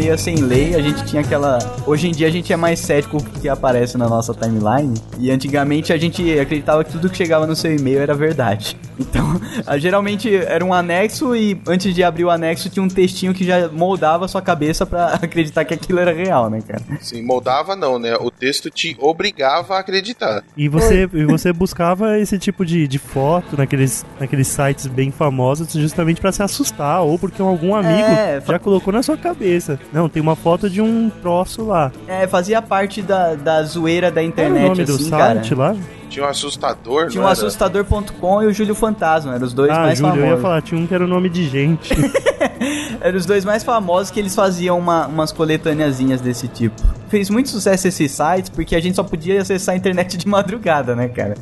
[0.08, 1.58] Meio sem lei, a gente tinha aquela.
[1.86, 4.94] Hoje em dia a gente é mais cético com o que aparece na nossa timeline.
[5.18, 8.76] E antigamente a gente acreditava que tudo que chegava no seu e-mail era verdade.
[9.00, 13.32] Então, a- geralmente era um anexo e antes de abrir o anexo tinha um textinho
[13.32, 16.82] que já moldava a sua cabeça pra acreditar que aquilo era real, né, cara?
[17.00, 18.16] Assim, moldava não, né?
[18.20, 20.42] O texto te obrigava a acreditar.
[20.56, 25.72] E você, e você buscava esse tipo de, de foto naqueles, naqueles sites bem famosos
[25.74, 29.78] justamente pra se assustar, ou porque algum amigo É, já colocou na sua cabeça.
[29.98, 31.90] Não, tem uma foto de um troço lá.
[32.06, 35.34] É, fazia parte da, da zoeira da internet, o nome do assim, cara.
[35.34, 35.74] site lá?
[36.08, 37.32] Tinha um assustador, Tinha era?
[37.32, 40.42] assustador.com e o Júlio Fantasma, eram os dois ah, mais Júlio, eu ia famosos.
[40.42, 41.92] falar, tinha um que era o nome de gente.
[43.00, 46.74] Eram os dois mais famosos que eles faziam uma- umas coletâneazinhas desse tipo.
[47.08, 50.94] Fez muito sucesso esses sites porque a gente só podia acessar a internet de madrugada,
[50.96, 51.34] né, cara?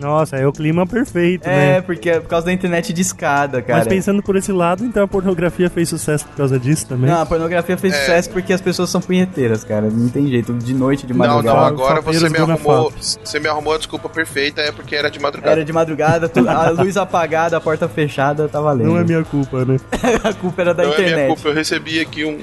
[0.00, 1.80] Nossa, é o clima perfeito, É, né?
[1.82, 3.80] porque é por causa da internet de escada, cara.
[3.80, 7.10] Mas pensando por esse lado, então a pornografia fez sucesso por causa disso também.
[7.10, 7.98] Não, a pornografia fez É.
[8.00, 9.88] sucesso porque as pessoas são punheteiras, cara.
[9.90, 10.52] Não tem jeito.
[10.54, 11.58] De noite, de Não, madrugada.
[11.58, 12.92] não, agora você me arrumou.
[12.98, 15.52] Você me arrumou a desculpa perfeita, é porque era de madrugada.
[15.52, 18.88] Era de madrugada, a luz apagada, a porta fechada, tá valendo.
[18.88, 19.76] Não é minha culpa, né?
[20.24, 21.26] a culpa era da não é minha internet.
[21.34, 22.38] culpa, eu recebi aqui um,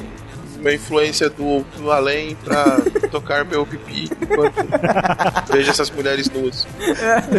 [0.59, 2.77] uma influência do, do além pra
[3.11, 4.55] tocar meu pipi enquanto
[5.51, 6.67] vejo essas mulheres nuas.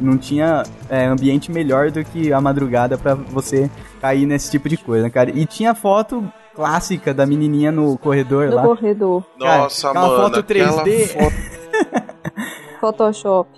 [0.00, 3.70] Não tinha é, ambiente melhor do que a madrugada pra você
[4.00, 5.30] cair nesse tipo de coisa, cara.
[5.30, 8.62] E tinha foto clássica da menininha no corredor No lá.
[8.62, 9.24] corredor.
[9.40, 10.22] Cara, Nossa, aquela mano.
[10.22, 11.06] foto aquela 3D.
[11.08, 12.12] foto-
[12.80, 13.48] Photoshop.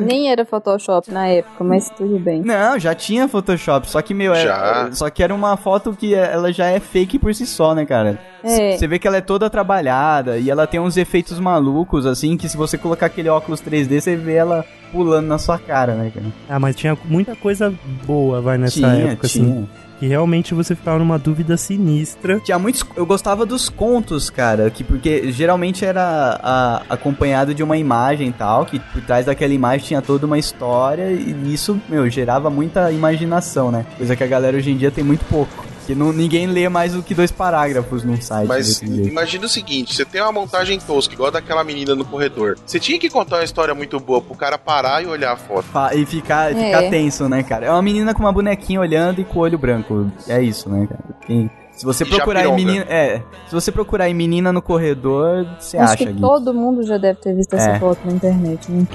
[0.00, 2.42] Nem era Photoshop na época, mas tudo bem.
[2.42, 4.92] Não, já tinha Photoshop, só que, meu, é, Já.
[4.92, 8.20] só que era uma foto que ela já é fake por si só, né, cara?
[8.42, 8.76] É.
[8.76, 12.48] Você vê que ela é toda trabalhada e ela tem uns efeitos malucos, assim, que
[12.48, 16.26] se você colocar aquele óculos 3D, você vê ela pulando na sua cara, né, cara?
[16.48, 17.72] Ah, mas tinha muita coisa
[18.06, 19.44] boa, vai, nessa tinha, época, tinha.
[19.46, 19.68] assim.
[20.00, 22.40] Que realmente você ficava numa dúvida sinistra.
[22.40, 22.82] Tinha muitos.
[22.96, 28.32] Eu gostava dos contos, cara, que porque geralmente era a- acompanhado de uma imagem e
[28.32, 32.90] tal, que por trás daquela imagem tinha toda uma história, e isso, meu, gerava muita
[32.90, 33.84] imaginação, né?
[33.98, 35.66] Coisa que a galera hoje em dia tem muito pouco.
[35.90, 38.46] Que não, ninguém lê mais do que dois parágrafos num site.
[38.46, 42.56] Mas imagina o seguinte: você tem uma montagem tosca, igual a daquela menina no corredor.
[42.64, 45.64] Você tinha que contar uma história muito boa pro cara parar e olhar a foto.
[45.64, 46.54] Fa- E ficar, É.
[46.54, 47.66] ficar tenso, né, cara?
[47.66, 50.12] É uma menina com uma bonequinha olhando e com o olho branco.
[50.28, 51.02] É isso, né, cara?
[51.26, 52.84] Tem- Se você procurar em menina.
[52.88, 53.20] É.
[53.48, 56.20] Se você procurar em menina no corredor, você Acho acha que ali.
[56.20, 57.78] todo mundo já deve ter visto essa É.
[57.80, 58.86] foto na internet, né?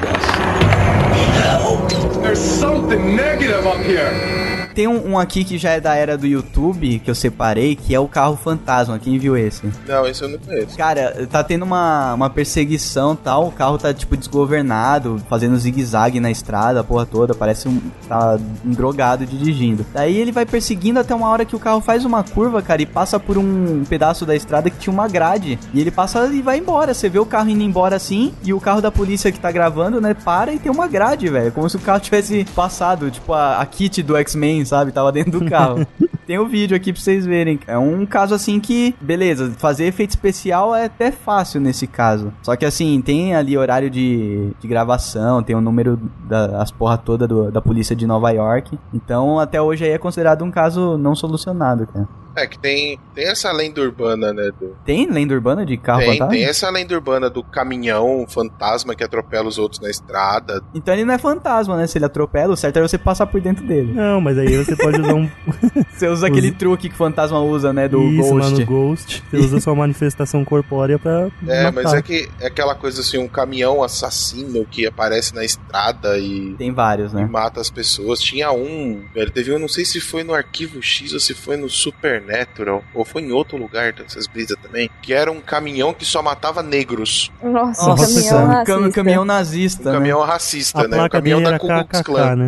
[2.22, 4.65] There's something negative up here.
[4.76, 7.96] Tem um, um aqui que já é da era do YouTube, que eu separei, que
[7.96, 9.00] é o carro fantasma.
[9.00, 9.72] Quem viu esse?
[9.88, 10.76] Não, esse eu não conheço.
[10.76, 16.20] Cara, tá tendo uma, uma perseguição e tal, o carro tá, tipo, desgovernado, fazendo zigue-zague
[16.20, 17.80] na estrada, a porra toda, parece um...
[18.08, 19.86] tá um drogado dirigindo.
[19.94, 22.86] Daí ele vai perseguindo até uma hora que o carro faz uma curva, cara, e
[22.86, 25.58] passa por um pedaço da estrada que tinha uma grade.
[25.74, 28.60] E ele passa e vai embora, você vê o carro indo embora assim, e o
[28.60, 31.78] carro da polícia que tá gravando, né, para e tem uma grade, velho, como se
[31.78, 35.86] o carro tivesse passado, tipo, a, a kit do X-Men, sabe, tava dentro do carro.
[36.26, 37.60] Tem o vídeo aqui pra vocês verem.
[37.68, 42.34] É um caso assim que, beleza, fazer efeito especial é até fácil nesse caso.
[42.42, 47.28] Só que assim, tem ali horário de, de gravação, tem o número das porra toda
[47.28, 48.78] do- da polícia de Nova York.
[48.94, 52.08] Então, até hoje aí é considerado um caso não solucionado, cara.
[52.38, 54.52] É que tem, tem essa lenda urbana, né?
[54.60, 56.34] Do, Tem lenda urbana de carro tem, fantasma?
[56.34, 60.62] tem essa lenda urbana do caminhão fantasma que atropela os outros na estrada.
[60.74, 61.88] Então ele não é fantasma, né?
[61.88, 63.94] Se ele atropela, o certo é você passar por dentro dele.
[63.94, 65.30] Não, mas aí você pode usar um.
[65.96, 67.88] Você usa aquele truque que o fantasma usa, né?
[67.88, 68.52] Do Isso, Ghost.
[68.60, 69.24] no Ghost.
[69.30, 71.28] Você usa sua manifestação corpórea pra.
[71.48, 71.72] É, matar.
[71.84, 76.56] mas é que é aquela coisa assim, um caminhão assassino que aparece na estrada e,
[76.58, 77.26] Tem vários, e né?
[77.26, 78.20] mata as pessoas.
[78.20, 81.58] Tinha um, velho, teve um, não sei se foi no Arquivo X ou se foi
[81.58, 86.06] no Supernatural, ou foi em outro lugar dessas brisas também, que era um caminhão que
[86.06, 87.32] só matava negros.
[87.44, 89.98] Nossa, Nossa, caminhão um cam- caminhão Um nazista, né?
[89.98, 91.04] caminhão racista, A né?
[91.04, 92.36] Um caminhão da Ku Klux Klan.
[92.36, 92.46] né?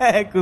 [0.00, 0.40] é, com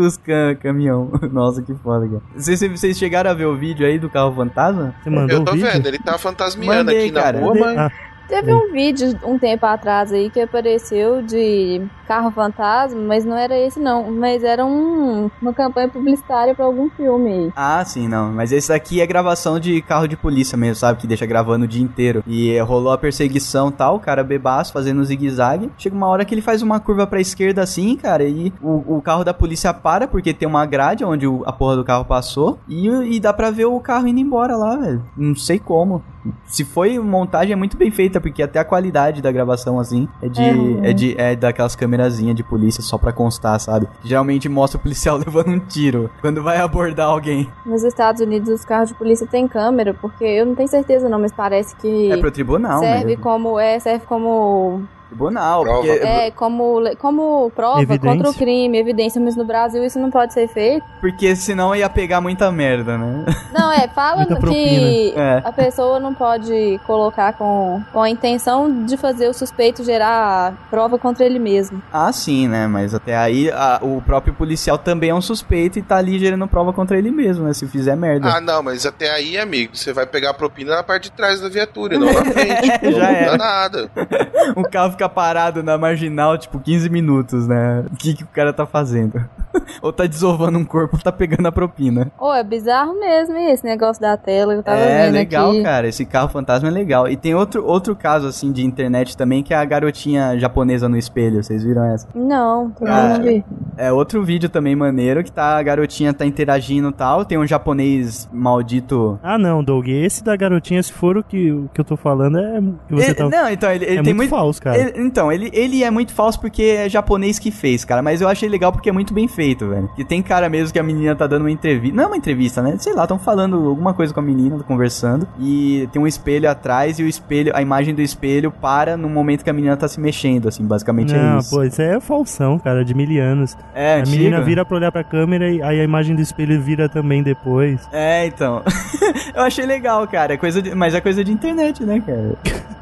[0.00, 1.10] os cam- caminhão.
[1.32, 2.22] Nossa, que foda, cara.
[2.36, 4.94] Vocês, vocês chegaram a ver o vídeo aí do carro fantasma?
[5.02, 5.70] Você mandou Eu tô o vídeo?
[5.72, 7.40] vendo, ele tá fantasmeando Mandei, aqui na cara.
[7.40, 7.78] rua, mas.
[7.78, 7.90] Ah,
[8.28, 13.56] Teve um vídeo um tempo atrás aí que apareceu de carro fantasma, mas não era
[13.56, 17.52] esse não, mas era um, uma campanha publicitária pra algum filme aí.
[17.54, 18.32] Ah, sim, não.
[18.32, 20.98] Mas esse daqui é gravação de carro de polícia mesmo, sabe?
[20.98, 22.24] Que deixa gravando o dia inteiro.
[22.26, 25.70] E rolou a perseguição e tal, o cara bebaço fazendo zigue-zague.
[25.78, 29.00] Chega uma hora que ele faz uma curva pra esquerda assim, cara, e o, o
[29.02, 32.58] carro da polícia para, porque tem uma grade onde o- a porra do carro passou.
[32.68, 35.00] E, e dá pra ver o carro indo embora lá, velho.
[35.16, 36.02] Não sei como.
[36.44, 40.28] Se foi montagem, é muito bem feita, porque até a qualidade da gravação, assim, é
[40.28, 40.42] de.
[40.42, 40.80] Uhum.
[40.84, 43.86] É, de, é daquelas câmerazinhas de polícia só pra constar, sabe?
[44.02, 47.50] Geralmente mostra o policial levando um tiro quando vai abordar alguém.
[47.64, 51.20] Nos Estados Unidos os carros de polícia têm câmera, porque eu não tenho certeza não,
[51.20, 53.22] mas parece que É pro tribunal, serve mesmo.
[53.22, 55.78] como é, serve como Tribunal, Prova.
[55.86, 58.10] porque, é, como como prova Evidência.
[58.16, 60.84] contra o crime, evidência, mas no Brasil isso não pode ser feito.
[61.00, 63.24] porque senão ia pegar muita merda, né?
[63.52, 65.12] Não, é, fala que.
[65.16, 65.42] É.
[65.44, 70.96] a pessoa não pode colocar com, com a intenção de fazer o suspeito gerar prova
[70.98, 71.82] contra ele mesmo.
[71.92, 72.66] Ah, sim, né?
[72.68, 76.46] Mas até aí a- o próprio policial também é um suspeito e tá ali gerando
[76.46, 77.52] prova contra ele mesmo, né?
[77.52, 78.28] Se fizer merda.
[78.36, 81.40] Ah, não, mas até aí, amigo, você vai pegar a propina na parte de trás
[81.40, 82.66] da viatura e não na frente.
[82.94, 83.30] Já não era.
[83.32, 83.90] dá nada.
[84.56, 87.84] o carro fica parado na marginal, tipo, 15 minutos, né?
[87.90, 89.24] O que, que o cara tá fazendo?
[89.80, 92.12] ou tá desovando um corpo ou tá pegando a propina.
[92.18, 95.62] Ô, é bizarro mesmo esse negócio da tela, eu tava é, vendo legal, aqui.
[95.62, 95.88] cara.
[95.88, 97.08] Esse carro fantasma é legal.
[97.08, 100.98] E tem outro, outro caso, assim, de internet também, que é a garotinha japonesa no
[100.98, 101.42] espelho.
[101.42, 102.06] Vocês viram essa?
[102.14, 103.44] Não, também Ah, não vi.
[103.78, 107.24] É outro vídeo também maneiro, que tá a garotinha tá interagindo e tal.
[107.24, 109.18] Tem um japonês maldito.
[109.22, 109.88] Ah, não, Doug.
[109.88, 112.60] Esse da garotinha, se for o que, o que eu tô falando, é.
[112.88, 113.28] Que você Ele- tá...
[113.30, 114.30] Não, então, ele, ele é tem muito muito.
[114.30, 114.76] falso, cara.
[114.78, 118.02] ele- então, ele, ele é muito falso porque é japonês que fez, cara.
[118.02, 119.90] Mas eu achei legal porque é muito bem feito, velho.
[119.96, 121.96] Que tem cara mesmo que a menina tá dando uma entrevista.
[121.96, 122.76] Não é uma entrevista, né?
[122.78, 125.26] Sei lá, estão falando alguma coisa com a menina, conversando.
[125.38, 129.44] E tem um espelho atrás e o espelho, a imagem do espelho para no momento
[129.44, 130.64] que a menina tá se mexendo, assim.
[130.64, 131.50] Basicamente Não, é isso.
[131.50, 133.56] pô, isso aí é falsão, cara, de milianos.
[133.74, 134.16] É, a antigo.
[134.16, 137.80] menina vira pra olhar pra câmera e aí a imagem do espelho vira também depois.
[137.92, 138.62] É, então.
[139.34, 140.34] eu achei legal, cara.
[140.34, 142.34] É coisa de- mas é coisa de internet, né, cara?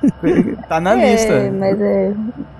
[0.68, 1.52] tá na é, lista.
[1.58, 1.97] mas é.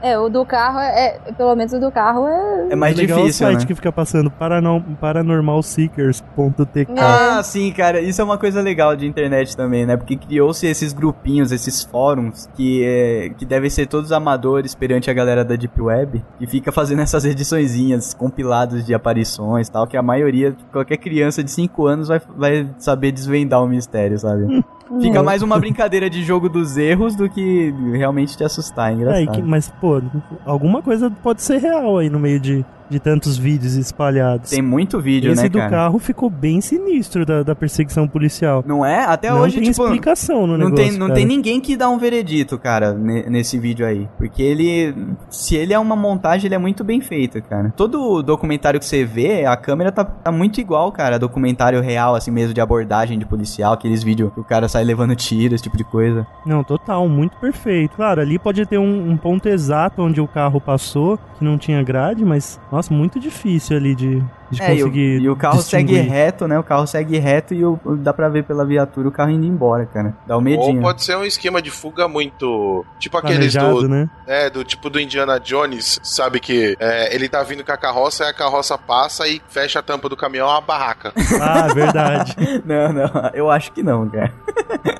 [0.02, 1.06] É, o do carro é.
[1.06, 2.68] é- Pelo menos o do carro é.
[2.70, 3.66] É mais é legal difícil, o site né?
[3.66, 6.86] que fica passando paranorm, paranormalseekers.tk.
[6.96, 9.96] Ah, sim, cara, isso é uma coisa legal de internet também, né?
[9.96, 15.14] Porque criou-se esses grupinhos, esses fóruns que, é, que devem ser todos amadores perante a
[15.14, 19.96] galera da Deep Web, que fica fazendo essas ediçõezinhas, compilados de aparições e tal, que
[19.96, 24.64] a maioria, qualquer criança de 5 anos vai, vai saber desvendar o mistério, sabe?
[25.00, 28.94] Fica mais uma brincadeira de jogo dos erros do que realmente te assustar, é É,
[28.96, 29.34] engraçado.
[29.34, 30.00] que- mas, pô,
[30.46, 34.50] alguma coisa pode ser real aí no meio de, de tantos vídeos espalhados.
[34.50, 35.70] Tem muito vídeo, Esse né, do cara?
[35.70, 38.62] carro ficou bem sinistro da, da perseguição policial.
[38.66, 39.04] Não é?
[39.04, 41.14] Até não hoje, tem tipo, explicação no não negócio, tem, não cara.
[41.18, 44.08] tem ninguém que dá um veredito, cara, ne- nesse vídeo aí.
[44.16, 44.94] Porque ele.
[45.30, 47.72] Se ele é uma montagem, ele é muito bem feito, cara.
[47.76, 51.18] Todo documentário que você vê, a câmera tá, tá muito igual, cara.
[51.18, 55.14] Documentário real, assim mesmo, de abordagem de policial, aqueles vídeos que o cara sai levando
[55.14, 56.26] tiro, esse tipo de coisa.
[56.46, 57.96] Não, total, muito perfeito.
[57.96, 61.82] Claro, ali pode ter um, um ponto exato onde o carro passou, que não tinha
[61.82, 65.20] grade, mas, nossa, muito difícil ali de, de É, e o, conseguir.
[65.22, 66.10] e o carro segue distinguir.
[66.12, 66.58] reto, né?
[66.58, 69.86] O carro segue reto e o, dá pra ver pela viatura o carro indo embora,
[69.86, 70.14] cara.
[70.26, 70.76] Dá um medinho.
[70.76, 72.84] Ou pode ser um esquema de fuga muito.
[72.98, 73.88] Tipo aqueles Planejado, do.
[73.88, 74.08] né?
[74.26, 78.24] É, do tipo do Indiana Jones, sabe que é, ele tá vindo com a carroça
[78.24, 81.12] e a carroça passa e fecha a tampa do caminhão é uma barraca.
[81.40, 82.36] Ah, verdade.
[82.64, 84.32] Não, não, eu acho que não, cara.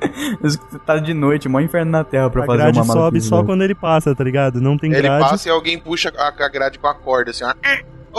[0.85, 3.63] tá de noite, mó inferno na terra pra A fazer grade uma sobe só quando
[3.63, 4.59] ele passa, tá ligado?
[4.61, 5.23] Não tem ele grade.
[5.29, 7.53] passa e alguém puxa a, a grade com a corda, assim, ó.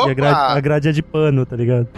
[0.07, 1.89] E a grade, a grade é de pano, tá ligado?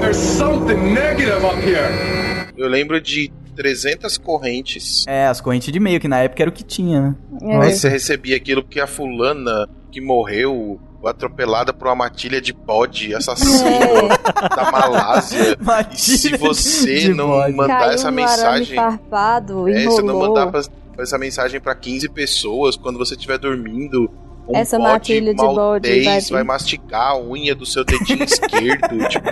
[0.00, 2.52] There's something negative up here.
[2.56, 5.04] Eu lembro de 300 correntes.
[5.06, 7.14] É, as correntes de meio, que na época era o que tinha, né?
[7.62, 13.14] Aí você recebia aquilo porque a fulana que morreu atropelada por uma matilha de bode
[13.14, 14.08] assassino
[14.56, 15.56] da Malásia.
[15.92, 17.52] e se você não bode.
[17.54, 18.74] mandar Caiu essa um mensagem.
[18.76, 20.62] farpado, É, se você não mandar pra-
[20.98, 24.10] essa mensagem pra 15 pessoas quando você estiver dormindo.
[24.48, 26.44] Um Essa matilha de bode vai vai, vir.
[26.44, 29.08] masticar a unha do seu dedinho esquerdo.
[29.08, 29.28] Tipo,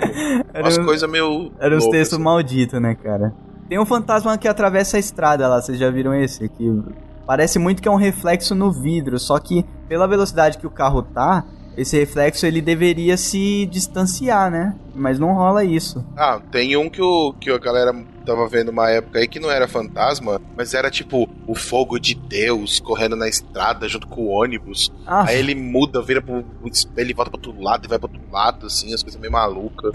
[0.59, 1.51] umas um- coisas meio.
[1.59, 2.23] Era os loucas, textos assim.
[2.23, 3.33] malditos, né, cara?
[3.67, 6.47] Tem um fantasma que atravessa a estrada lá, vocês já viram esse?
[6.47, 6.81] Que
[7.25, 11.01] parece muito que é um reflexo no vidro, só que pela velocidade que o carro
[11.01, 11.43] tá,
[11.75, 14.75] esse reflexo ele deveria se distanciar, né?
[14.95, 16.05] Mas não rola isso.
[16.15, 17.93] Ah, tem um que, o, que a galera
[18.27, 22.13] tava vendo uma época aí que não era fantasma, mas era tipo o fogo de
[22.13, 24.91] Deus correndo na estrada junto com o ônibus.
[25.05, 25.25] Ah.
[25.27, 28.67] Aí ele muda, vira pro espelho volta pro outro lado e vai pro outro lado,
[28.67, 29.91] assim, as coisas meio malucas.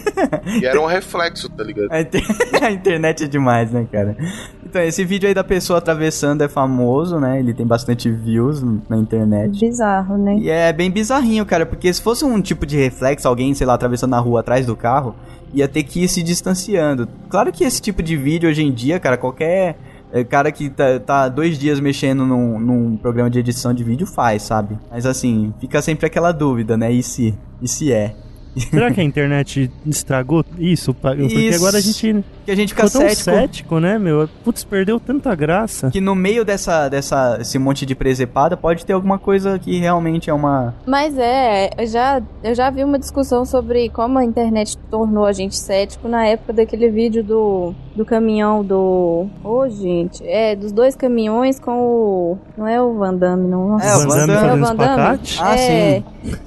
[0.60, 1.90] e era um reflexo, tá ligado?
[1.90, 2.24] A, inter-
[2.62, 4.16] a internet é demais, né, cara?
[4.64, 7.38] Então, esse vídeo aí da pessoa atravessando é famoso, né?
[7.38, 9.60] Ele tem bastante views na internet.
[9.60, 10.36] Bizarro, né?
[10.38, 13.74] E é bem bizarrinho, cara, porque se fosse um tipo de reflexo, alguém, sei lá,
[13.74, 15.14] atravessando na rua atrás do carro,
[15.54, 17.08] ia ter que ir se distanciando.
[17.28, 19.76] Claro que esse tipo de vídeo hoje em dia, cara, qualquer
[20.12, 24.06] eh, cara que tá, tá dois dias mexendo num, num programa de edição de vídeo
[24.06, 24.78] faz, sabe?
[24.90, 26.92] Mas assim, fica sempre aquela dúvida, né?
[26.92, 27.34] E se?
[27.62, 28.14] E se é?
[28.56, 30.94] Será que a internet estragou isso?
[30.94, 31.58] Porque Isso.
[31.58, 32.24] agora a gente.
[32.44, 33.24] Que a gente fica ficou tão cético.
[33.24, 34.28] cético, né, meu?
[34.44, 35.90] Putz, perdeu tanta graça.
[35.90, 40.28] Que no meio dessa, dessa, esse monte de presepada pode ter alguma coisa que realmente
[40.28, 40.74] é uma.
[40.86, 45.32] Mas é, eu já, eu já vi uma discussão sobre como a internet tornou a
[45.32, 49.26] gente cético na época daquele vídeo do, do caminhão do.
[49.42, 52.38] Ô, gente, é, dos dois caminhões com o.
[52.56, 53.68] Não é o Van Damme, não.
[53.68, 53.86] Nossa.
[53.86, 55.18] É, o Van Damme é o Van Damme?
[55.22, 55.38] espacate?
[55.40, 56.02] Ah, é,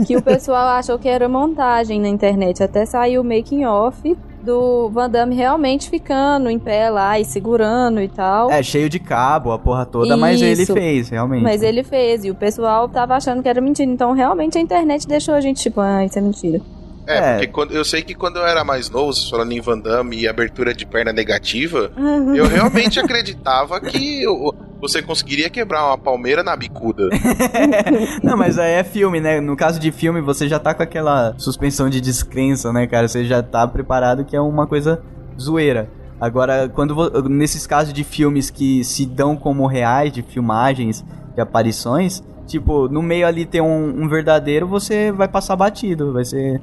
[0.06, 2.64] Que o pessoal achou que era montagem na internet.
[2.64, 4.15] Até saiu o making off
[4.48, 8.49] do Van Damme realmente ficando em pé lá e segurando e tal.
[8.49, 10.74] É, cheio de cabo, a porra toda, mas ele Isso.
[10.74, 11.44] fez, realmente.
[11.44, 13.91] Mas ele fez, e o pessoal tava achando que era mentira.
[13.91, 16.61] Então, realmente, a internet deixou a gente, tipo, ah, isso é mentira.
[17.08, 17.32] É, É.
[17.34, 20.28] porque quando, eu sei que quando eu era mais novo, falando em Van Damme e
[20.28, 21.90] abertura de perna negativa,
[22.36, 27.10] eu realmente acreditava que o- você conseguiria quebrar uma palmeira na bicuda.
[28.24, 29.40] Não, mas aí é filme, né?
[29.40, 33.08] No caso de filme, você já tá com aquela suspensão de descrença, né, cara?
[33.08, 35.02] Você já tá preparado que é uma coisa
[35.40, 35.90] zoeira.
[36.20, 36.96] Agora, quando
[37.30, 41.06] nesses casos de filmes que se dão como reais, de filmagens,
[41.36, 46.26] de aparições, tipo, no meio ali tem um, um verdadeiro, você vai passar batido, vai
[46.26, 46.60] ser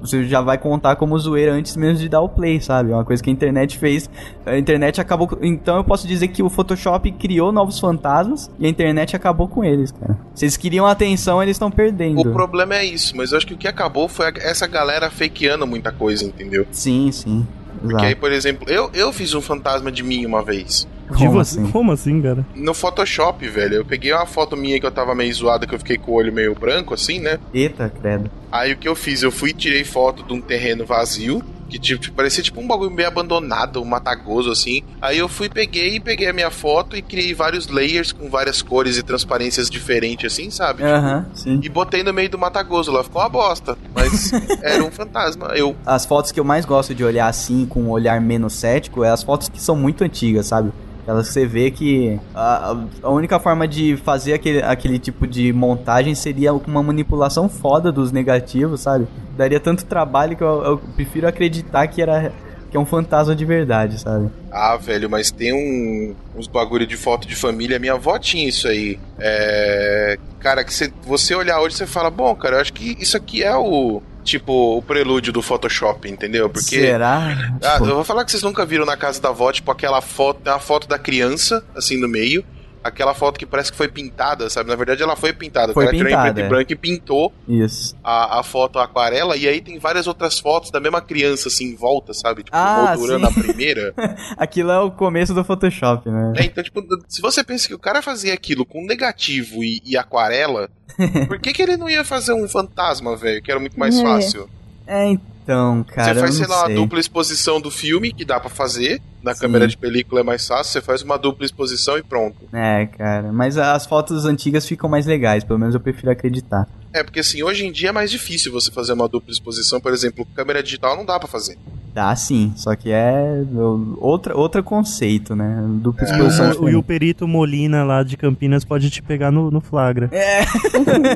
[0.00, 2.90] você já vai contar como zoeira antes mesmo de dar o play, sabe?
[2.90, 4.10] É uma coisa que a internet fez.
[4.44, 5.28] A internet acabou.
[5.42, 9.64] Então eu posso dizer que o Photoshop criou novos fantasmas e a internet acabou com
[9.64, 10.18] eles, cara.
[10.34, 12.20] Se eles queriam atenção, eles estão perdendo.
[12.20, 15.66] O problema é isso, mas eu acho que o que acabou foi essa galera fakeando
[15.66, 16.66] muita coisa, entendeu?
[16.70, 17.46] Sim, sim.
[17.80, 20.86] Porque aí, por exemplo, eu, eu fiz um fantasma de mim uma vez.
[21.10, 21.70] De Como você- assim?
[21.70, 22.44] Como assim, cara?
[22.54, 23.74] No Photoshop, velho.
[23.76, 26.14] Eu peguei uma foto minha que eu tava meio zoada, que eu fiquei com o
[26.14, 27.38] olho meio branco, assim, né?
[27.54, 28.30] Eita, credo.
[28.50, 29.22] Aí o que eu fiz?
[29.22, 32.90] Eu fui e tirei foto de um terreno vazio, que tipo, parecia tipo um bagulho
[32.90, 34.82] meio abandonado, um matagoso assim.
[35.02, 38.96] Aí eu fui, peguei, peguei a minha foto e criei vários layers com várias cores
[38.96, 40.82] e transparências diferentes, assim, sabe?
[40.84, 41.60] Aham, sim.
[41.62, 43.76] E botei no meio do matagoso lá, ficou uma bosta.
[43.94, 45.48] Mas era um fantasma.
[45.54, 45.74] Eu.
[45.84, 49.10] As fotos que eu mais gosto de olhar assim, com um olhar menos cético, é
[49.10, 50.70] as fotos que são muito antigas, sabe?
[51.06, 56.14] Que você vê que a, a única forma de fazer aquele, aquele tipo de montagem
[56.14, 59.06] seria uma manipulação foda dos negativos, sabe?
[59.36, 62.32] Daria tanto trabalho que eu, eu prefiro acreditar que era
[62.68, 64.28] que é um fantasma de verdade, sabe?
[64.50, 67.78] Ah, velho, mas tem um, uns bagulho de foto de família.
[67.78, 68.98] Minha avó tinha isso aí.
[69.18, 70.18] É.
[70.40, 73.44] Cara, que cê- você olhar hoje você fala, bom, cara, eu acho que isso aqui
[73.44, 74.02] é o.
[74.26, 76.50] Tipo, o prelúdio do Photoshop, entendeu?
[76.50, 76.80] Porque.
[76.80, 77.56] Será?
[77.62, 80.00] Ah, Tipo, eu vou falar que vocês nunca viram na casa da avó, tipo, aquela
[80.02, 82.44] foto, uma foto da criança, assim, no meio.
[82.86, 84.68] Aquela foto que parece que foi pintada, sabe?
[84.70, 85.72] Na verdade, ela foi pintada.
[85.72, 86.46] Foi o cara tirou em pintada, preto é.
[86.46, 87.94] e branco e pintou Isso.
[88.02, 89.36] a, a foto aquarela.
[89.36, 92.42] E aí tem várias outras fotos da mesma criança, assim, em volta, sabe?
[92.44, 93.32] Tipo, Ah, moldurando sim.
[93.40, 93.94] a primeira.
[94.36, 96.32] Aquilo é o começo do Photoshop, né?
[96.36, 99.96] É, então, tipo, se você pensa que o cara fazia aquilo com negativo e, e
[99.96, 100.68] aquarela,
[101.28, 103.42] por que, que ele não ia fazer um fantasma, velho?
[103.42, 104.02] Que era muito mais É.
[104.02, 104.48] fácil.
[104.86, 105.35] É, então,
[105.84, 106.14] cara.
[106.14, 109.00] você faz, sei lá, uma dupla exposição do filme, que dá pra fazer.
[109.22, 109.40] Na Sim.
[109.40, 112.36] câmera de película é mais fácil, você faz uma dupla exposição e pronto.
[112.52, 113.32] É, cara.
[113.32, 116.68] Mas as fotos antigas ficam mais legais, pelo menos eu prefiro acreditar.
[116.96, 119.92] É, porque assim, hoje em dia é mais difícil você fazer uma dupla exposição, por
[119.92, 121.58] exemplo, câmera digital não dá pra fazer.
[121.92, 125.62] Dá sim, só que é o- outra, outro conceito, né?
[125.82, 126.10] Dupla É.
[126.10, 126.46] exposição.
[126.46, 126.82] O, o, e o diferente.
[126.84, 130.08] perito Molina lá de Campinas pode te pegar no, no flagra.
[130.12, 130.40] É.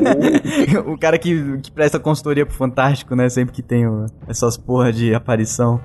[0.87, 3.29] o cara que, que presta consultoria pro Fantástico, né?
[3.29, 5.81] Sempre que tem o- essas porra de aparição.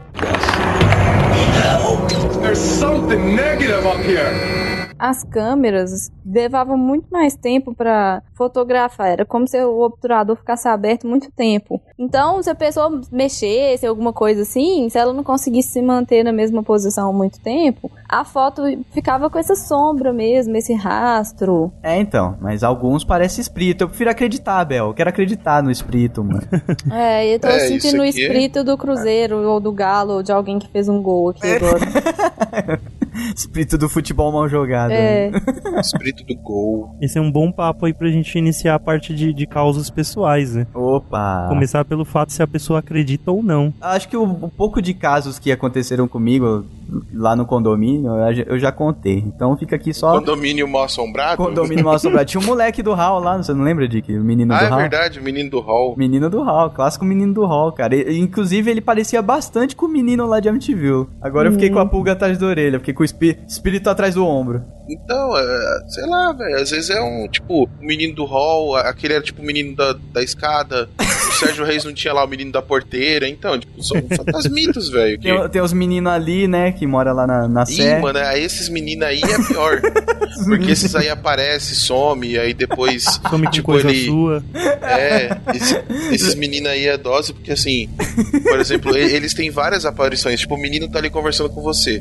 [2.42, 4.75] There's something negative up here.
[4.98, 9.08] As câmeras levavam muito mais tempo pra fotografar.
[9.10, 11.82] Era como se o obturador ficasse aberto muito tempo.
[11.98, 16.32] Então, se a pessoa mexesse, alguma coisa assim, se ela não conseguisse se manter na
[16.32, 18.62] mesma posição muito tempo, a foto
[18.92, 21.72] ficava com essa sombra mesmo, esse rastro.
[21.84, 23.84] É, então, mas alguns parecem espírito.
[23.84, 24.88] Eu prefiro acreditar, Bel.
[24.88, 26.42] Eu quero acreditar no espírito, mano.
[26.92, 30.32] É, eu tô É, sentindo o é- espírito do Cruzeiro ou do Galo ou de
[30.32, 31.80] alguém que fez um gol aqui agora.
[33.36, 34.92] espírito do futebol mal jogado.
[34.92, 35.32] É.
[35.80, 36.96] Espírito do gol.
[37.02, 40.56] Esse é um bom papo aí pra gente iniciar a parte de, de causas pessoais,
[40.56, 40.68] né?
[40.74, 41.46] Opa!
[41.50, 43.74] Começar pelo fato se a pessoa acredita ou não.
[43.82, 46.66] Acho que o, o pouco de casos que aconteceram comigo
[47.14, 48.12] lá no condomínio,
[48.48, 49.20] eu já- contei.
[49.26, 50.20] Então fica aqui só.
[50.20, 51.38] Condomínio mal assombrado?
[51.38, 52.26] Condomínio mal assombrado.
[52.26, 54.12] Tinha um moleque do Hall lá, você não lembra, Dick?
[54.18, 54.78] O menino Ah, do é Hall.
[54.80, 55.96] verdade, o menino do hall.
[55.98, 57.96] Menino do Hall, clássico menino do Hall, cara.
[57.96, 61.08] E- inclusive, ele parecia bastante com o menino lá de Amityville.
[61.22, 64.16] Agora eu fiquei com a pulga atrás da orelha, fiquei com o espí- espírito atrás
[64.16, 64.64] do ombro.
[64.88, 66.58] Então, é, sei lá, velho.
[66.58, 69.94] Às vezes é um, tipo, o menino do hall, aquele era tipo o menino da,
[70.14, 70.88] da escada.
[71.00, 73.28] O Sérgio Reis não tinha lá o menino da porteira.
[73.28, 75.18] Então, tipo, são fantasmitos, velho.
[75.20, 78.00] que- Tem, tem os meninos ali, né, que mora lá na, na Ih, Sé.
[78.00, 79.82] mano, aí esses meninos aí é pior.
[80.46, 83.06] Porque esses aí aparecem, some, e aí depois.
[83.28, 84.06] Some tipo, coisa ele.
[84.06, 84.44] sua.
[84.84, 85.84] É, esse-
[86.14, 87.90] esses meninos aí é dose, porque assim,
[88.44, 90.40] por exemplo, eles têm várias aparições.
[90.42, 92.00] Tipo, o menino tá ali conversando com você.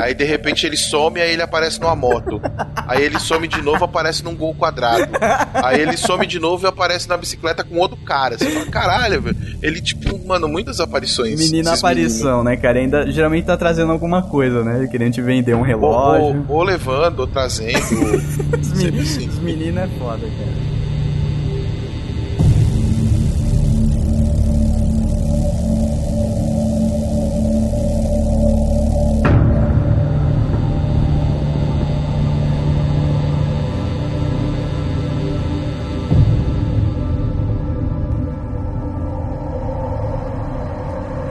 [0.00, 2.40] Aí de repente ele some, aí ele aparece numa moto.
[2.86, 5.12] Aí ele some de novo, aparece num gol quadrado.
[5.54, 8.36] Aí ele some de novo e aparece na bicicleta com outro cara.
[8.36, 9.36] Você fala, caralho, velho.
[9.62, 11.40] Ele, tipo, mano, muitas aparições.
[11.40, 12.78] Esses aparição, né, cara?
[12.78, 14.88] Ainda geralmente tá trazendo alguma coisa, né?
[14.90, 15.82] Querendo te vender um meninos.
[15.82, 16.46] Ou, relógio.
[16.48, 17.80] ou, ou levando, ou trazendo.
[18.60, 19.28] Os meninos assim.
[19.28, 20.69] os meninos é foda, cara.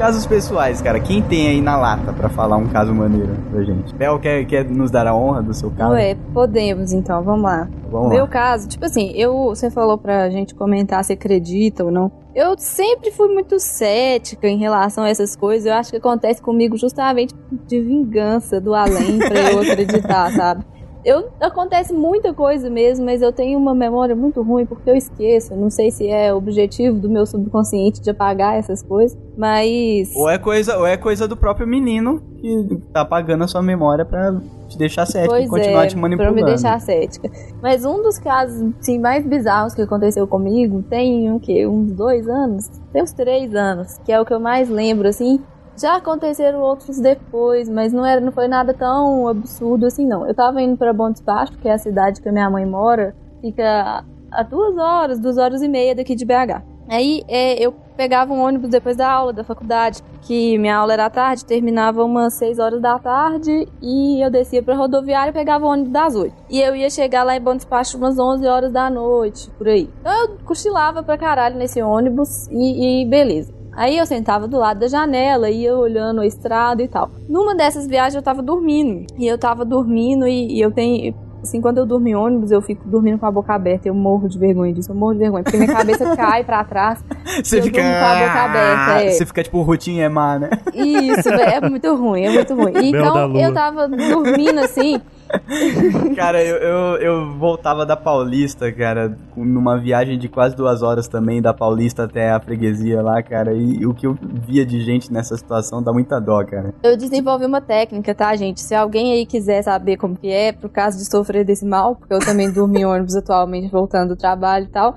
[0.09, 0.99] Casos pessoais, cara.
[0.99, 3.93] Quem tem aí na lata pra falar um caso maneiro pra gente?
[3.93, 5.91] Bel, quer, quer nos dar a honra do seu caso?
[5.91, 7.69] Ué, podemos então, vamos lá.
[7.91, 8.27] Vamos Meu lá.
[8.27, 12.11] caso, tipo assim, eu, você falou pra gente comentar se acredita ou não.
[12.33, 15.67] Eu sempre fui muito cética em relação a essas coisas.
[15.67, 17.35] Eu acho que acontece comigo justamente
[17.67, 20.65] de vingança do além pra eu acreditar, sabe?
[21.09, 25.55] Eu, acontece muita coisa mesmo, mas eu tenho uma memória muito ruim porque eu esqueço.
[25.55, 30.15] Não sei se é objetivo do meu subconsciente de apagar essas coisas, mas.
[30.15, 34.05] Ou é coisa, ou é coisa do próprio menino que tá apagando a sua memória
[34.05, 36.35] pra te deixar cético e Pois continuar é, te manipulando.
[36.35, 37.27] Pra me deixar cética.
[37.59, 41.65] Mas um dos casos assim, mais bizarros que aconteceu comigo tem um quê?
[41.65, 42.67] Uns dois anos?
[42.93, 45.41] Tem uns três anos, que é o que eu mais lembro, assim.
[45.79, 50.27] Já aconteceram outros depois, mas não, era, não foi nada tão absurdo assim, não.
[50.27, 53.15] Eu tava indo pra Bom Despacho, que é a cidade que a minha mãe mora,
[53.39, 56.61] fica a duas horas, duas horas e meia daqui de BH.
[56.89, 61.05] Aí é, eu pegava um ônibus depois da aula da faculdade, que minha aula era
[61.05, 65.65] à tarde, terminava umas 6 horas da tarde, e eu descia pra rodoviária e pegava
[65.65, 66.33] o ônibus das 8.
[66.49, 69.87] E eu ia chegar lá em Bom Despacho umas 11 horas da noite, por aí.
[70.01, 73.58] Então eu cochilava pra caralho nesse ônibus e, e beleza.
[73.79, 77.09] Aí eu sentava do lado da janela, ia olhando a estrada e tal.
[77.29, 79.05] Numa dessas viagens eu tava dormindo.
[79.17, 81.15] E eu tava dormindo e, e eu tenho.
[81.41, 83.87] assim, quando eu durmo em ônibus, eu fico dormindo com a boca aberta.
[83.87, 85.45] Eu morro de vergonha disso, eu morro de vergonha.
[85.45, 87.01] Porque minha cabeça cai pra trás.
[87.41, 87.81] Você fica.
[87.81, 89.01] com a boca aberta.
[89.01, 89.11] É.
[89.11, 90.49] Você fica tipo Rutinha Emar, né?
[90.73, 92.73] Isso, é muito ruim, é muito ruim.
[92.83, 94.99] Então, eu tava dormindo assim.
[96.15, 101.41] Cara, eu, eu, eu voltava da Paulista, cara, numa viagem de quase duas horas também,
[101.41, 105.37] da Paulista até a freguesia lá, cara, e o que eu via de gente nessa
[105.37, 106.73] situação dá muita dó, cara.
[106.83, 108.61] Eu desenvolvi uma técnica, tá, gente?
[108.61, 112.13] Se alguém aí quiser saber como que é, pro caso de sofrer desse mal, porque
[112.13, 114.95] eu também durmo em ônibus atualmente, voltando do trabalho e tal.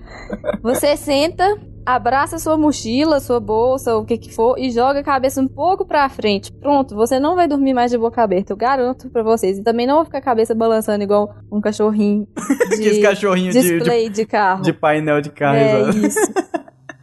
[0.63, 1.45] Você senta,
[1.85, 5.85] abraça sua mochila, sua bolsa, o que que for, e joga a cabeça um pouco
[5.85, 6.53] pra frente.
[6.53, 9.59] Pronto, você não vai dormir mais de boca aberta, eu garanto pra vocês.
[9.59, 12.27] E também não vai ficar a cabeça balançando igual um cachorrinho
[12.71, 14.63] de Aqueles cachorrinhos de- display de, carro.
[14.63, 15.99] De painel de carro, É exato.
[16.07, 16.19] isso.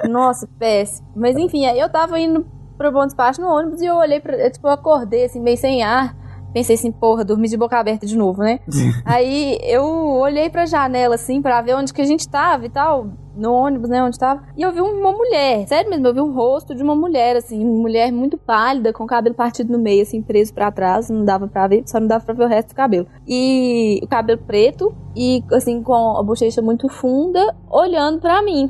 [0.09, 1.07] Nossa, péssimo.
[1.15, 2.45] Mas enfim, aí eu tava indo
[2.77, 4.37] pro bom despacho no ônibus e eu olhei pra.
[4.37, 6.15] eu, Tipo, eu acordei assim, meio sem ar.
[6.53, 8.59] Pensei assim, porra, dormi de boca aberta de novo, né?
[9.05, 13.07] aí eu olhei pra janela assim pra ver onde que a gente tava e tal.
[13.39, 14.03] No ônibus, né?
[14.03, 14.43] Onde tava.
[14.57, 15.65] E eu vi uma mulher.
[15.67, 17.63] Sério mesmo, eu vi o rosto de uma mulher, assim.
[17.63, 21.09] Uma mulher muito pálida, com o cabelo partido no meio, assim, preso pra trás.
[21.09, 23.07] Não dava pra ver, só não dava pra ver o resto do cabelo.
[23.27, 28.69] E o cabelo preto e, assim, com a bochecha muito funda, olhando pra mim.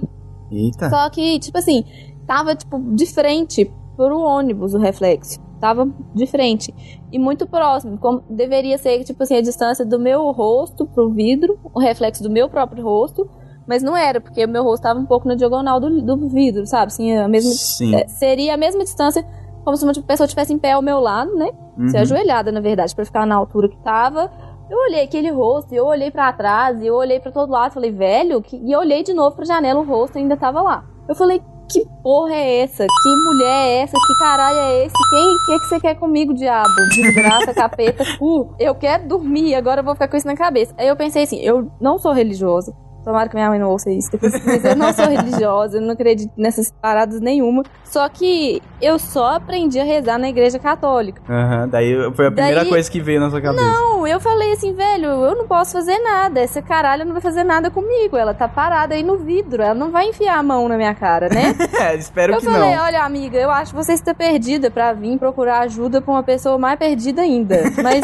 [0.52, 0.90] Eita.
[0.90, 1.84] Só que, tipo assim,
[2.28, 5.40] tava, tipo, de frente pro ônibus o reflexo.
[5.60, 6.74] Tava de frente.
[7.12, 7.98] E muito próximo.
[7.98, 12.30] Como deveria ser, tipo assim, a distância do meu rosto pro vidro, o reflexo do
[12.30, 13.30] meu próprio rosto.
[13.70, 16.66] Mas não era, porque o meu rosto tava um pouco na diagonal do, do vidro,
[16.66, 16.88] sabe?
[16.88, 17.96] Assim, a mesma, Sim.
[17.96, 19.24] é, seria a mesma distância,
[19.64, 21.52] como se uma pessoa estivesse em pé ao meu lado, né?
[21.88, 22.02] Se Uhum.
[22.02, 24.32] ajoelhada, na verdade, pra ficar na altura que tava.
[24.72, 27.72] Eu olhei aquele rosto, e eu olhei pra trás, e eu olhei pra todo lado,
[27.74, 28.58] falei, velho, que...
[28.58, 30.84] e eu olhei de novo pra janela, o rosto ainda tava lá.
[31.08, 31.40] Eu falei,
[31.72, 32.88] que porra é essa?
[32.88, 33.94] Que mulher é essa?
[33.94, 34.96] Que caralho é esse?
[35.12, 36.70] Quem que, que você quer comigo, diabo?
[36.90, 38.56] Desgraça, capeta, cu.
[38.60, 40.74] Eu quero dormir, agora eu vou ficar com isso na cabeça.
[40.76, 42.74] Aí eu pensei assim, eu não sou religiosa.
[43.04, 44.34] Tomara que minha mãe não ouça isso depois.
[44.46, 47.64] Mas eu não sou religiosa, eu não acredito nessas paradas nenhuma.
[47.86, 51.22] Só que eu só aprendi a rezar na igreja católica.
[51.28, 53.64] Aham, daí foi a primeira Daí- coisa que veio na sua cabeça.
[53.64, 56.40] Não, eu falei assim, velho, eu não posso fazer nada.
[56.40, 58.16] Essa caralho não vai fazer nada comigo.
[58.18, 59.64] Ela tá parada aí no vidro.
[59.64, 61.56] Ela não vai enfiar a mão na minha cara, né?
[61.80, 62.84] É, espero eu que falei, não.
[62.84, 66.58] olha, amiga, eu acho que você está perdida pra vir procurar ajuda pra uma pessoa
[66.58, 67.64] mais perdida ainda.
[67.82, 68.02] Mas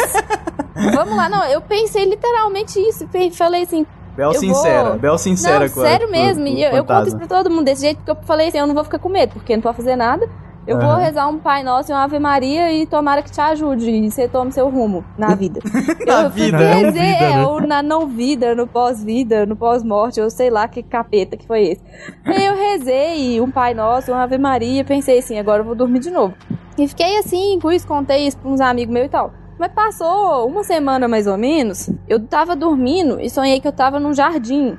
[0.95, 3.07] vamos lá, não, eu pensei literalmente isso.
[3.34, 3.85] Falei assim.
[4.15, 4.99] Bel sincera, vou...
[4.99, 6.43] Bel sincera Não, com sério mesmo.
[6.45, 8.47] com o e eu, eu conto isso pra todo mundo desse jeito, porque eu falei
[8.47, 10.27] assim, eu não vou ficar com medo, porque não posso fazer nada.
[10.67, 10.97] Eu vou Aham.
[10.99, 14.27] rezar um Pai Nosso e uma Ave Maria e tomara que te ajude e você
[14.27, 15.59] tome seu rumo na vida.
[16.07, 16.57] Na eu vida.
[16.57, 17.45] não dizer, vida, é, né?
[17.45, 21.65] ou na não vida, no pós-vida, no pós-morte, eu sei lá que capeta que foi
[21.67, 21.83] esse.
[22.25, 25.99] Aí eu rezei um Pai Nosso, uma Ave Maria, pensei assim, agora eu vou dormir
[25.99, 26.33] de novo.
[26.79, 29.31] E fiquei assim, com isso, contei isso pra uns amigos meus e tal.
[29.57, 33.99] Mas passou uma semana mais ou menos, eu tava dormindo e sonhei que eu tava
[33.99, 34.77] num jardim.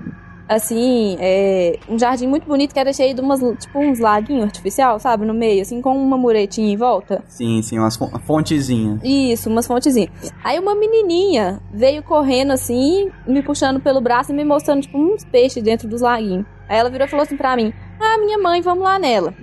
[0.48, 5.00] Assim, é, um jardim muito bonito que era cheio de umas, tipo, uns laguinhos artificial,
[5.00, 5.26] sabe?
[5.26, 7.24] No meio, assim, com uma muretinha em volta.
[7.26, 9.00] Sim, sim, umas fon- fontezinhas.
[9.02, 10.08] Isso, umas fontezinhas.
[10.44, 15.24] Aí uma menininha veio correndo assim, me puxando pelo braço e me mostrando, tipo, uns
[15.24, 16.46] peixes dentro dos laguinhos.
[16.68, 19.34] Aí ela virou e falou assim pra mim: Ah, minha mãe, vamos lá nela.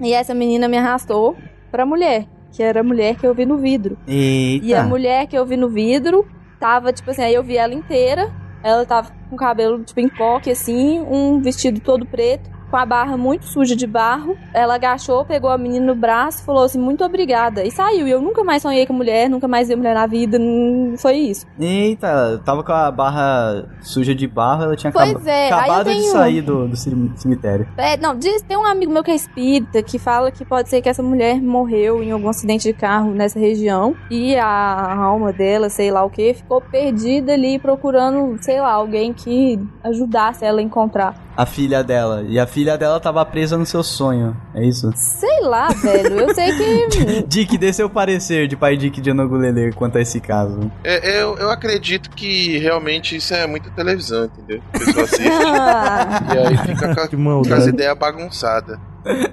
[0.00, 1.36] E essa menina me arrastou
[1.70, 3.96] pra mulher, que era a mulher que eu vi no vidro.
[4.06, 4.64] Eita.
[4.64, 6.26] E a mulher que eu vi no vidro
[6.58, 8.32] tava, tipo assim, aí eu vi ela inteira.
[8.62, 12.84] Ela tava com o cabelo, tipo, em coque, assim, um vestido todo preto, com a
[12.84, 14.36] barra muito suja de barro.
[14.52, 17.64] Ela agachou, pegou a menina no braço, falou assim, muito obrigada.
[17.64, 18.06] E saiu.
[18.06, 20.38] E eu nunca mais sonhei com mulher, nunca mais vi mulher na vida.
[20.38, 21.46] Não foi isso.
[21.58, 26.02] Eita, tava com a barra suja de barro, ela tinha Pois acaba- é, acabado de
[26.08, 27.66] sair do, do cem- cemitério.
[27.78, 30.82] É, não, diz, tem um amigo meu que é espírita que fala que pode ser
[30.82, 35.70] que essa mulher morreu em algum acidente de carro nessa região e a alma dela,
[35.70, 40.62] sei lá o que, ficou perdida ali procurando, sei lá, alguém que ajudasse ela a
[40.62, 41.24] encontrar.
[41.36, 42.24] A filha dela.
[42.26, 44.36] E a filha dela tava presa no seu sonho.
[44.54, 44.90] É isso?
[44.96, 47.22] Sei lá, velho, eu sei que.
[47.28, 50.70] Dick, dê seu parecer de pai Dick de Anogulele quanto a esse caso.
[50.82, 54.62] É, eu, eu acredito que realmente isso é muita televisão, entendeu?
[54.74, 55.22] A pessoa assiste
[56.34, 57.08] e aí fica com, a-
[57.48, 58.78] com as ideias bagunçadas.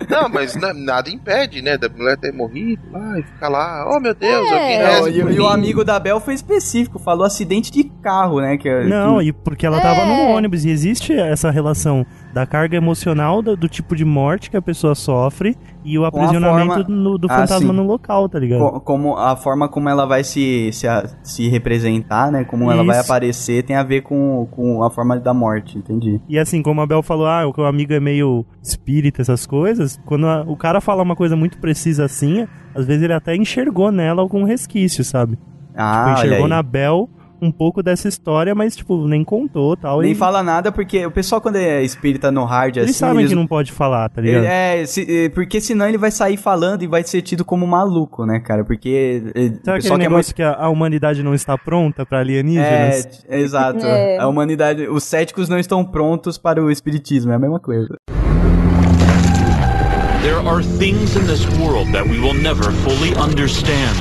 [0.09, 1.77] Não, mas na- nada impede, né?
[1.77, 4.53] Da mulher ter morrido lá e ficar lá, oh meu Deus, É.
[4.53, 7.83] alguém É, reza e, por e o amigo da Bel foi específico, falou acidente de
[8.01, 8.57] carro, né?
[8.57, 10.05] Que, Não, que- e porque ela tava É.
[10.05, 14.57] no ônibus e existe essa relação da carga emocional do, do tipo de morte que
[14.57, 15.55] a pessoa sofre
[15.85, 18.59] e o aprisionamento forma- no- do Ah, fantasma no local, tá ligado?
[18.59, 20.87] co- como a forma como ela vai se, se,
[21.21, 22.43] se representar, né?
[22.43, 23.05] Como ela vai Isso.
[23.11, 26.19] aparecer tem a ver com, com a forma da morte, entendi.
[26.27, 30.25] E assim, como a Bel falou, ah, o amigo é meio espírita, essas coisas, quando
[30.25, 34.21] a- o cara fala uma coisa muito precisa assim, às vezes ele até enxergou nela
[34.23, 35.37] algum resquício, sabe?
[35.75, 37.07] Ah, tipo, enxergou na Bel
[37.43, 40.01] um pouco dessa história, mas, tipo, nem contou tal.
[40.01, 42.99] Nem e fala nada, porque o pessoal, quando é espírita no hard, Eles assim.
[42.99, 44.45] sabem eles- que não pode falar, tá ligado?
[44.45, 48.25] É, se- é, porque senão ele vai sair falando e vai ser tido como maluco,
[48.25, 48.63] né, cara?
[48.63, 51.57] Porque é, o Sabe pessoal aquele que é negócio que a, a humanidade não está
[51.57, 53.23] pronta pra É, alienígenas?
[53.27, 53.85] é, exato.
[53.85, 54.17] É.
[54.17, 57.95] A humanidade, os céticos não estão prontos para o espiritismo, é a mesma coisa.
[60.23, 63.93] There are things in this world that we will never fully understand.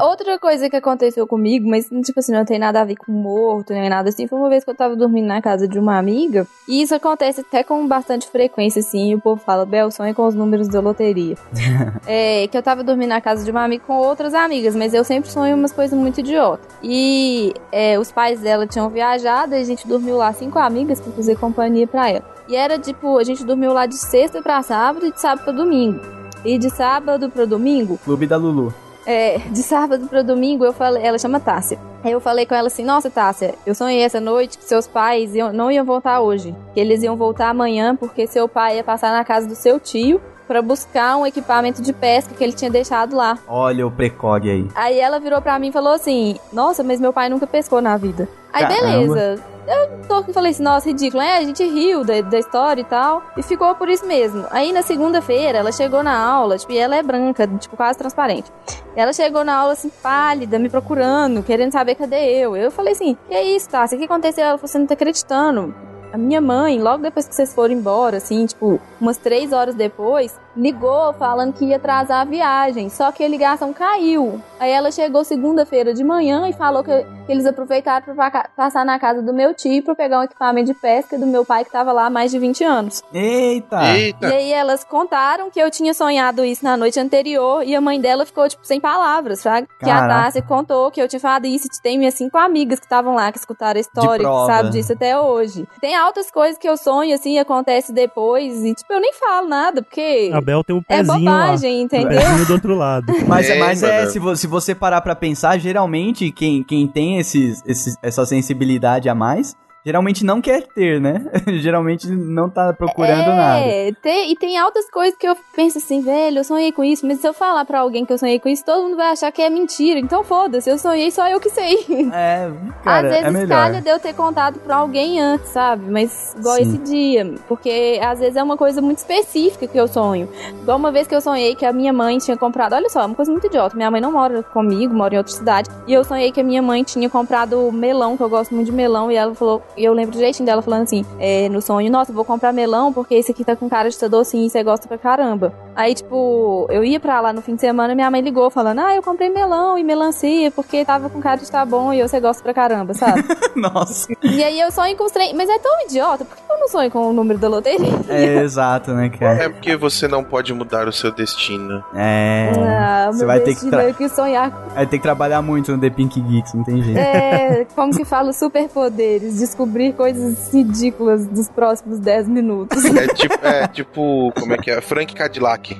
[0.00, 3.72] Outra coisa que aconteceu comigo, mas tipo assim, não tem nada a ver com morto,
[3.72, 6.48] nem nada assim, foi uma vez que eu tava dormindo na casa de uma amiga,
[6.68, 10.26] e isso acontece até com bastante frequência, assim, e o povo fala, Bel, sonha com
[10.26, 11.36] os números da loteria.
[12.08, 15.04] é, que eu tava dormindo na casa de uma amiga com outras amigas, mas eu
[15.04, 16.66] sempre sonho umas coisas muito idiotas.
[16.82, 21.12] E é, os pais dela tinham viajado, e a gente dormiu lá, cinco amigas, pra
[21.12, 22.24] fazer companhia pra ela.
[22.48, 25.52] E era tipo, a gente dormiu lá de sexta pra sábado e de sábado pra
[25.52, 26.00] domingo.
[26.44, 28.74] E de sábado pro domingo, Clube da Lulu.
[29.06, 31.78] É, de sábado pro domingo, eu falei, ela chama Tássia.
[32.04, 35.52] Eu falei com ela assim: Nossa, Tássia, eu sonhei essa noite que seus pais iam-
[35.52, 36.54] não iam voltar hoje.
[36.74, 40.20] Que eles iam voltar amanhã porque seu pai ia passar na casa do seu tio
[40.46, 43.38] pra buscar um equipamento de pesca que ele tinha deixado lá.
[43.46, 44.68] Olha o precog aí.
[44.74, 47.96] Aí ela virou pra mim e falou assim: Nossa, mas meu pai nunca pescou na
[47.96, 48.28] vida.
[48.52, 48.82] Aí Caramba.
[48.82, 49.54] beleza.
[49.66, 51.22] Eu tô, falei assim, nossa, ridículo.
[51.22, 53.22] É, a gente riu da, da história e tal.
[53.36, 54.44] E ficou por isso mesmo.
[54.50, 58.52] Aí na segunda-feira, ela chegou na aula, tipo, e ela é branca, tipo, quase transparente.
[58.94, 62.54] Ela chegou na aula assim, pálida, me procurando, querendo saber cadê eu.
[62.54, 63.96] Eu falei assim: Que isso, Tássia?
[63.96, 64.44] O que aconteceu?
[64.44, 65.74] Ela falou: Você não tá acreditando.
[66.14, 70.38] A minha mãe, logo depois que vocês foram embora, assim, tipo, umas três horas depois,
[70.56, 72.88] ligou falando que ia atrasar a viagem.
[72.88, 74.40] Só que a ligação caiu.
[74.60, 78.96] Aí ela chegou segunda-feira de manhã e falou que, eles aproveitaram pra pa- passar na
[78.98, 81.90] casa do meu tio pra pegar um equipamento de pesca do meu pai que tava
[81.90, 83.02] lá há mais de 20 anos.
[83.12, 83.82] Eita!
[84.28, 88.00] E aí elas contaram que eu tinha sonhado isso na noite anterior e a mãe
[88.00, 89.66] dela ficou, tipo, sem palavras, sabe?
[89.80, 90.22] Que a Caraca.
[90.24, 93.32] Tássia contou que eu tinha falado isso e tem minhas cinco amigas que estavam lá,
[93.32, 95.66] que escutaram a história, que sabem disso até hoje.
[95.80, 99.48] Tem altas coisas que eu sonho, assim, e acontece depois e, tipo, eu nem falo
[99.48, 100.30] nada, porque...
[100.32, 101.82] A Bel tem um É pezinho bobagem, lá.
[101.82, 102.18] entendeu?
[102.18, 103.12] Um pezinho do outro lado.
[103.26, 106.86] Mas é, É, mas é se, vo- se você parar pra pensar, geralmente quem, quem
[106.86, 111.24] tem esses, esses, essa sensibilidade a mais, geralmente não quer ter, né?
[111.60, 113.60] geralmente não tá procurando nada.
[113.66, 117.06] É, tem- e tem altas coisas que eu penso assim, velho, eu sonhei com isso,
[117.06, 119.30] mas se eu falar pra alguém que eu sonhei com isso, todo mundo vai achar
[119.30, 119.98] que é mentira.
[120.00, 121.84] Então foda-se, eu sonhei, só eu que sei.
[122.14, 122.50] É,
[122.84, 123.48] cara, Às vezes é melhor.
[123.48, 125.90] calha de eu ter contado pra alguém antes, sabe?
[125.90, 126.62] Mas igual Sim.
[126.62, 127.34] esse dia.
[127.48, 130.28] Porque às vezes é uma coisa muito específica que eu sonho.
[130.62, 132.74] Igual uma vez que eu sonhei que a minha mãe tinha comprado.
[132.74, 133.76] Olha só, é uma coisa muito idiota.
[133.76, 135.68] Minha mãe não mora comigo, mora em outra cidade.
[135.86, 138.72] E eu sonhei que a minha mãe tinha comprado melão, que eu gosto muito de
[138.72, 139.10] melão.
[139.10, 139.62] E ela falou.
[139.76, 142.92] E eu lembro direitinho dela falando assim: é, no sonho, nossa, eu vou comprar melão
[142.92, 145.52] porque esse aqui tá com cara de ser docinho e você gosta pra caramba.
[145.76, 148.78] Aí, tipo, eu ia pra lá no fim de semana e minha mãe ligou falando:
[148.80, 152.20] ah, eu comprei melão e melancia porque tava com cara de tá bom e você
[152.20, 153.24] gosta pra caramba, sabe?
[153.56, 154.08] Nossa.
[154.22, 155.34] E aí eu sonho com os trem.
[155.34, 157.92] Mas é tão idiota, por que eu não sonho com o número da loteria?
[158.08, 159.44] É exato, né, cara?
[159.44, 161.82] É porque você não pode mudar o seu destino.
[161.94, 162.52] É.
[162.56, 164.50] Ah, você vai ter que, tra- que sonhar.
[164.74, 166.98] vai ter que trabalhar muito no The Pink Geeks, não tem jeito.
[166.98, 169.40] É, como que fala superpoderes?
[169.64, 172.84] Descobrir coisas ridículas dos próximos 10 minutos.
[172.84, 174.80] É tipo, é tipo, como é que é?
[174.80, 175.76] Frank Cadillac.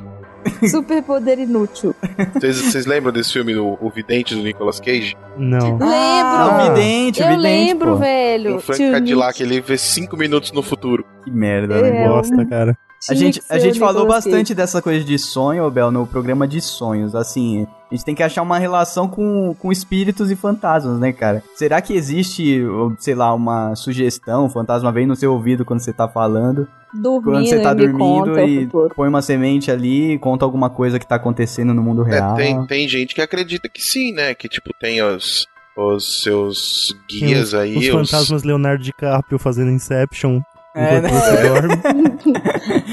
[0.70, 1.94] Superpoder inútil.
[2.34, 5.16] Vocês lembram desse filme, o, o Vidente do Nicolas Cage?
[5.36, 5.78] Não.
[5.82, 7.96] Ah, o vidente, o Eu vidente, lembro, pô.
[7.96, 8.56] velho.
[8.56, 11.04] O Frank Cadillac, ele vê cinco minutos no futuro.
[11.24, 12.08] Que merda, É, né?
[12.08, 12.76] Bosta, cara.
[13.08, 14.54] A gente, a gente o falou bastante Cage.
[14.54, 17.14] dessa coisa de sonho, Bel, no programa de sonhos.
[17.14, 21.42] Assim, a gente tem que achar uma relação com, com espíritos e fantasmas, né, cara?
[21.54, 25.80] Será que existe, ou, sei lá, uma sugestão, um fantasma vem no seu ouvido quando
[25.80, 26.66] você tá falando?
[26.94, 30.98] Dormindo, Quando você tá e dormindo o e põe uma semente ali, conta alguma coisa
[30.98, 32.36] que tá acontecendo no mundo É, real.
[32.36, 34.32] tem, tem gente que acredita que sim, né?
[34.32, 39.72] Que tipo, tem os, os seus guias os, aí, os os, fantasmas Leonardo DiCaprio fazendo
[39.72, 40.40] Inception
[40.74, 41.08] É, né?
[41.08, 41.68] você dorme.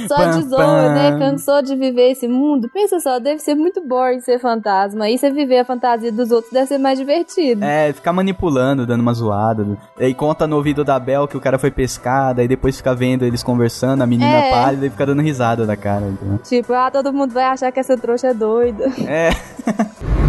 [0.07, 1.17] Só de zoa, né?
[1.17, 2.69] Cansou de viver esse mundo?
[2.71, 5.09] Pensa só, deve ser muito boring ser fantasma.
[5.09, 7.63] E você viver a fantasia dos outros deve ser mais divertido.
[7.65, 9.65] É, ficar manipulando, dando uma zoada.
[9.99, 13.25] Aí conta no ouvido da Bel que o cara foi pescar, daí depois fica vendo
[13.25, 14.51] eles conversando, a menina É.
[14.51, 16.37] pálida e fica dando risada da cara, entendeu?
[16.43, 18.85] Tipo, ah, todo mundo vai achar que essa trouxa é doida.
[19.07, 19.31] É.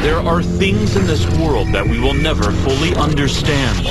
[0.00, 3.84] There are things in this world that we will never fully understand.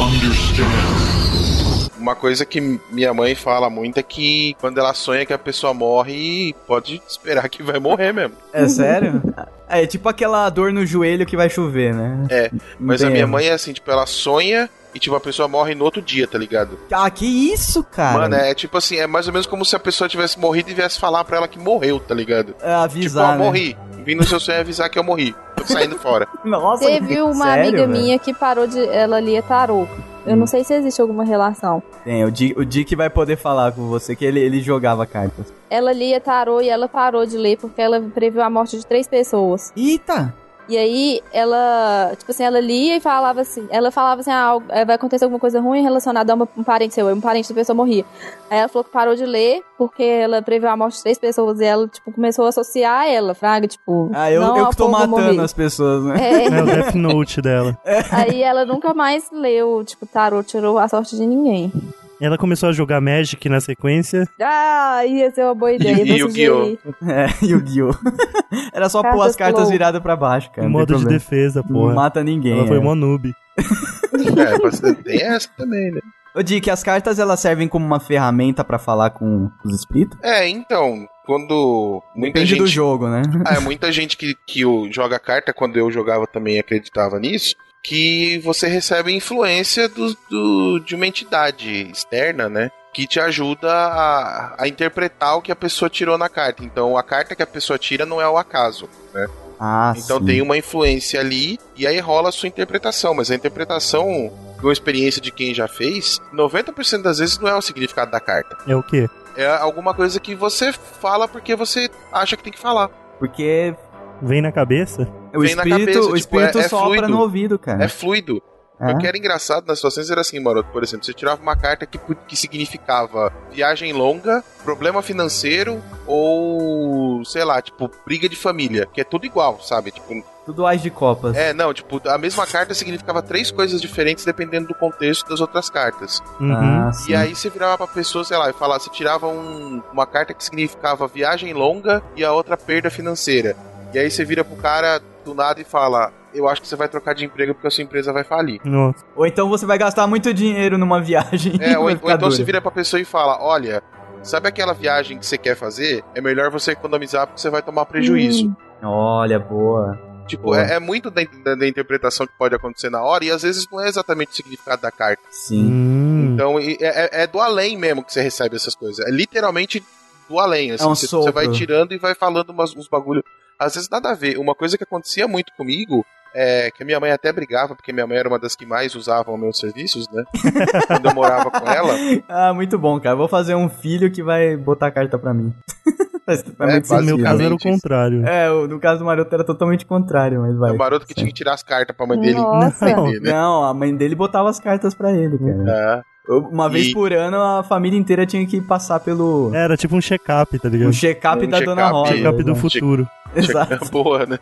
[2.08, 5.74] Uma coisa que minha mãe fala muito é que quando ela sonha que a pessoa
[5.74, 8.34] morre, pode esperar que vai morrer mesmo.
[8.54, 9.22] É sério?
[9.70, 12.26] É tipo aquela dor no joelho que vai chover, né?
[12.30, 15.46] É, mas tem a minha mãe é assim, tipo, ela sonha e tipo a pessoa
[15.50, 16.80] morre no outro dia, tá ligado?
[16.90, 18.18] Ah, que isso, cara?
[18.18, 20.74] Mano, é tipo assim, é mais ou menos como se a pessoa tivesse morrido e
[20.74, 22.56] viesse falar pra ela que morreu, tá ligado?
[22.62, 23.44] É avisar, tipo, ó, né?
[23.44, 23.78] morri.
[24.06, 25.36] Vim no seu sonho avisar que eu morri.
[25.66, 26.26] saindo fora.
[26.46, 28.80] Nossa, Teve uma sério, amiga minha que parou de.
[28.88, 29.86] Ela lia tarô.
[30.28, 31.82] Eu não sei se existe alguma relação.
[32.04, 35.54] Tem, o Dick, o Dick vai poder falar com você que ele, ele jogava cartas.
[35.70, 39.08] Ela lia tarô e ela parou de ler porque ela previu a morte de três
[39.08, 39.72] pessoas.
[39.76, 40.34] Eita!
[40.70, 44.66] E aí ela, tipo assim, ela lia e falava assim, ela falava assim, ah, algo-
[44.70, 47.56] eh, vai acontecer alguma coisa ruim relacionada a uma- um parente seu, um parente da
[47.56, 48.04] pessoa morria.
[48.50, 51.60] Aí ela falou que parou de ler porque ela previu a morte de três pessoas
[51.62, 54.90] e ela, tipo, começou a associar ela, fraga, tipo, Ah, eu, não eu que tô
[54.90, 55.40] matando morrer.
[55.40, 56.16] as pessoas, né?
[56.20, 56.46] É.
[56.48, 57.78] É o Death Note dela.
[58.12, 61.72] Aí ela nunca mais leu, tipo, tarô, tirou a sorte de ninguém.
[62.20, 64.28] Ela começou a jogar Magic na sequência.
[64.42, 66.02] Ah, ia ser uma boa ideia.
[66.04, 66.56] E- vou o Guiô?
[66.64, 66.80] sugerir.
[67.08, 67.92] É, Yu-Gi-Oh!
[68.74, 69.72] Era só pôr Cartas as cartas flow.
[69.72, 70.68] viradas pra baixo, cara.
[70.68, 71.94] Em não modo de defesa, Não porra.
[71.94, 72.58] mata ninguém.
[72.58, 72.80] Ela foi é.
[72.82, 73.34] mó noob.
[74.38, 76.00] É, pode ser- tem essa também, né?
[76.36, 80.18] Ô, Dick, as cartas elas servem como uma ferramenta pra falar com os espíritos?
[80.24, 82.60] É, então, quando muita Depende gente...
[82.60, 83.22] do jogo, né?
[83.46, 87.56] Ah, muita gente que, que o- joga carta, quando eu jogava também acreditava nisso,
[87.88, 92.70] que você recebe influência do, do- de uma entidade externa, né?
[92.94, 96.64] Que te ajuda a, a interpretar o que a pessoa tirou na carta.
[96.64, 99.28] Então a carta que a pessoa tira não é o acaso, né?
[99.60, 100.26] Ah, Então sim.
[100.26, 103.14] tem uma influência ali e aí rola a sua interpretação.
[103.14, 107.56] Mas a interpretação, com a experiência de quem já fez, 90% das vezes não é
[107.56, 108.58] o significado da carta.
[108.68, 109.08] É o quê?
[109.36, 112.90] É alguma coisa que você fala porque você acha que tem que falar.
[113.20, 113.74] Porque
[114.22, 115.08] Vem na cabeça?
[115.38, 117.08] O Vem na espírito, cabeça, o tipo, espírito é- é sopra fluido.
[117.10, 117.84] no ouvido, cara.
[117.84, 118.42] É fluido.
[118.80, 118.92] É?
[118.92, 121.84] O que era engraçado nas situações era assim, Maroto, por exemplo, você tirava uma carta
[121.88, 121.98] que,
[122.28, 129.04] que significava viagem longa, problema financeiro ou, sei lá, tipo, briga de família, que é
[129.04, 129.90] tudo igual, sabe?
[129.92, 131.36] Tipo, Tudo ás de copas.
[131.36, 135.70] é, não, tipo, a mesma carta significava três coisas diferentes dependendo do contexto das outras
[135.72, 136.22] cartas.
[136.40, 136.54] Uhum.
[136.54, 137.12] Ah, sim.
[137.12, 140.34] E aí você virava pra pessoa, sei lá, e falava, você tirava um- uma carta
[140.36, 143.56] que significava viagem longa e a outra perda financeira.
[143.94, 146.88] E aí você vira pro cara do nada e fala, eu acho que você vai
[146.88, 148.60] trocar de emprego porque a sua empresa vai falir.
[148.64, 149.06] Nossa.
[149.16, 151.54] Ou então você vai gastar muito dinheiro numa viagem.
[151.60, 153.84] É, ou, ou então você vira pra pessoa e fala: Olha,
[154.24, 156.04] sabe aquela viagem que você quer fazer?
[156.16, 158.56] É melhor você economizar porque você vai tomar prejuízo.
[158.82, 160.00] Olha, boa.
[160.28, 163.44] Tipo, é, é muito da, da- da interpretação que pode acontecer na hora e às
[163.44, 165.24] vezes não é exatamente o significado da carta.
[165.32, 165.72] Sim.
[165.72, 166.32] Hum.
[166.34, 169.06] Então e- é, é do além mesmo que você recebe essas coisas.
[169.08, 169.82] É literalmente
[170.30, 170.72] do além.
[170.72, 171.24] Assim, É um você, sopro.
[171.28, 173.24] você vai tirando e vai falando umas, uns bagulho.
[173.60, 174.38] Às vezes nada a ver.
[174.38, 176.06] Uma coisa que acontecia muito comigo.
[176.36, 178.94] É, que a minha mãe até brigava, porque minha mãe era uma das que mais
[178.94, 180.24] usavam meus serviços, né?
[180.86, 181.94] Quando eu morava com ela.
[182.30, 183.16] Ah, muito bom, cara.
[183.16, 185.52] Vou fazer um filho que vai botar carta pra mim.
[186.28, 188.28] Faz É, No meu caso era o contrário.
[188.28, 190.72] É, no caso do Maroto era totalmente contrário, mas vai.
[190.72, 192.36] É o maroto que tinha que tirar as cartas pra mãe dele.
[192.36, 192.90] Nossa.
[192.90, 193.32] entender, né?
[193.32, 196.04] Não, a mãe dele botava as cartas pra ele, cara.
[196.04, 196.17] É.
[196.28, 200.02] Uma vez E- por ano a família inteira tinha que passar pelo Era tipo um
[200.02, 200.90] check-up, tá ligado?
[200.90, 201.92] um check-up Um da Dona check-up.
[201.94, 202.14] Rosa.
[202.14, 203.08] Check-up do futuro.
[203.36, 203.86] Exato.
[203.92, 204.40] Boa, né?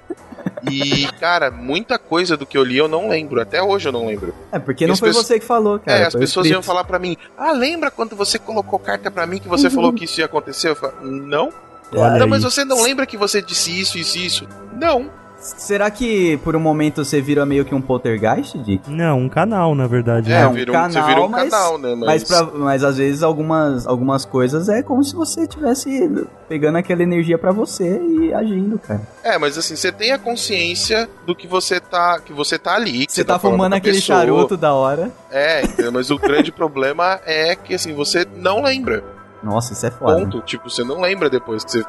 [0.71, 3.39] E, cara, muita coisa do que eu li eu não lembro.
[3.41, 4.33] Até hoje eu não lembro.
[4.51, 5.99] É, porque não As foi pessoas- você que falou, cara.
[5.99, 6.53] é, as pessoas escrito.
[6.53, 9.93] iam falar pra mim: Ah, lembra quando você colocou carta pra mim que você falou
[9.93, 10.69] que isso ia acontecer?
[10.69, 11.49] Eu falo, não.
[11.93, 12.29] Olha não, aí.
[12.29, 14.47] mas você não lembra que você disse isso, isso, isso?
[14.73, 15.09] Não.
[15.57, 18.89] Será que por um momento você vira meio que um poltergeist, Dick?
[18.89, 20.31] Não, um canal, na verdade.
[20.31, 21.95] É, É, um vira um, canal, você vira um mas- canal, né?
[21.95, 27.03] Mas, pra- mas às vezes algumas, algumas coisas é como se você estivesse pegando aquela
[27.03, 29.01] energia pra você e agindo, cara.
[29.23, 33.05] É, mas assim, você tem a consciência do que você tá, que você tá ali.
[33.05, 34.19] Que Você tá, falando fumando aquele pessoa.
[34.19, 35.11] charuto da hora.
[35.31, 35.61] É,
[35.93, 39.03] mas o grande problema é que assim, você não lembra.
[39.43, 40.21] Nossa, isso é foda.
[40.21, 40.41] Ponto.
[40.41, 41.83] Tipo, você não lembra depois que você,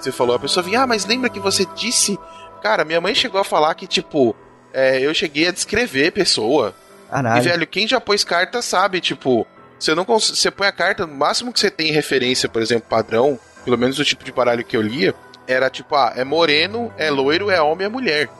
[0.00, 0.36] você falou.
[0.36, 2.18] A pessoa vinha, ah, mas lembra que você disse.
[2.64, 4.34] Cara, minha mãe chegou a falar que, tipo,
[4.72, 6.74] é, eu cheguei a descrever pessoa.
[7.08, 7.42] E, Caralho.
[7.42, 9.46] velho, quem já pôs carta sabe, tipo,
[9.78, 13.38] você não Você põe a carta, no máximo que você tem referência, por exemplo, padrão,
[13.66, 15.14] pelo menos o tipo de baralho que eu lia,
[15.46, 18.30] era tipo, ah, é moreno, é loiro, é homem, é mulher.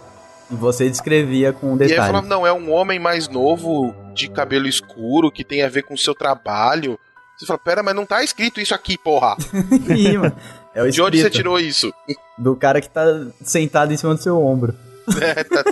[0.50, 4.30] E você descrevia com um E aí falava, não, é um homem mais novo, de
[4.30, 6.98] cabelo escuro, que tem a ver com o seu trabalho.
[7.36, 9.36] Você fala, pera, mas não tá escrito isso aqui, porra.
[9.94, 10.34] Ih, mano.
[10.74, 11.92] É o De onde você tirou isso?
[12.36, 13.04] do cara que tá
[13.42, 14.74] sentado em cima do seu ombro.
[15.20, 15.62] É, tá,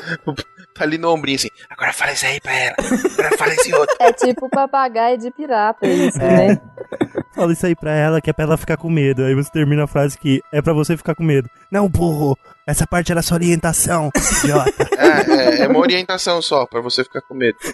[0.74, 1.49] tá ali no ombrinho assim.
[1.70, 2.77] Agora fala isso aí pra ela.
[2.79, 3.97] Agora fala esse outro.
[3.99, 6.49] É tipo papagaio de pirata, isso, É.
[6.49, 6.61] né?
[7.34, 9.24] Fala isso aí pra ela, que é pra ela ficar com medo.
[9.24, 11.48] Aí você termina a frase que é pra você ficar com medo.
[11.70, 12.36] Não, burro,
[12.66, 14.10] essa parte era sua orientação,
[14.44, 14.88] idiota.
[14.96, 17.56] É, é, é uma orientação só, pra você ficar com medo.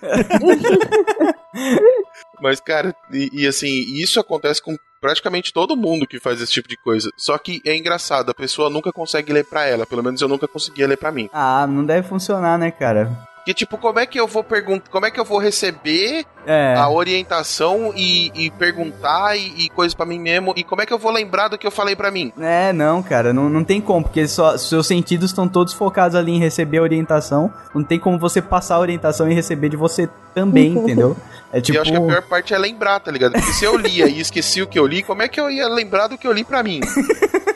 [2.40, 6.68] Mas, cara, e, e assim, isso acontece com praticamente todo mundo que faz esse tipo
[6.68, 7.10] de coisa.
[7.16, 9.86] Só que é engraçado, a pessoa nunca consegue ler pra ela.
[9.86, 11.28] Pelo menos eu nunca conseguia ler pra mim.
[11.32, 13.10] Ah, não deve funcionar, né, cara?
[13.44, 16.74] Que tipo, como é que eu vou perguntar, como é que eu vou receber É.
[16.76, 20.92] a orientação e, e perguntar e, e coisas pra mim mesmo e como é que
[20.92, 22.30] eu vou lembrar do que eu falei pra mim?
[22.38, 26.32] É, não, cara, não, não tem como, porque só, seus sentidos estão todos focados ali
[26.32, 27.52] em receber a orientação.
[27.74, 31.16] Não tem como você passar a orientação e receber de você também, entendeu?
[31.50, 31.78] É E tipo.
[31.78, 33.32] eu acho que a pior parte é lembrar, tá ligado?
[33.32, 35.66] Porque se eu lia e esqueci o que eu li, como é que eu ia
[35.68, 36.80] lembrar do que eu li pra mim?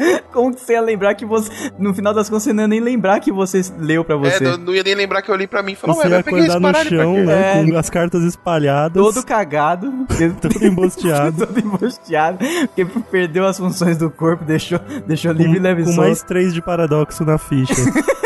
[0.32, 1.50] Como que você ia lembrar que você.
[1.78, 4.44] No final das contas, você não ia nem lembrar que você leu pra você.
[4.44, 5.74] É, não ia nem lembrar que eu li pra mim.
[5.74, 7.60] Falou, Você ué, ia mas eu peguei esse acordar no chão, né?
[7.60, 7.70] É.
[7.70, 9.02] Com as cartas espalhadas.
[9.02, 9.92] Todo cagado.
[10.40, 11.46] todo embosteado.
[11.46, 12.38] todo embosteado.
[12.66, 16.06] Porque perdeu as funções do corpo, deixou, deixou livre e leve com solto.
[16.06, 17.74] mais três de paradoxo na ficha.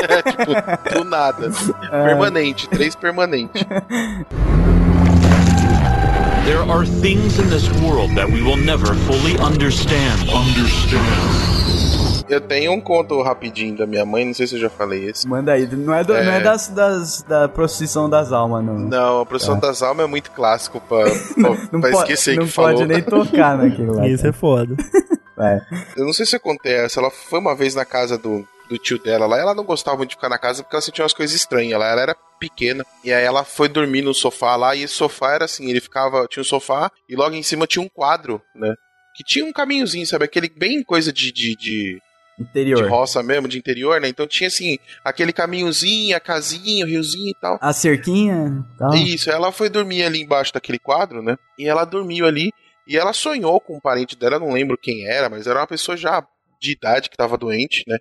[0.09, 1.51] É, tipo, do nada.
[1.91, 2.05] É.
[2.05, 3.67] Permanente, três permanente.
[6.45, 10.29] There are things in this world that we will never fully understand.
[10.29, 11.64] Understand.
[12.29, 15.27] Eu tenho um conto rapidinho da minha mãe, não sei se eu já falei esse.
[15.29, 15.67] Manda aí.
[15.67, 18.75] Não é, do- não é das, das, da procissão das almas, não.
[18.79, 19.67] Não, a profissão Tá.
[19.69, 22.87] das almas é muito clássico pra, pra, Não pra esquecer não que pode falou.
[22.87, 24.09] nem tocar naquilo lá.
[24.09, 24.75] Isso é foda.
[25.37, 25.61] É.
[25.97, 27.01] Eu não sei se eu contei essa.
[27.01, 29.37] Ela foi uma vez na casa do, do tio dela lá.
[29.37, 31.77] Ela não gostava muito de ficar na casa porque ela sentia umas coisas estranhas.
[31.77, 32.87] Lá ela era pequena.
[33.03, 34.77] E aí ela foi dormir no sofá lá.
[34.77, 36.29] E esse sofá era assim: ele ficava.
[36.29, 38.73] Tinha um sofá e logo em cima tinha um quadro, né?
[39.17, 40.25] Que tinha um caminhozinho, sabe?
[40.25, 41.33] Aquele bem coisa de.
[41.33, 41.99] de, de
[42.39, 42.83] Interior.
[42.83, 44.09] de roça mesmo, de interior, né?
[44.09, 47.59] Então tinha assim, aquele caminhozinho, a casinha, o riozinho e tal.
[47.61, 48.95] A cerquinha e tal.
[48.95, 51.37] Isso, ela foi dormir ali embaixo daquele quadro, né?
[51.59, 52.51] E ela dormiu ali
[52.87, 55.97] e ela sonhou com um parente dela, não lembro quem era, mas era uma pessoa
[55.97, 56.27] já
[56.61, 57.99] de idade que tava doente, né?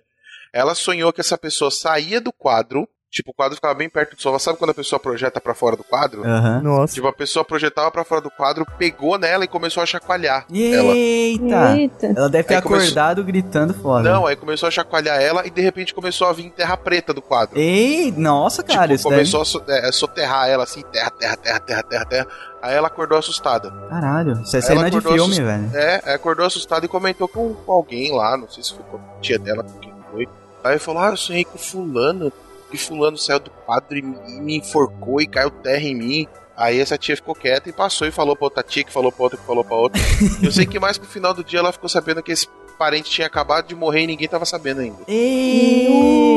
[0.52, 4.20] Ela sonhou que essa pessoa saía do quadro, tipo, o quadro ficava bem perto do
[4.20, 4.38] sofá.
[4.38, 6.24] Sabe quando a pessoa projeta pra fora do quadro?
[6.24, 6.60] Aham.
[6.62, 6.94] Nossa.
[6.94, 10.92] Tipo, a pessoa projetava pra fora do quadro, pegou nela e começou a chacoalhar ela.
[10.94, 11.76] Eita!
[11.78, 12.06] Eita.
[12.16, 14.10] Ela deve ter Aí começou- acordado gritando foda.
[14.10, 17.22] Não, aí começou a chacoalhar ela e de repente começou a vir terra preta do
[17.22, 17.58] quadro.
[17.58, 21.60] Ei, nossa, cara, tipo, isso começou a so- é, soterrar ela assim, terra, terra, terra,
[21.60, 22.26] terra, terra, terra.
[22.60, 23.70] Aí ela acordou assustada.
[23.70, 23.88] deve...
[23.88, 25.70] Caralho, isso é Aí cena de filme, assust- velho.
[25.74, 29.20] É, acordou assustada e comentou com, com alguém lá, não sei se foi com a
[29.20, 30.28] tia dela, com quem foi.
[30.64, 32.32] Aí falou: Ah, eu sonhei com fulano,
[32.74, 36.26] que fulano saiu do quadro e me, e enforcou e caiu terra em mim.
[36.56, 39.24] Aí essa tia ficou quieta e passou e falou pra outra tia, que falou pra
[39.24, 40.00] outra, que falou pra outra.
[40.42, 42.46] eu sei que mais pro final do dia ela ficou sabendo que esse
[42.78, 44.98] parente tinha acabado de morrer e ninguém tava sabendo ainda.
[45.08, 46.34] Eita!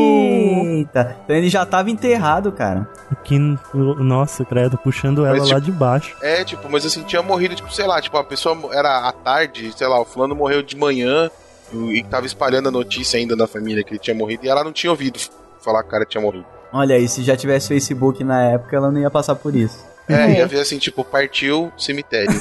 [1.23, 2.87] Então ele já tava enterrado, cara.
[3.23, 3.37] Que,
[3.73, 6.15] nossa, credo, puxando ela Mas, lá tipo, de baixo.
[6.21, 9.71] É, tipo, mas assim, tinha morrido, tipo, sei lá, tipo, a pessoa era à tarde,
[9.75, 11.29] sei lá, o fulano morreu de manhã
[11.73, 14.63] e, e tava espalhando a notícia ainda na família que ele tinha morrido e ela
[14.63, 15.19] não tinha ouvido
[15.67, 16.45] falar que o cara tinha morrido.
[16.71, 19.85] Olha aí, se já tivesse Facebook na época, ela não ia passar por isso.
[20.07, 22.31] É, ia ver assim, tipo, partiu cemitério.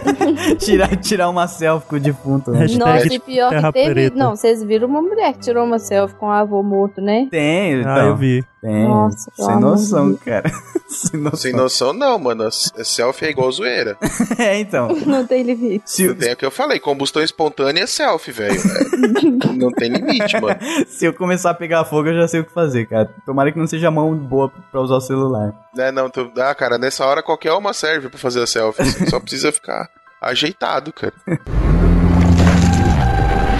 [0.58, 2.50] tirar, tirar uma selfie com o defunto.
[2.50, 2.66] Né?
[2.78, 4.10] Nossa, e pior que teve.
[4.10, 7.26] Não, vocês viram uma mulher que tirou uma selfie com o avô morto, né?
[7.30, 8.06] Tem, Ah, então.
[8.08, 8.44] eu vi.
[8.66, 8.88] Tem.
[8.88, 10.50] Nossa, Sem noção, de cara.
[10.88, 11.38] Sem noção.
[11.38, 12.50] Sem noção, não, mano.
[12.50, 13.96] Selfie é igual zoeira.
[14.36, 14.88] é, então.
[15.06, 15.88] Não tem limite.
[15.88, 18.60] Se, Não tem o que eu falei, combustão espontânea é selfie, velho.
[19.56, 20.58] Não tem limite, mano.
[20.88, 23.08] se eu começar a pegar fogo, eu já sei o que fazer, cara.
[23.24, 25.54] Tomara que não seja mão boa pra usar o celular.
[25.78, 28.82] É, não, tu, ah, cara, nessa hora qualquer uma serve pra fazer a selfie.
[28.82, 29.88] assim, só precisa ficar
[30.20, 31.14] ajeitado, cara.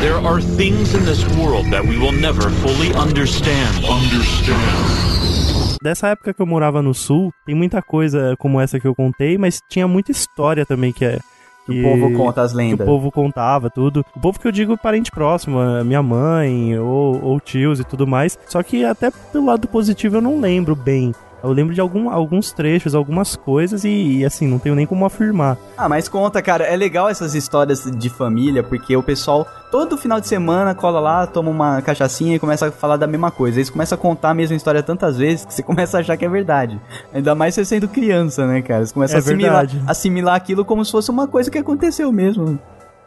[0.01, 3.85] There are things in this world that we will never fully understand.
[3.85, 4.60] Understand.
[5.82, 9.39] Dessa época que eu morava no sul, tem muita coisa como essa que eu contei,
[9.39, 11.18] mas tinha muita história também que é.
[11.64, 12.86] Que o povo conta as Que lendas.
[12.86, 14.05] o povo contava tudo.
[14.14, 18.39] O povo que eu digo parente próximo, minha mãe ou, ou tios e tudo mais.
[18.47, 21.12] Só que até pelo lado positivo eu não lembro bem.
[21.47, 25.05] Eu lembro de algum, alguns trechos, algumas coisas e, e, assim, não tenho nem como
[25.05, 25.56] afirmar.
[25.77, 30.20] Ah, mas conta, cara, é legal essas histórias de família, porque o pessoal, todo final
[30.20, 33.59] de semana, cola lá, toma uma cachaçinha e começa a falar da mesma coisa.
[33.59, 36.24] Eles começam a contar a mesma história tantas vezes que você começa a achar que
[36.24, 36.81] é verdade.
[37.12, 38.85] Ainda mais você sendo criança, né, cara?
[38.85, 42.59] Você começa É a assimilar, assimilar aquilo como se fosse uma coisa que aconteceu mesmo.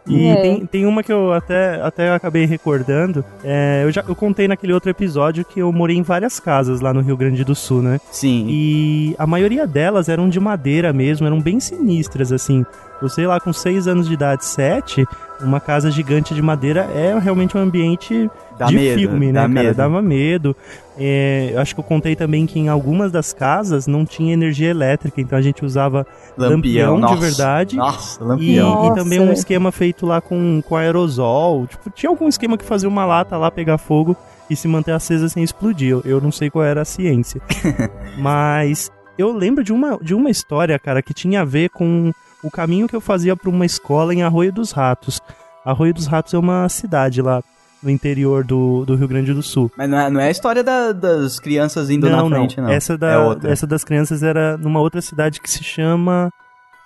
[0.09, 0.41] E É.
[0.41, 3.23] tem, tem uma que eu até, até acabei recordando.
[3.43, 6.93] é, eu já eu contei naquele outro episódio que eu morei em várias casas lá
[6.93, 7.99] no Rio Grande do Sul, né?
[8.11, 8.47] Sim.
[8.49, 12.65] E a maioria delas eram de madeira mesmo, eram bem sinistras, assim.
[13.01, 15.05] Eu sei lá, com seis anos de idade, sete,
[15.41, 19.39] uma casa gigante de madeira é realmente um ambiente Dá de medo, filme, né, dá
[19.41, 19.49] cara?
[19.49, 19.75] medo.
[19.75, 20.55] Dava medo.
[20.97, 24.69] É, eu acho que eu contei também que em algumas das casas não tinha energia
[24.69, 26.05] elétrica, então a gente usava
[26.37, 27.15] Lampião, lampião, nossa.
[27.15, 27.75] de verdade.
[27.77, 28.91] Nossa, E, lampião.
[28.91, 29.39] e também um Nossa.
[29.39, 31.67] esquema feito lá com, com aerosol.
[31.67, 34.15] Tipo, tinha algum esquema que fazia uma lata lá pegar fogo
[34.49, 35.89] e se manter acesa sem explodir.
[35.91, 37.39] Eu, eu não sei qual era a ciência.
[38.17, 42.11] Mas eu lembro de uma, de uma história, cara, que tinha a ver com
[42.43, 45.21] o caminho que eu fazia para uma escola em Arroio dos Ratos.
[45.65, 47.43] Arroio dos Ratos é uma cidade lá
[47.81, 49.71] no interior do, do Rio Grande do Sul.
[49.77, 52.69] Mas não é, não é a história da- das crianças indo não, na frente, não.
[52.69, 53.51] Essa, da, é outra.
[53.51, 56.29] essa das crianças era numa outra cidade que se chama.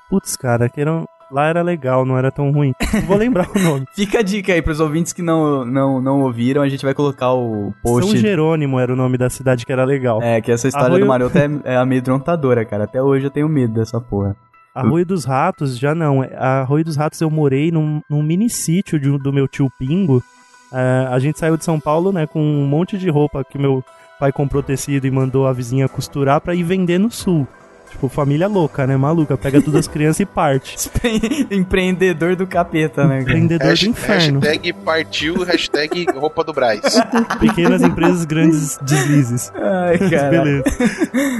[0.09, 1.03] Putz, cara, que era...
[1.31, 2.73] lá era legal, não era tão ruim.
[2.93, 3.85] Não vou lembrar o nome.
[3.95, 7.33] Fica a dica aí pros ouvintes que não, não, não ouviram, a gente vai colocar
[7.33, 8.11] o post.
[8.11, 10.21] São Jerônimo era o nome da cidade que era legal.
[10.21, 12.83] É, que essa história Arroio- do maroto é, é amedrontadora, cara.
[12.83, 14.35] Até hoje eu tenho medo dessa porra.
[14.73, 16.21] Arroio dos Ratos, já não.
[16.37, 20.23] Arroio dos Ratos eu morei num, num mini sítio de- do meu tio Pingo.
[20.71, 23.83] É, a gente saiu de São Paulo, né, com um monte de roupa que meu
[24.19, 27.47] pai comprou tecido e mandou a vizinha costurar pra ir vender no sul.
[27.93, 29.37] Tipo, família louca, né, maluca.
[29.37, 30.75] Pega todas as crianças e parte.
[31.51, 33.19] Empreendedor do capeta, né?
[33.19, 33.21] cara?
[33.21, 34.39] Empreendedor Hash- do inferno.
[34.39, 36.81] Hashtag partiu, hashtag roupa do Braz.
[37.39, 39.51] Pequenas empresas, grandes deslizes.
[39.55, 40.29] Ai, Mas cara.
[40.29, 40.63] Beleza.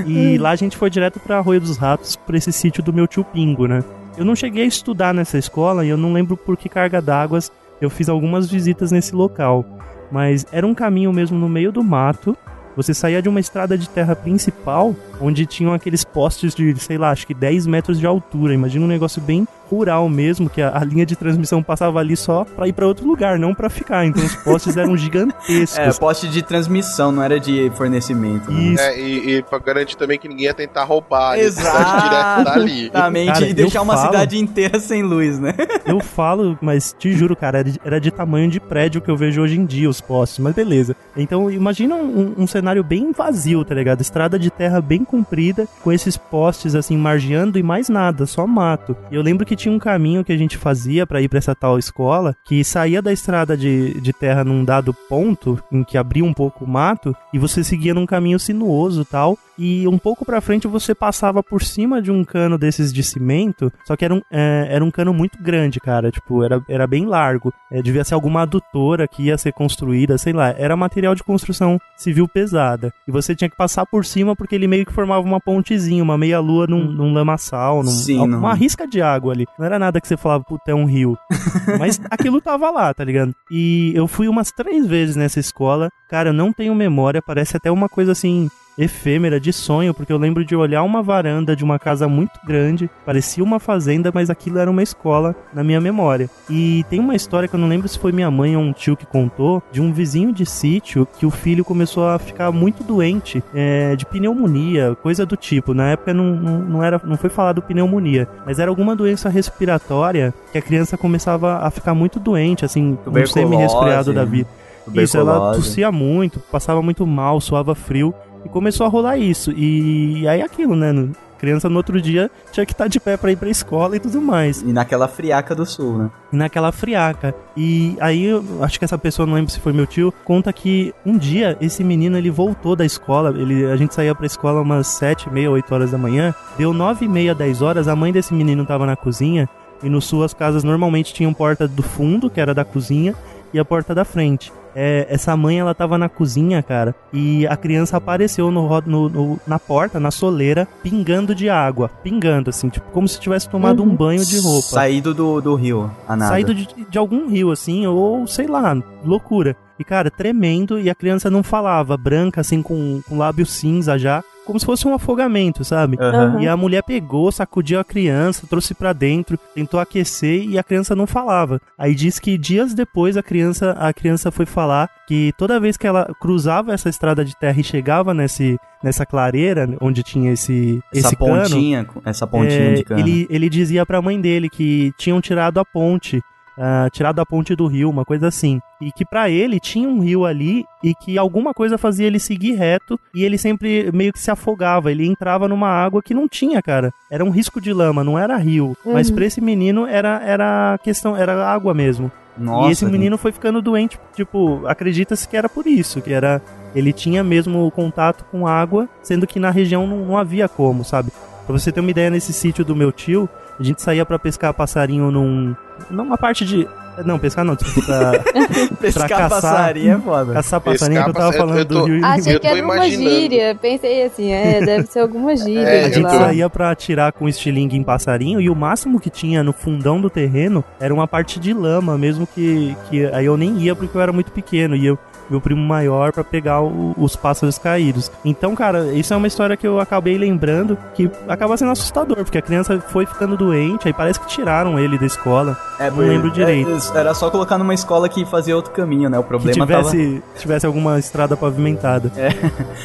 [0.05, 3.07] E lá a gente foi direto pra Arroio dos Ratos, pra esse sítio do meu
[3.07, 3.83] tio Pingo, né?
[4.17, 7.39] Eu não cheguei a estudar nessa escola e eu não lembro por que carga d'água
[7.81, 9.65] eu fiz algumas visitas nesse local.
[10.11, 12.37] Mas era um caminho mesmo no meio do mato.
[12.75, 17.11] Você saía de uma estrada de terra principal, onde tinham aqueles postes de, sei lá,
[17.11, 18.53] acho que 10 metros de altura.
[18.53, 22.43] Imagina um negócio bem rural mesmo, que a, a linha de transmissão passava ali só
[22.45, 24.05] pra ir pra outro lugar, não pra ficar.
[24.05, 25.77] Então os postes eram gigantescos.
[25.77, 28.51] É, poste de transmissão, não era de fornecimento.
[28.51, 28.61] né?
[28.61, 28.83] Isso.
[28.83, 31.39] É, e, e pra garantir também que ninguém ia tentar roubar.
[31.39, 32.01] Exato.
[32.03, 32.81] direto dali.
[32.83, 35.53] Exatamente, Cara, e deixar uma falo- cidade inteira sem luz, né?
[35.85, 39.17] Eu falo, mas te juro, cara, era de, era de tamanho de prédio que eu
[39.17, 40.95] vejo hoje em dia, os postes, mas beleza.
[41.15, 44.01] Então, imagina um, um cenário bem vazio, tá ligado?
[44.01, 48.97] Estrada de terra bem comprida, com esses postes assim, margeando e mais nada, só mato.
[49.11, 51.53] E eu lembro que tinha um caminho que a gente fazia pra ir pra essa
[51.53, 56.25] tal escola, que saía da estrada de, de terra num dado ponto, em que abria
[56.25, 60.41] um pouco o mato, e você seguia num caminho sinuoso tal, e um pouco pra
[60.41, 64.21] frente você passava por cima de um cano desses de cimento, só que era um,
[64.31, 68.13] é, era um cano muito grande, cara, tipo, era, era bem largo, É, devia ser
[68.13, 73.11] alguma adutora que ia ser construída, sei lá, era material de construção civil pesada, e
[73.11, 76.67] você tinha que passar por cima porque ele meio que formava uma pontezinha, uma meia-lua
[76.67, 80.07] num, num lamaçal, num, Sim, uma não- risca de água ali, não era nada que
[80.07, 81.17] você falava, puta, é um rio,
[81.79, 83.33] mas aquilo tava lá, tá ligado?
[83.51, 87.71] E eu fui umas três vezes nessa escola, cara, eu não tenho memória, parece até
[87.71, 91.77] uma coisa assim efêmera de sonho, porque eu lembro de olhar uma varanda de uma
[91.77, 96.29] casa muito grande, parecia uma fazenda, mas aquilo era uma escola na minha memória.
[96.49, 98.97] E tem uma história que eu não lembro se foi minha mãe ou um tio
[98.97, 103.43] que contou, de um vizinho de sítio que o filho começou a ficar muito doente,
[103.53, 105.73] é, de pneumonia, coisa do tipo.
[105.73, 110.33] Na época não, não, não era, não foi falado pneumonia, mas era alguma doença respiratória
[110.51, 114.49] que a criança começava a ficar muito doente, assim, um semi-resfriado da vida.
[114.95, 118.13] Isso, ela tossia muito, passava muito mal, suava frio
[118.45, 119.51] e começou a rolar isso.
[119.51, 121.09] E aí aquilo, né?
[121.43, 124.21] Criança no outro dia tinha que estar de pé pra ir pra escola e tudo
[124.21, 124.61] mais.
[124.61, 126.09] E naquela friaca do sul, né?
[126.31, 127.35] E naquela friaca.
[127.57, 130.95] E aí, eu acho que essa pessoa, não lembro se foi meu tio, conta que
[131.05, 133.37] um dia esse menino ele voltou da escola.
[133.37, 136.33] Ele, a gente saía pra escola umas sete, meia, oito horas da manhã.
[136.57, 137.89] Deu nove e meia, dez horas.
[137.89, 139.49] A mãe desse menino tava na cozinha.
[139.83, 143.13] E no sul as casas normalmente tinham porta do fundo, que era da cozinha,
[143.53, 144.49] e a porta da frente.
[144.75, 149.39] É, essa mãe, ela tava na cozinha, cara, e a criança apareceu no, no- no-
[149.45, 151.89] na porta, na soleira, pingando de água.
[152.03, 154.67] Pingando, assim, tipo, como se tivesse tomado um banho de roupa.
[154.69, 156.31] Saído do, do rio, a nada.
[156.31, 159.55] Saído de, de algum rio, assim, ou sei lá, loucura.
[159.79, 164.23] E, cara, tremendo, e a criança não falava, branca, assim, com, com lábio cinza já,
[164.45, 165.97] como se fosse um afogamento, sabe?
[165.99, 166.41] Aham.
[166.41, 170.95] E a mulher pegou, sacudiu a criança, trouxe pra dentro, tentou aquecer e a criança
[170.95, 171.61] não falava.
[171.77, 175.87] Aí diz que dias depois a criança, a criança foi falar que toda vez que
[175.87, 181.07] ela cruzava essa estrada de terra e chegava nesse, nessa clareira onde tinha esse, Essa
[181.07, 182.99] esse cano, pontinha, essa pontinha é, de cano.
[182.99, 186.21] Ele, ele dizia pra mãe dele que tinham tirado a ponte,
[186.57, 188.59] ah, tirado a ponte do rio, uma coisa assim.
[188.81, 192.53] E que pra ele tinha um rio ali e que alguma coisa fazia ele seguir
[192.53, 194.91] reto e ele sempre meio que se afogava.
[194.91, 196.91] Ele entrava numa água que não tinha, cara.
[197.09, 198.75] Era um risco de lama, não era rio.
[198.85, 199.15] Mas Uhum.
[199.15, 202.11] pra esse menino era, era questão, era água mesmo.
[202.37, 206.41] Nossa, e esse menino foi ficando doente, tipo, acredita-se que era por isso, que era
[206.75, 211.11] ele tinha mesmo contato com água, sendo que na região não, não havia como, sabe?
[211.45, 214.53] Pra você ter uma ideia, nesse sítio do meu tio, a gente saía pra pescar
[214.53, 215.55] passarinho num
[215.89, 216.67] numa parte de
[217.03, 218.19] não, pescar não, desculpa, pra,
[218.79, 220.33] Pescar pra caçar, passarinho é foda.
[220.33, 222.87] Caçar passarinho, Pescar que eu tava falando eu tô- do Rio Achei que era uma
[222.87, 223.57] gíria.
[223.59, 225.61] Pensei assim, é, deve ser alguma gíria.
[225.67, 226.09] É, A gente lá.
[226.11, 230.07] saía pra atirar com estilingue em passarinho e o máximo que tinha no fundão do
[230.07, 234.01] terreno era uma parte de lama, mesmo que, que aí eu nem ia porque eu
[234.01, 234.75] era muito pequeno.
[234.75, 234.99] E eu,
[235.33, 238.11] meu primo maior pra pegar o- os pássaros caídos.
[238.23, 242.37] Então, cara, isso é uma história que eu acabei lembrando que acaba sendo assustador, porque
[242.37, 245.57] a criança foi ficando doente, aí parece que tiraram ele da escola.
[245.79, 246.69] É, não lembro direito.
[246.95, 249.17] é, era só colocar numa escola que fazia outro caminho, né?
[249.19, 252.11] O que problema tivesse, tivesse alguma estrada pavimentada.
[252.15, 252.29] É.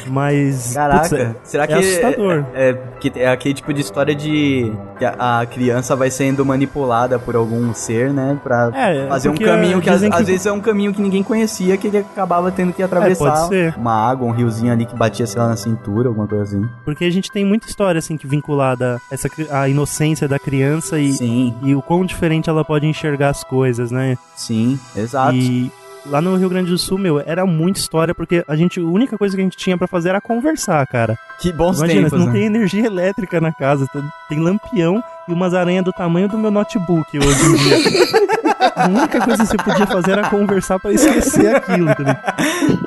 [0.07, 0.73] Mas.
[0.73, 2.43] Caraca, putz, é- será que é assustador.
[2.53, 6.45] É, é- que é aquele tipo de história de que a, a criança vai sendo
[6.45, 10.45] manipulada por algum ser, né, Pra É, fazer um caminho que às, que- às vezes
[10.45, 13.75] é um caminho que ninguém conhecia, que ele acabava tendo que É, atravessar ser.
[13.77, 16.67] uma água, um riozinho ali que batia sei lá na cintura, alguma coisa assim.
[16.85, 20.99] Porque a gente tem muita história assim que vinculada a essa a inocência da criança
[20.99, 21.53] e, Sim.
[21.61, 24.17] e o quão diferente ela pode enxergar as coisas, né?
[24.35, 25.35] Sim, exato.
[25.35, 25.71] E
[26.05, 29.17] lá no Rio Grande do Sul, meu, era muita história porque a gente a única
[29.17, 31.17] coisa que a gente tinha pra fazer era conversar, cara.
[31.39, 32.33] Que bons Imagina, tempos, não né?
[32.33, 33.85] tem energia elétrica na casa,
[34.29, 37.77] tem- lampião e umas aranhas do tamanho do meu notebook hoje em dia.
[38.75, 42.15] a única coisa que você podia fazer era conversar pra esquecer aquilo, entendeu?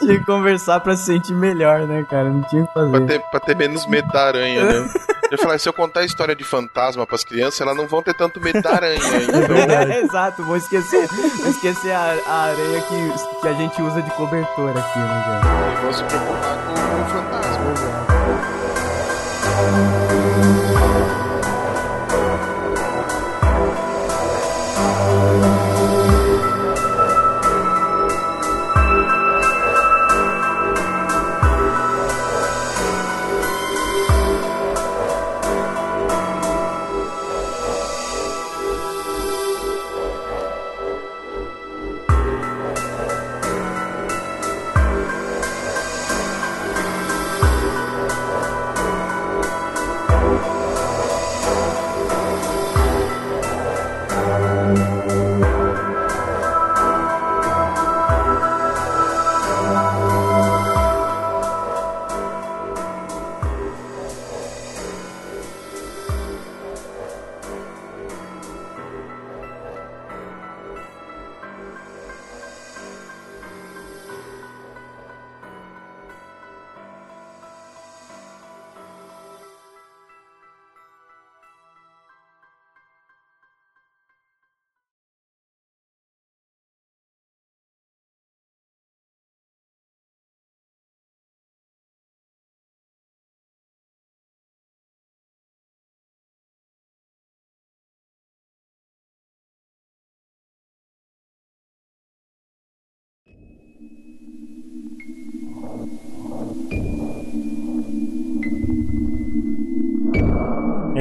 [0.01, 2.28] Tinha que conversar pra se sentir melhor, né, cara?
[2.30, 3.06] Não tinha o que Pra fazer.
[3.06, 4.90] ter, pra ter menos medo da aranha, né?
[5.32, 8.12] Eu falar, se eu contar a história de fantasma pras crianças, elas não vão ter
[8.12, 9.00] tanto medo da aranha.
[9.00, 14.02] Então, É, exato, vou esquecer, vou esquecer a, a areia que, que a gente usa
[14.02, 15.68] de cobertor aqui, né, cara?
[15.68, 17.72] eles vão se preocupar com o fantasma.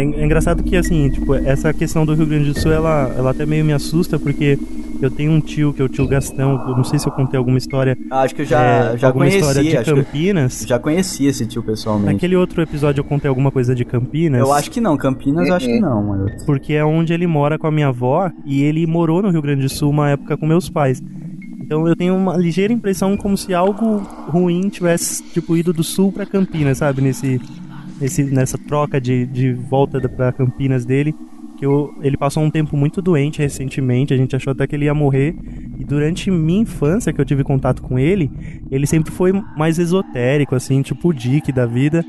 [0.01, 3.31] É, é engraçado que, assim, tipo, essa questão do Rio Grande do Sul, ela, ela
[3.31, 4.57] até meio me assusta, porque
[5.01, 7.37] eu tenho um tio, que é o tio Gastão, eu não sei se eu contei
[7.37, 7.97] alguma história.
[8.09, 10.65] Acho que eu já, é, já alguma história conheci, de acho que eu Campinas.
[10.67, 12.13] já conheci esse tio pessoalmente.
[12.13, 14.39] Naquele outro episódio eu contei alguma coisa de Campinas.
[14.39, 16.31] Eu acho que não, Campinas eu acho que não, mano.
[16.45, 19.63] Porque é onde ele mora com a minha avó e ele morou no Rio Grande
[19.63, 21.01] do Sul uma época com meus pais.
[21.59, 23.97] Então eu tenho uma ligeira impressão como se algo
[24.27, 27.39] ruim tivesse tipo ido do sul pra Campinas, sabe, nesse,
[28.01, 31.13] nesse nessa troca de, de volta da- pra Campinas dele,
[31.57, 34.85] que eu, ele passou um tempo muito doente recentemente, a gente achou até que ele
[34.85, 35.35] ia morrer.
[35.79, 38.31] E durante minha infância que eu tive contato com ele,
[38.71, 42.03] ele sempre foi mais esotérico assim, tipo o Dick da vida.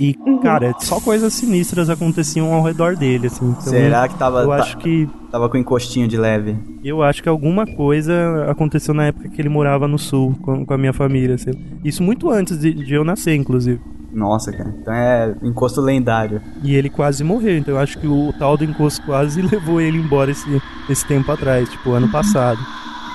[0.00, 3.50] E, cara, só coisas sinistras aconteciam ao redor dele, assim.
[3.50, 5.06] Então, Será que tava, Eu acho que.
[5.30, 6.56] tava com encostinho de leve?
[6.82, 10.72] Eu acho que alguma coisa aconteceu na época que ele morava no sul com, com
[10.74, 11.34] a minha família.
[11.34, 11.50] assim.
[11.84, 13.80] Isso muito antes de, de eu nascer, inclusive.
[14.12, 14.72] Nossa, cara.
[14.78, 16.40] Então é encosto lendário.
[16.62, 19.98] E ele quase morreu, então eu acho que o tal do encosto quase levou ele
[19.98, 22.60] embora esse, esse tempo atrás, tipo, ano passado.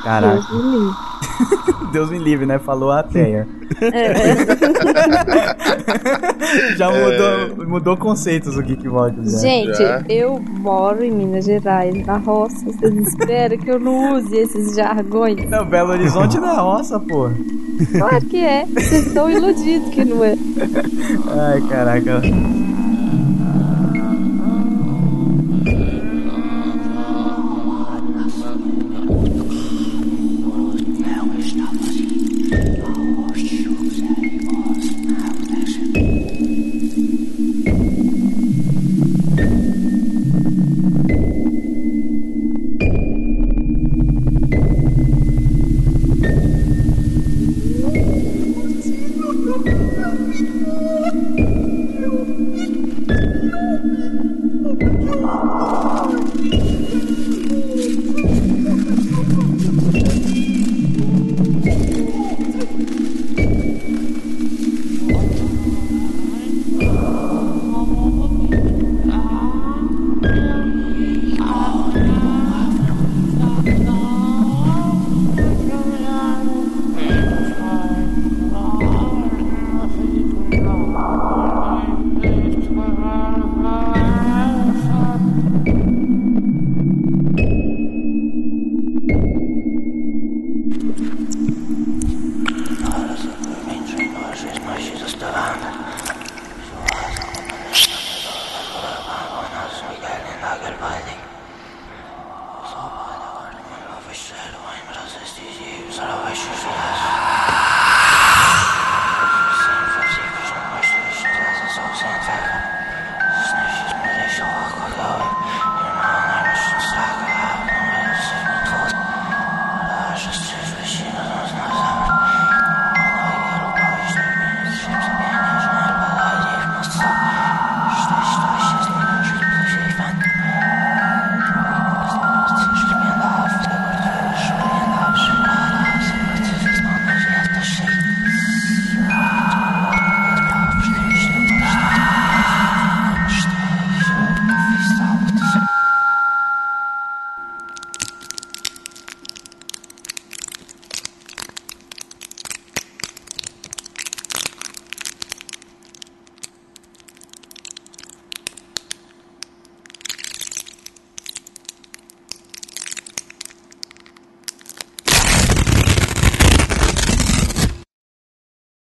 [0.07, 0.41] Caraca.
[0.41, 0.95] Deus me livre.
[1.91, 2.59] Deus me livre, né?
[2.59, 3.45] Falou a Teia.
[3.81, 4.13] É.
[6.77, 9.33] Já mudou, mudou conceitos o Geekbox.
[9.33, 9.39] já.
[9.39, 10.01] Gente, Já.
[10.07, 12.63] eu moro em Minas Gerais, na roça.
[12.65, 15.49] Vocês esperam que eu não use esses jargões?
[15.49, 17.29] Não, Belo Horizonte não é roça, pô.
[17.97, 18.65] Claro que é.
[18.65, 20.35] Vocês estão iludidos que não é.
[21.37, 22.21] Ai, caraca.